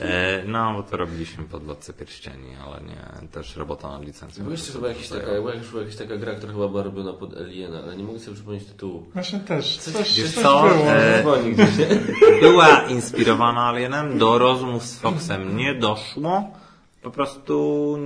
[0.00, 4.42] E, No, bo to robiliśmy pod Władcę Pierścieni, ale nie, też robota nad licencją.
[4.44, 7.36] Była jeszcze chyba jakaś taka, była już jakaś taka gra, która chyba była robiona pod
[7.36, 9.06] Aliena, ale nie mogę sobie przypomnieć tytułu.
[9.14, 9.76] Właśnie też.
[9.78, 10.62] Coś- Coś, wiesz coś co?
[11.22, 11.36] było.
[11.38, 11.66] E, gdzieś?
[12.40, 16.50] Była inspirowana Alienem, do rozmów z Foxem nie doszło.
[17.02, 17.96] Po prostu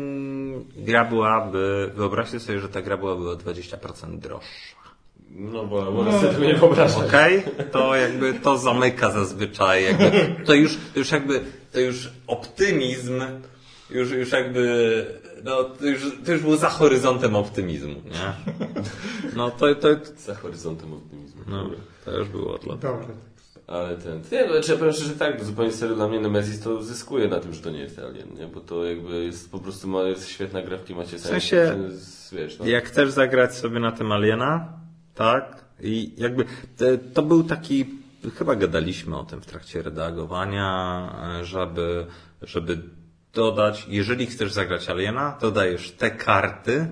[0.76, 4.76] gra byłaby, wyobraźcie sobie, że ta gra byłaby o 20% droższa.
[5.30, 7.05] No bo, bo no, sobie nie wyobrażam.
[7.06, 7.42] Okej?
[7.72, 9.84] To jakby to zamyka zazwyczaj.
[9.84, 11.40] Jakby, to już, to już jakby,
[11.74, 13.22] to już optymizm,
[13.90, 15.06] już, już jakby,
[15.44, 18.55] no to już, to już był za horyzontem optymizmu, nie?
[19.36, 19.88] No to, to,
[20.18, 21.42] Za horyzontem optymizmu.
[21.48, 21.70] no,
[22.05, 23.06] to już było dla Dobra.
[23.66, 24.20] Ale ten.
[24.32, 27.55] Nie, no, trzeba powiedzieć, że tak, zupełnie serio dla mnie Nemesis to zyskuje na tym,
[27.55, 28.46] że to nie jest Alien, nie?
[28.46, 31.90] Bo to jakby jest po prostu ma, jest świetna gra w klimacie science sensie, fiction,
[31.98, 32.66] z- wiesz, no.
[32.66, 34.68] Jak chcesz zagrać sobie na tym Aliena,
[35.14, 35.64] tak?
[35.80, 36.44] I jakby
[36.76, 36.84] to,
[37.14, 37.84] to był taki,
[38.30, 41.10] chyba gadaliśmy o tym w trakcie redagowania,
[41.42, 42.06] żeby,
[42.42, 42.82] żeby
[43.32, 46.88] dodać, jeżeli chcesz zagrać Aliena, to dajesz te karty,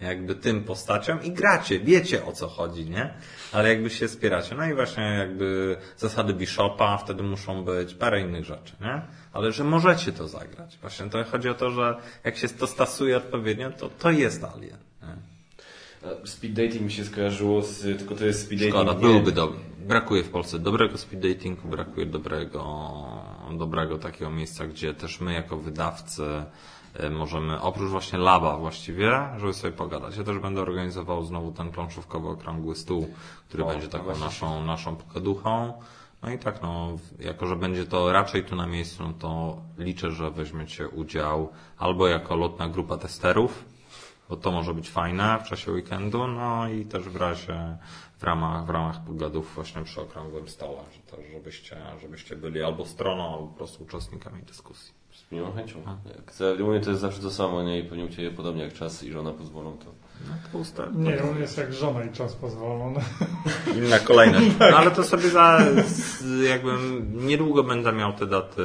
[0.00, 3.14] jakby tym postaciom i gracie, wiecie o co chodzi, nie?
[3.52, 4.54] Ale jakby się spieracie.
[4.54, 9.02] No i właśnie jakby zasady Bishopa, wtedy muszą być parę innych rzeczy, nie?
[9.32, 10.78] Ale że możecie to zagrać.
[10.80, 14.78] Właśnie to chodzi o to, że jak się to stosuje odpowiednio, to to jest Alien.
[16.04, 19.02] A Speed dating mi się skojarzyło z, tylko to jest speed Szkoda, dating.
[19.02, 19.58] nie- byłby dobry.
[19.88, 22.92] Brakuje w Polsce dobrego speed datingu, brakuje dobrego,
[23.58, 26.24] dobrego takiego miejsca, gdzie też my jako wydawcy
[26.94, 30.16] e, możemy, oprócz właśnie laba właściwie, żeby sobie pogadać.
[30.16, 33.08] Ja też będę organizował znowu ten planszówkowy okrągły stół,
[33.48, 35.72] który O, będzie taką naszą, naszą pogaduchą.
[36.22, 40.10] No i tak, no, jako że będzie to raczej tu na miejscu, no to liczę,
[40.10, 41.48] że weźmiecie udział
[41.78, 43.64] albo jako lotna grupa testerów,
[44.28, 47.76] bo to może być fajne w czasie weekendu, no i też w razie
[48.18, 52.86] w ramach, w ramach pogadów właśnie przy okrągłym stole, że też żebyście, żebyście byli albo
[52.86, 54.94] stroną, albo po prostu uczestnikami dyskusji.
[55.12, 55.78] Z miłą chęcią.
[56.16, 57.78] Jak za- u mnie to jest zawsze to samo, nie?
[57.80, 59.84] I pewnie u Ciebie podobnie jak czas i żona pozwolą, to...
[60.94, 61.10] No.
[61.10, 63.00] Nie, on jest jak żona i czas pozwolony.
[63.76, 64.46] Inna kolejność.
[64.70, 66.70] No ale to sobie za, z- jakby
[67.14, 68.62] niedługo będę miał te daty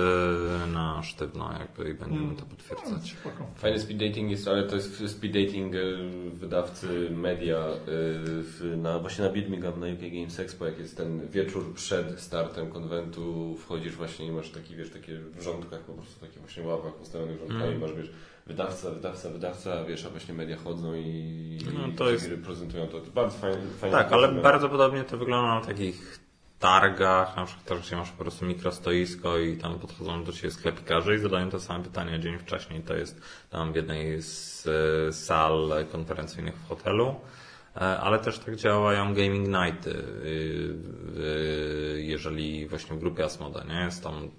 [0.74, 3.12] na sztywno jakby i będziemy to potwierdzać.
[3.22, 3.46] Spoko.
[3.56, 5.80] Fajny speed dating jest, ale to jest speed dating e,
[6.34, 11.28] wydawcy media e, w, na, właśnie na Birmingham, na UK Games Expo, jak jest ten
[11.30, 16.20] wieczór przed startem konwentu, wchodzisz właśnie i masz taki, wiesz, takie w rządkach, po prostu
[16.26, 17.80] takie właśnie ławach postawionych rządkami, Mm.
[17.82, 18.12] masz, wiesz,
[18.48, 23.02] wydawca, wydawca, wydawca, wiesz, a właśnie media chodzą i, No, i to jest- prezentują to.
[23.16, 23.58] Bardzo fajnie.
[23.80, 24.42] fajnie Tak, ale zrobione.
[24.44, 26.20] bardzo podobnie to wygląda na takich
[26.60, 31.16] targach, na przykład też, gdzie masz po prostu mikrostoisko i tam podchodzą do Ciebie sklepikarze
[31.16, 32.82] i zadają to same pytanie dzień wcześniej.
[32.82, 34.68] To jest tam w jednej z
[35.10, 37.16] e, sal konferencyjnych w hotelu.
[37.76, 39.90] E, Ale też tak działają gaming nighty.
[40.26, 43.86] y, Jeżeli właśnie w grupie Asmoda, nie?
[43.86, 44.30] Jest tam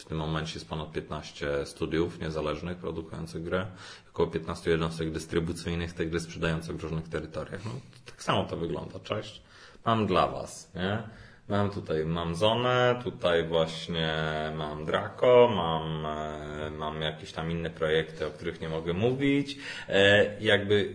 [0.00, 3.66] w tym momencie jest ponad 15 studiów niezależnych produkujących grę,
[4.10, 7.64] około 15 jednostek dystrybucyjnych te gry sprzedających w różnych terytoriach.
[7.64, 7.70] No,
[8.06, 9.00] tak samo to wygląda.
[9.00, 9.42] Cześć,
[9.84, 11.02] mam dla Was, nie?
[11.48, 14.14] Mam tutaj, mam Zonę, tutaj właśnie
[14.56, 19.58] mam Draco, mam, e, mam jakieś tam inne projekty, o których nie mogę mówić.
[19.88, 20.94] E, jakby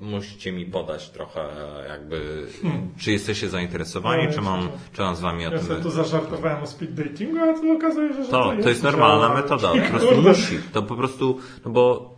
[0.00, 1.48] musicie mi podać trochę,
[1.88, 2.46] jakby,
[2.98, 5.90] czy jesteście zainteresowani, No, czy mam, czy mam z Wami o Ja tym sobie tu
[5.90, 9.90] zażartowałem o speed datingu, a tu okazuje się, że to, to jest normalna metoda, po
[9.98, 10.58] prostu musi.
[10.72, 12.14] To po prostu, no bo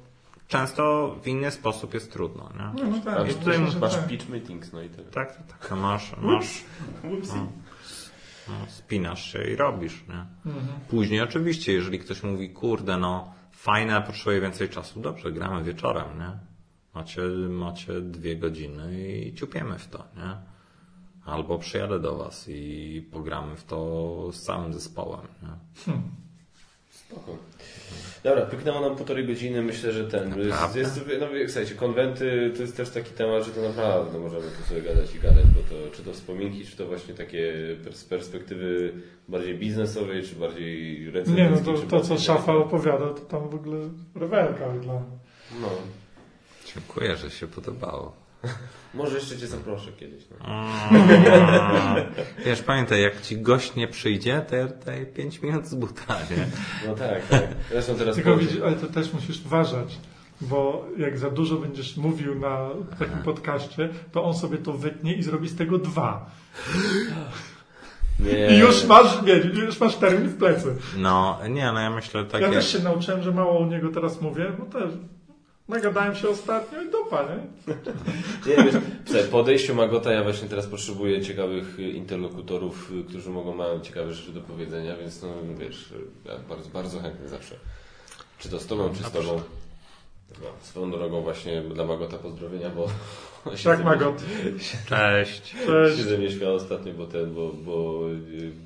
[0.48, 2.84] często w inny sposób jest trudno, nie?
[2.84, 4.06] No, no tak, tutaj że masz tak.
[4.06, 5.08] pitch meetings, no i tyle.
[5.10, 5.70] Tak, tak, tak.
[5.70, 6.64] No masz, masz,
[7.04, 7.46] no,
[8.48, 10.50] no, spinasz się i robisz, nie?
[10.52, 10.66] Mhm.
[10.88, 16.51] Później oczywiście, jeżeli ktoś mówi, kurde, no fajne, potrzebuję więcej czasu, dobrze, gramy wieczorem, nie?
[16.94, 20.36] Macie, macie dwie godziny i ciupiemy w to, nie?
[21.24, 25.92] Albo przyjadę do was i pogramy w to z całym zespołem, nie?
[26.90, 27.36] Spoko.
[28.24, 30.34] Dobra, pyknęło nam półtorej godziny, myślę, że ten.
[30.74, 34.68] Jest, no, jak słuchajcie, konwenty to jest też taki temat, że to naprawdę możemy tu
[34.68, 37.52] sobie gadać i gadać, bo to czy to wspominki, czy to właśnie takie
[37.92, 38.92] z perspektywy
[39.28, 41.74] bardziej biznesowej, czy bardziej Nie, no recenzenckiej.
[41.88, 43.78] to, to co Szafa opowiada, to tam w ogóle
[44.14, 44.94] rewelka dla.
[45.60, 45.68] No.
[46.74, 48.12] Dziękuję, że się podobało.
[48.94, 50.24] Może jeszcze Cię zaproszę kiedyś.
[50.30, 50.46] No.
[50.46, 52.04] Mm.
[52.46, 56.46] Wiesz, pamiętaj, jak ci gość nie przyjdzie, to ja tutaj 5 minut z buta, nie?
[56.88, 57.42] no tak, tak.
[57.70, 59.98] Zresztą teraz Tylko widzisz, ale to też musisz uważać,
[60.40, 62.68] bo jak za dużo będziesz mówił na
[62.98, 66.30] takim podcaście, to on sobie to wytnie i zrobi z tego dwa.
[68.20, 68.56] Nie.
[68.56, 70.74] I już masz, nie, już masz termin w plecy.
[70.96, 72.56] No, nie, no ja myślę tak Ja jak...
[72.56, 74.92] też się nauczyłem, że mało u niego teraz mówię, bo też
[75.68, 77.36] Nagadałem się ostatnio i dopa, nie?
[78.56, 78.74] Nie, wiesz,
[79.04, 83.80] słuchaj, po odejściu Magota ja właśnie teraz potrzebuję ciekawych y, interlokutorów, y, którzy mogą mają
[83.80, 85.28] ciekawe rzeczy do powiedzenia, więc no
[85.58, 87.54] wiesz, y, ja bardzo, bardzo chętny zawsze.
[88.38, 89.40] Czy to z tobą, czy z tobą.
[90.42, 92.86] No, swoją drogą właśnie dla Magota pozdrowienia, bo
[93.56, 94.22] się Tak, Magot.
[94.88, 95.48] Cześć.
[95.48, 95.96] się Cześć.
[95.96, 98.00] ze mnie śmiał ostatnio, bo ten, bo, bo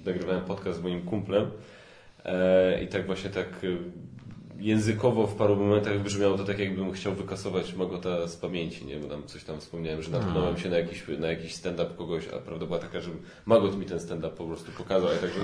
[0.07, 1.51] nagrywałem podcast z moim kumplem
[2.25, 3.47] e, i tak właśnie tak
[4.59, 8.97] językowo w paru momentach brzmiało to tak, jakbym chciał wykasować Magota z pamięci, nie?
[8.97, 12.39] Bo tam coś tam wspomniałem, że natknąłem się na jakiś, na jakiś stand-up kogoś, a
[12.39, 13.11] prawda była taka, że
[13.47, 15.41] Magot mi ten stand-up po prostu pokazał, ja tak, że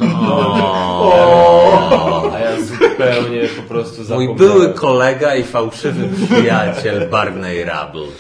[2.33, 4.37] a ja zupełnie po prostu Mój zapomniałem.
[4.37, 8.07] były kolega i fałszywy przyjaciel Barney Rubble.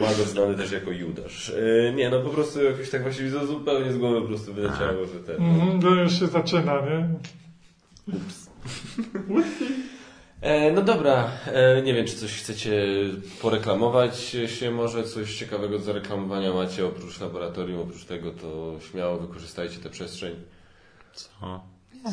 [0.00, 1.52] Magot znany też jako Judasz.
[1.88, 5.06] E, nie, no po prostu jakoś tak właśnie widzę, zupełnie z głowy po prostu wyleciało,
[5.06, 5.36] że ten...
[5.38, 5.82] no.
[5.82, 7.08] To już się zaczyna, nie?
[10.40, 12.84] E, no dobra, e, nie wiem, czy coś chcecie
[13.42, 19.78] poreklamować się może, coś ciekawego do zareklamowania macie oprócz laboratorium, oprócz tego to śmiało wykorzystajcie
[19.78, 20.36] tę przestrzeń.
[21.12, 21.64] Co?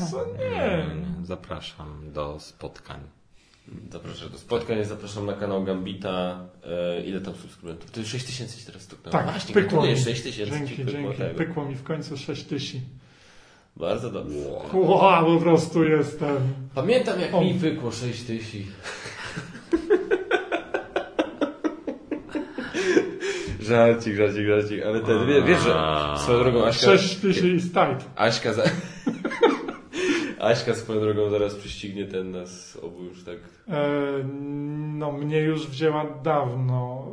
[0.10, 0.86] Co nie?
[1.24, 3.00] Zapraszam do spotkań.
[3.92, 6.46] Zapraszam do spotkań, zapraszam na kanał Gambita.
[6.64, 7.92] E, ile tam subskrybentów?
[7.92, 9.12] To już 6 tysięcy ci teraz stuknęło.
[9.12, 9.98] Tak, Właśnie, pykło mi.
[9.98, 11.24] 6 tysięcy ci Dzięki, dzięki.
[11.38, 12.88] Pykło mi w końcu 6 tysięcy.
[13.80, 14.38] Bardzo dobrze.
[14.74, 16.38] Wow, po prostu jestem.
[16.76, 17.42] Pamiętam jak O.
[17.42, 18.72] mi pykło 6 tysięcy.
[23.62, 25.74] żarcik, żarcik, żarcik, ale ten, wie- wiesz, że
[26.18, 26.86] swoją drogą Aśka...
[26.98, 28.10] 6 tysięcy is tight.
[28.16, 28.64] Aśka za...
[30.40, 33.38] Aśka swoją drogą zaraz przyścignie ten nas obu już tak.
[33.68, 33.84] E,
[34.98, 37.08] no, mnie już wzięła dawno.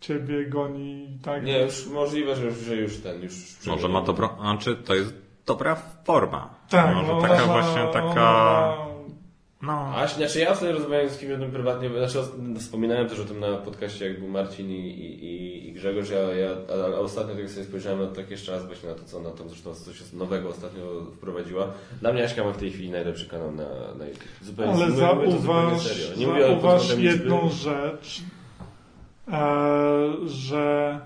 [0.00, 1.44] Ciebie goni, tak?
[1.44, 3.32] Nie, już możliwe, że już, że już ten, już...
[3.66, 4.36] Może ma dobro...
[4.40, 5.14] Znaczy, to jest
[5.46, 6.50] dobra forma.
[6.70, 8.90] Tak, Może no, taka ona- właśnie, ona taka...
[9.62, 9.92] No.
[9.96, 12.18] Aś, znaczy ja wtedy rozmawiałem z kimś o tym prywatnie, znaczy
[12.58, 16.50] wspominałem też o tym na podcaście, jak był Marcin i, i, i- Grzegorz, ja, ja,
[16.72, 19.30] ale ostatnio tak sobie spojrzałem na to tak jeszcze raz właśnie na to, co na
[19.30, 20.82] to zresztą coś nowego ostatnio
[21.16, 21.66] wprowadziła.
[22.00, 23.64] Dla mnie Aśka ma w tej chwili najlepszy kanał na,
[23.98, 24.28] na YouTube.
[24.42, 25.26] Zupełnie, Ale mówię- zauważ,
[26.16, 28.20] mówię zauważ jedną rzecz,
[29.32, 31.00] e, że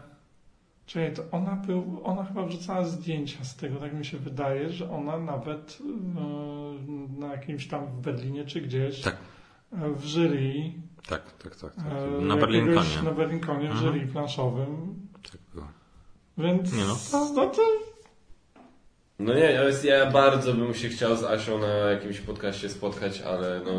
[0.86, 4.90] Czekaj, to ona, był, ona chyba wrzucała zdjęcia z tego, tak mi się wydaje, że
[4.90, 5.78] ona nawet
[6.16, 9.16] e, na jakimś tam w Berlinie czy gdzieś Tak.
[9.72, 10.54] e, w jury
[11.08, 11.74] Tak, tak, tak.
[11.74, 11.84] tak.
[12.18, 13.02] e, Na Berlinkonie.
[13.04, 13.86] na Berlinkonie w Mhm.
[13.94, 15.66] jury planszowym, Tak było.
[16.38, 16.96] więc Nie no.
[17.34, 17.62] no to
[19.18, 23.70] No nie, ja bardzo bym się chciał z Asią na jakimś podcaście spotkać, ale no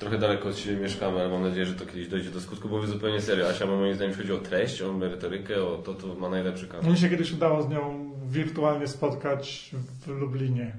[0.00, 2.80] trochę daleko od siebie mieszkamy, ale mam nadzieję, że to kiedyś dojdzie do skutku, bo
[2.80, 3.48] wy zupełnie serio.
[3.48, 6.66] Asia ma moim zdaniem, jeśli chodzi o treść, o merytorykę, o to, to ma najlepszy
[6.68, 6.90] kanał.
[6.92, 9.70] mi się kiedyś udało z nią wirtualnie spotkać
[10.06, 10.72] w Lublinie.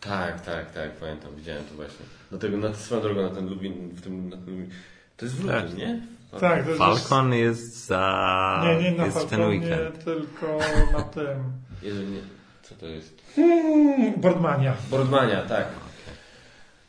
[0.00, 2.06] Tak, tak, tak, pamiętam, widziałem to właśnie.
[2.30, 4.68] Dlatego na swoją drogą na ten Lubin, w tym, na ten,
[5.16, 5.76] to jest w Lublin, Tak.
[5.76, 6.00] nie?
[6.40, 8.62] Tak, to jest Falcon jest za...
[8.64, 10.04] Nie, nie na jest w ten Falconie, weekend.
[10.04, 10.58] tylko
[10.92, 11.38] na tym.
[11.82, 12.20] Jezu, nie.
[12.62, 13.22] Co to jest?
[13.38, 14.74] Mm, Boardmania.
[14.90, 15.66] Boardmania, tak.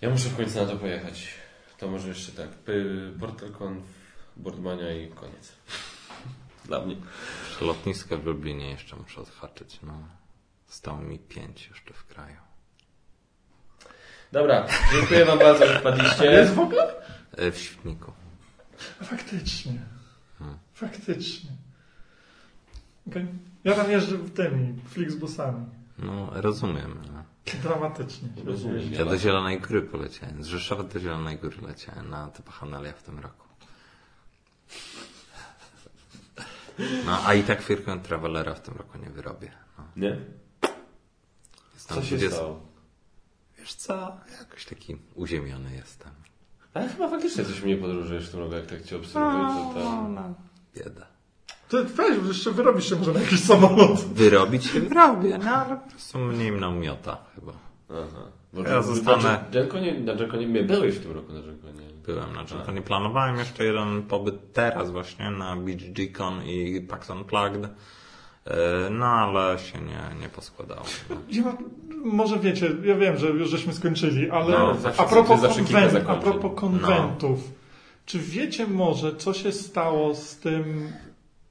[0.02, 1.28] Ja muszę w końcu na to pojechać.
[1.78, 2.50] To może jeszcze tak.
[2.50, 2.74] P-
[3.20, 3.82] PortalCon,
[4.38, 5.52] Boardmania i koniec.
[6.66, 6.96] Dla mnie.
[7.62, 9.80] Lotnisko w Lublinie jeszcze muszę odhaczyć.
[9.84, 9.94] No.
[10.68, 12.36] Zostało mi pięć jeszcze w kraju.
[14.32, 16.26] Dobra, dziękuję Wam bardzo, że wpadliście.
[16.26, 16.94] Jest w ogóle?
[17.38, 18.12] E, W Świdniku.
[19.04, 19.74] Faktycznie.
[20.40, 20.58] Hmm.
[20.74, 21.50] Faktycznie.
[23.64, 25.66] Ja tam jeżdżę tymi Flixbusami.
[25.98, 27.02] No, rozumiem.
[27.14, 27.24] no.
[27.58, 28.30] Dramatycznie.
[28.46, 28.94] Rozumiem.
[28.94, 30.44] Ja do Zielonej Góry poleciałem.
[30.44, 33.48] Z Rzeszowa do Zielonej Góry leciałem na te Bachanalia w tym roku.
[37.06, 39.52] No, a i tak Frequent Travelera w tym roku nie wyrobię.
[39.78, 39.84] No.
[39.96, 40.20] Nie?
[41.74, 42.62] Jestem Co się 20 stało?
[43.58, 46.12] Wiesz co, jakoś taki uziemiony jestem.
[46.74, 50.14] Ale chyba faktycznie coś mnie podróżujesz w tym roku, jak tak Cię obserwuję, to tam...
[50.14, 50.34] no.
[50.76, 51.08] Bieda.
[51.70, 54.00] To weź, jeszcze wyrobisz się może na jakiś samolot.
[54.14, 57.52] Wyrobić się wyrobię, no ale po prostu mniej mną miota chyba.
[57.90, 58.22] Aha.
[58.54, 61.80] Bo Ja zostanę- Na na Genkonie nie byłeś w tym roku na Genkonie.
[62.06, 67.10] Byłem, znaczy to nie planowałem jeszcze jeden pobyt teraz właśnie na Beach G-Con i PAX
[67.10, 67.64] Unplugged.
[68.46, 70.82] E, No ale się nie, nie poskładało.
[71.10, 71.16] No.
[71.30, 71.44] Ja
[72.04, 75.82] może wiecie, ja wiem, że już żeśmy skończyli, ale No, zawsze- a, propos zawsze kilka
[75.82, 77.40] konwen- a propos konwentów.
[78.06, 80.92] Czy wiecie może, co się stało z tym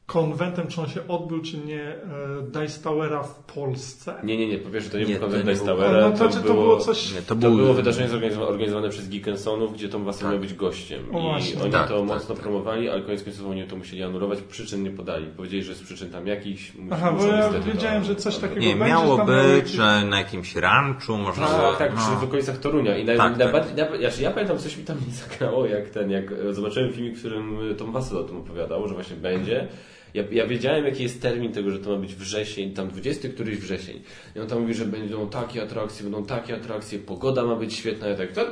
[0.08, 1.98] konwentem, czy on się odbył, czy nie, e,
[2.42, 4.14] Dice Towera w Polsce.
[4.24, 6.00] Nie, nie, nie, po pierwsze to nie, Nie, był to konwent nie Dice był- Towera,
[6.10, 7.14] No to, czy to było coś...
[7.14, 7.56] Nie, to To był...
[7.56, 10.30] było wydarzenie zorganizowane, organizowane przez Geekensonów, gdzie Tom Wasser Tak.
[10.32, 11.04] miał być gościem.
[11.12, 11.62] O I właśnie.
[11.62, 12.42] oni Tak, to tak, mocno tak.
[12.44, 14.42] promowali, ale koniec końców oni to musieli anulować.
[14.42, 15.26] Przyczyn nie podali.
[15.26, 18.66] Powiedzieli, że z przyczyn tam jakichś Aha, bo ja to wiedziałem, że coś takiego Nie,
[18.76, 21.72] będzie, miało że być, że na jakimś ranczu można Tak, było...
[21.72, 22.24] tak, przy, w no.
[22.24, 22.98] okolicach Torunia.
[22.98, 26.10] I naj, Tak, najbardziej, naj, ja, ja pamiętam, coś mi tam nie zagrało, jak ten,
[26.10, 29.68] jak zobaczyłem filmik, w którym Tom Wassel o tym opowiadał, że właśnie będzie.
[30.14, 33.58] Ja, ja wiedziałem, jaki jest termin tego, że to ma być wrzesień, tam 20 któryś
[33.58, 34.02] wrzesień.
[34.36, 38.08] I on tam mówi, że będą takie atrakcje, będą takie atrakcje, pogoda ma być świetna.
[38.08, 38.46] Ja tak, to,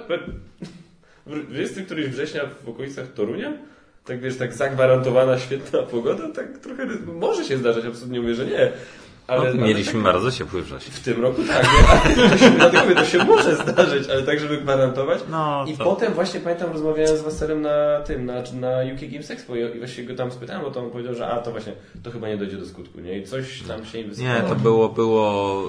[1.26, 3.52] 20 któryś września w okolicach Torunia?
[4.04, 6.28] Tak wiesz, tak zagwarantowana świetna pogoda?
[6.28, 8.72] Tak trochę, może się zdarzać, absolutnie mówię, że nie.
[9.26, 10.92] Ale, No, ale mieliśmy tak, bardzo ciepły wrzesień.
[10.92, 11.66] w tym roku tak,
[12.16, 12.28] nie?
[12.30, 15.20] To się, dlatego to się może zdarzyć, ale tak, żeby gwarantować.
[15.30, 19.30] No, I to- potem właśnie pamiętam, rozmawiałem z Wasserem na tym, na, na UK Games
[19.30, 21.72] Expo i właśnie go tam spytałem, bo to on powiedział, że a to właśnie,
[22.02, 23.18] to chyba nie dojdzie do skutku, nie?
[23.18, 25.62] I coś tam się im Nie, to było, było...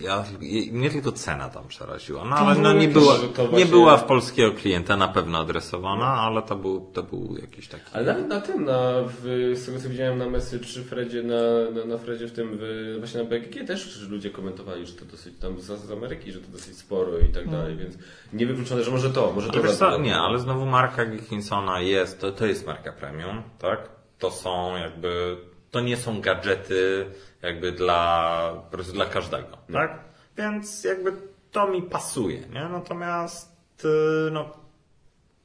[0.00, 0.24] Ja,
[0.72, 2.24] mnie tylko cena tam przeraziła.
[2.24, 3.14] No ale no, nie, była,
[3.52, 7.84] nie była w polskiego klienta na pewno adresowana, ale to był, to był jakiś taki...
[7.92, 11.70] Ale nawet na tym, na, w, z tego co widziałem na Message czy Fredzie, na,
[11.74, 15.38] na, na Fredzie w tym, w, właśnie na BGG też ludzie komentowali, że to dosyć
[15.40, 17.94] tam z, z Ameryki, że to dosyć sporo i tak dalej, więc
[18.32, 22.32] niewykluczone, że może to, może to Ale co, nie, ale znowu marka Gickinsona jest, to,
[22.32, 23.88] to jest marka premium, tak?
[24.18, 25.36] To są jakby,
[25.70, 27.06] to nie są gadżety
[27.46, 29.98] jakby dla, po prostu dla każdego, tak?
[30.36, 31.12] Więc jakby
[31.52, 32.68] to mi pasuje, nie?
[32.68, 34.50] Natomiast, y, no,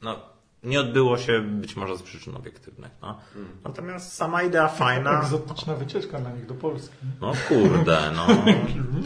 [0.01, 0.19] no,
[0.63, 3.19] nie odbyło się być może z przyczyn obiektywnych, no.
[3.63, 6.95] Natomiast sama idea fajna, Egzotyczna wycieczka na nich do Polski.
[7.21, 8.27] no kurde, no,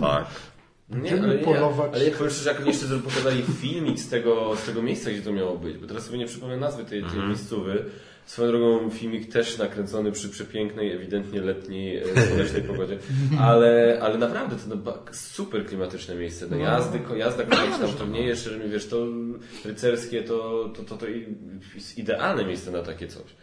[0.08, 0.26] tak.
[0.90, 1.60] Nie, ale, nie,
[1.94, 5.32] ale jak szczerze, jak oni jeszcze pokazali filmik z tego, z tego miejsca, gdzie to
[5.32, 7.86] miało być, bo teraz sobie nie przypomnę nazwy tej, tej miejscowy.
[8.26, 12.98] Swoją drogą filmik też nakręcony przy przepięknej, ewidentnie letniej, e, słonecznej pogodzie,
[13.40, 16.48] ale, ale naprawdę to no, super klimatyczne miejsce.
[16.50, 19.06] No, jazdy, jazda koniecznie tam to nie jeszcze, że mi wiesz, to
[19.66, 21.06] rycerskie to, to, to, to
[21.76, 23.36] jest idealne miejsce na takie coś.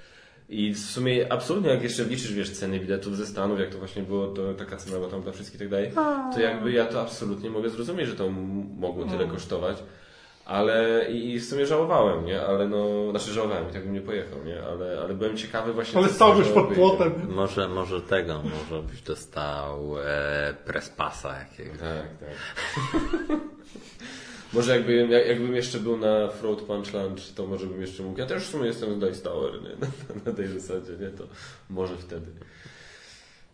[0.49, 4.03] I w sumie absolutnie jak jeszcze liczysz, wiesz, ceny biletów ze Stanów, jak to właśnie
[4.03, 5.91] było, to taka cena była tam dla wszystkich i tak dalej,
[6.35, 8.31] to jakby ja to absolutnie mogę zrozumieć, że to
[8.79, 9.77] mogło tyle kosztować.
[10.45, 12.43] Ale i, i w sumie żałowałem, nie?
[12.43, 14.63] Ale no, znaczy żałowałem i tak bym nie pojechał, nie?
[14.63, 15.99] Ale, ale byłem ciekawy właśnie...
[15.99, 17.13] Ale stałbyś pod płotem.
[17.29, 21.79] Może, może tego, może byś dostał e, prespasa jakiegoś.
[21.79, 23.39] Tak, tak.
[24.53, 28.19] może jakbym, jak, jakbym jeszcze był na Throat Punch Lunch, to może bym jeszcze mógł.
[28.19, 29.71] Ja też w sumie jestem z Dice Tower, nie?
[29.81, 31.09] Na, na tej zasadzie, nie?
[31.09, 31.25] To
[31.71, 32.27] może wtedy.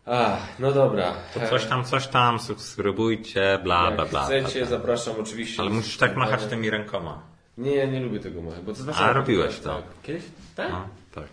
[0.09, 1.15] A, no dobra.
[1.35, 4.25] To coś tam, coś tam, subskrybujcie, bla, bla, bla.
[4.25, 5.63] chcecie, bla, zapraszam oczywiście.
[5.63, 7.23] Ale musisz tak machać tymi rękoma.
[7.59, 9.05] Nie, ja nie lubię tego machać, bo to zawsze...
[9.05, 9.75] A, robiłeś to.
[9.75, 9.85] Tak.
[10.03, 10.23] Kiedyś?
[10.57, 10.71] Tak?
[10.71, 11.25] No, tak.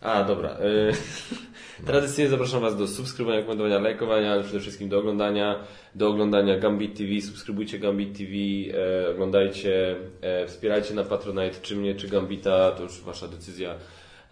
[0.00, 0.50] A, dobra.
[0.50, 0.92] Y,
[1.86, 5.56] Tradycyjnie zapraszam Was do subskrybowania, komentowania, lajkowania, ale przede wszystkim do oglądania,
[5.94, 7.20] do oglądania Gambit TV.
[7.20, 8.32] Subskrybujcie Gambit TV,
[8.78, 13.74] e, oglądajcie, e, wspierajcie na Patronite, czy mnie, czy Gambita, to już Wasza decyzja.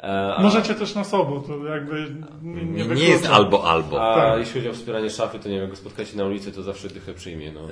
[0.03, 4.13] E, a, Możecie też na sobą, to jakby nie, Nie, nie jest albo, albo.
[4.13, 4.39] a tak.
[4.39, 6.89] jeśli chodzi o wspieranie szafy, to nie wiem, jak go spotkacie na ulicy, to zawsze
[6.89, 7.53] dychę przyjmie.
[7.53, 7.61] No.
[7.61, 7.71] Eee,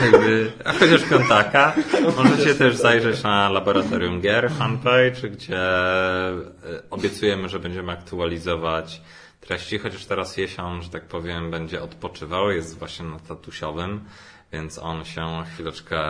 [0.02, 1.72] jakby, a chociaż piątaka,
[2.16, 6.42] możecie też zajrzeć na Laboratorium Gier fanpage, gdzie e,
[6.90, 9.00] obiecujemy, że będziemy aktualizować
[9.40, 14.00] treści, chociaż teraz Jesion, że tak powiem, będzie odpoczywał, jest właśnie na tatusiowym,
[14.52, 16.00] więc on się chwileczkę,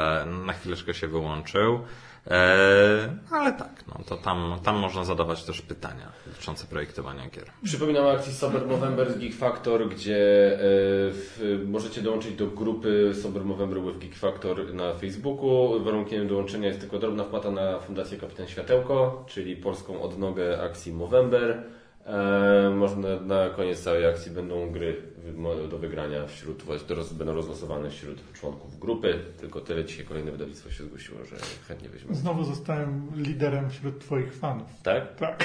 [0.47, 1.81] na chwileczkę się wyłączył.
[2.31, 7.45] Eee, ale tak, no to tam, tam można zadawać też pytania dotyczące projektowania gier.
[7.65, 10.17] Przypominam o akcji Sober November z Geek Factor, gdzie
[10.53, 10.59] e,
[11.13, 15.81] w, możecie dołączyć do grupy Sober November with Geek Factor na Facebooku.
[15.85, 21.63] Warunkiem dołączenia jest tylko drobna wpłata na Fundację Kapitan Światełko, czyli polską odnogę akcji Movember.
[22.07, 25.03] E, można na koniec całej akcji będą gry
[25.71, 26.63] do wygrania wśród,
[27.13, 29.19] będą rozlosowane wśród członków grupy.
[29.41, 31.37] Tylko tyle dzisiaj kolejne wydawnictwo się zgłosiło, że
[31.69, 32.15] chętnie weźmie.
[32.15, 34.67] Znowu zostałem liderem wśród Twoich fanów.
[34.83, 35.17] Tak?
[35.17, 35.45] Tak.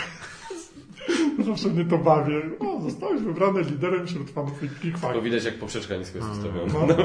[1.45, 2.41] Zawsze mnie to bawię.
[2.59, 4.61] O, zostałeś wybrany liderem wśród fanów
[5.01, 5.23] Bo Fight.
[5.23, 6.73] widać jak poprzeczka nisko jest ustawiona.
[6.73, 6.87] No,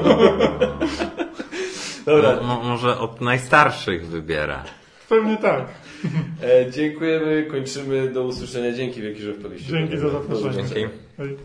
[2.05, 2.35] Dobra.
[2.35, 4.63] Mo, mo, może od najstarszych wybiera.
[5.09, 5.65] pewnie tak.
[6.43, 8.09] E, dziękujemy, kończymy.
[8.09, 8.73] Do usłyszenia.
[8.73, 9.71] Dzięki wielkie, że wpadliście.
[9.71, 10.53] Dzięki za zaproszenie.
[10.67, 10.93] Dzięki.
[11.17, 11.37] Hej.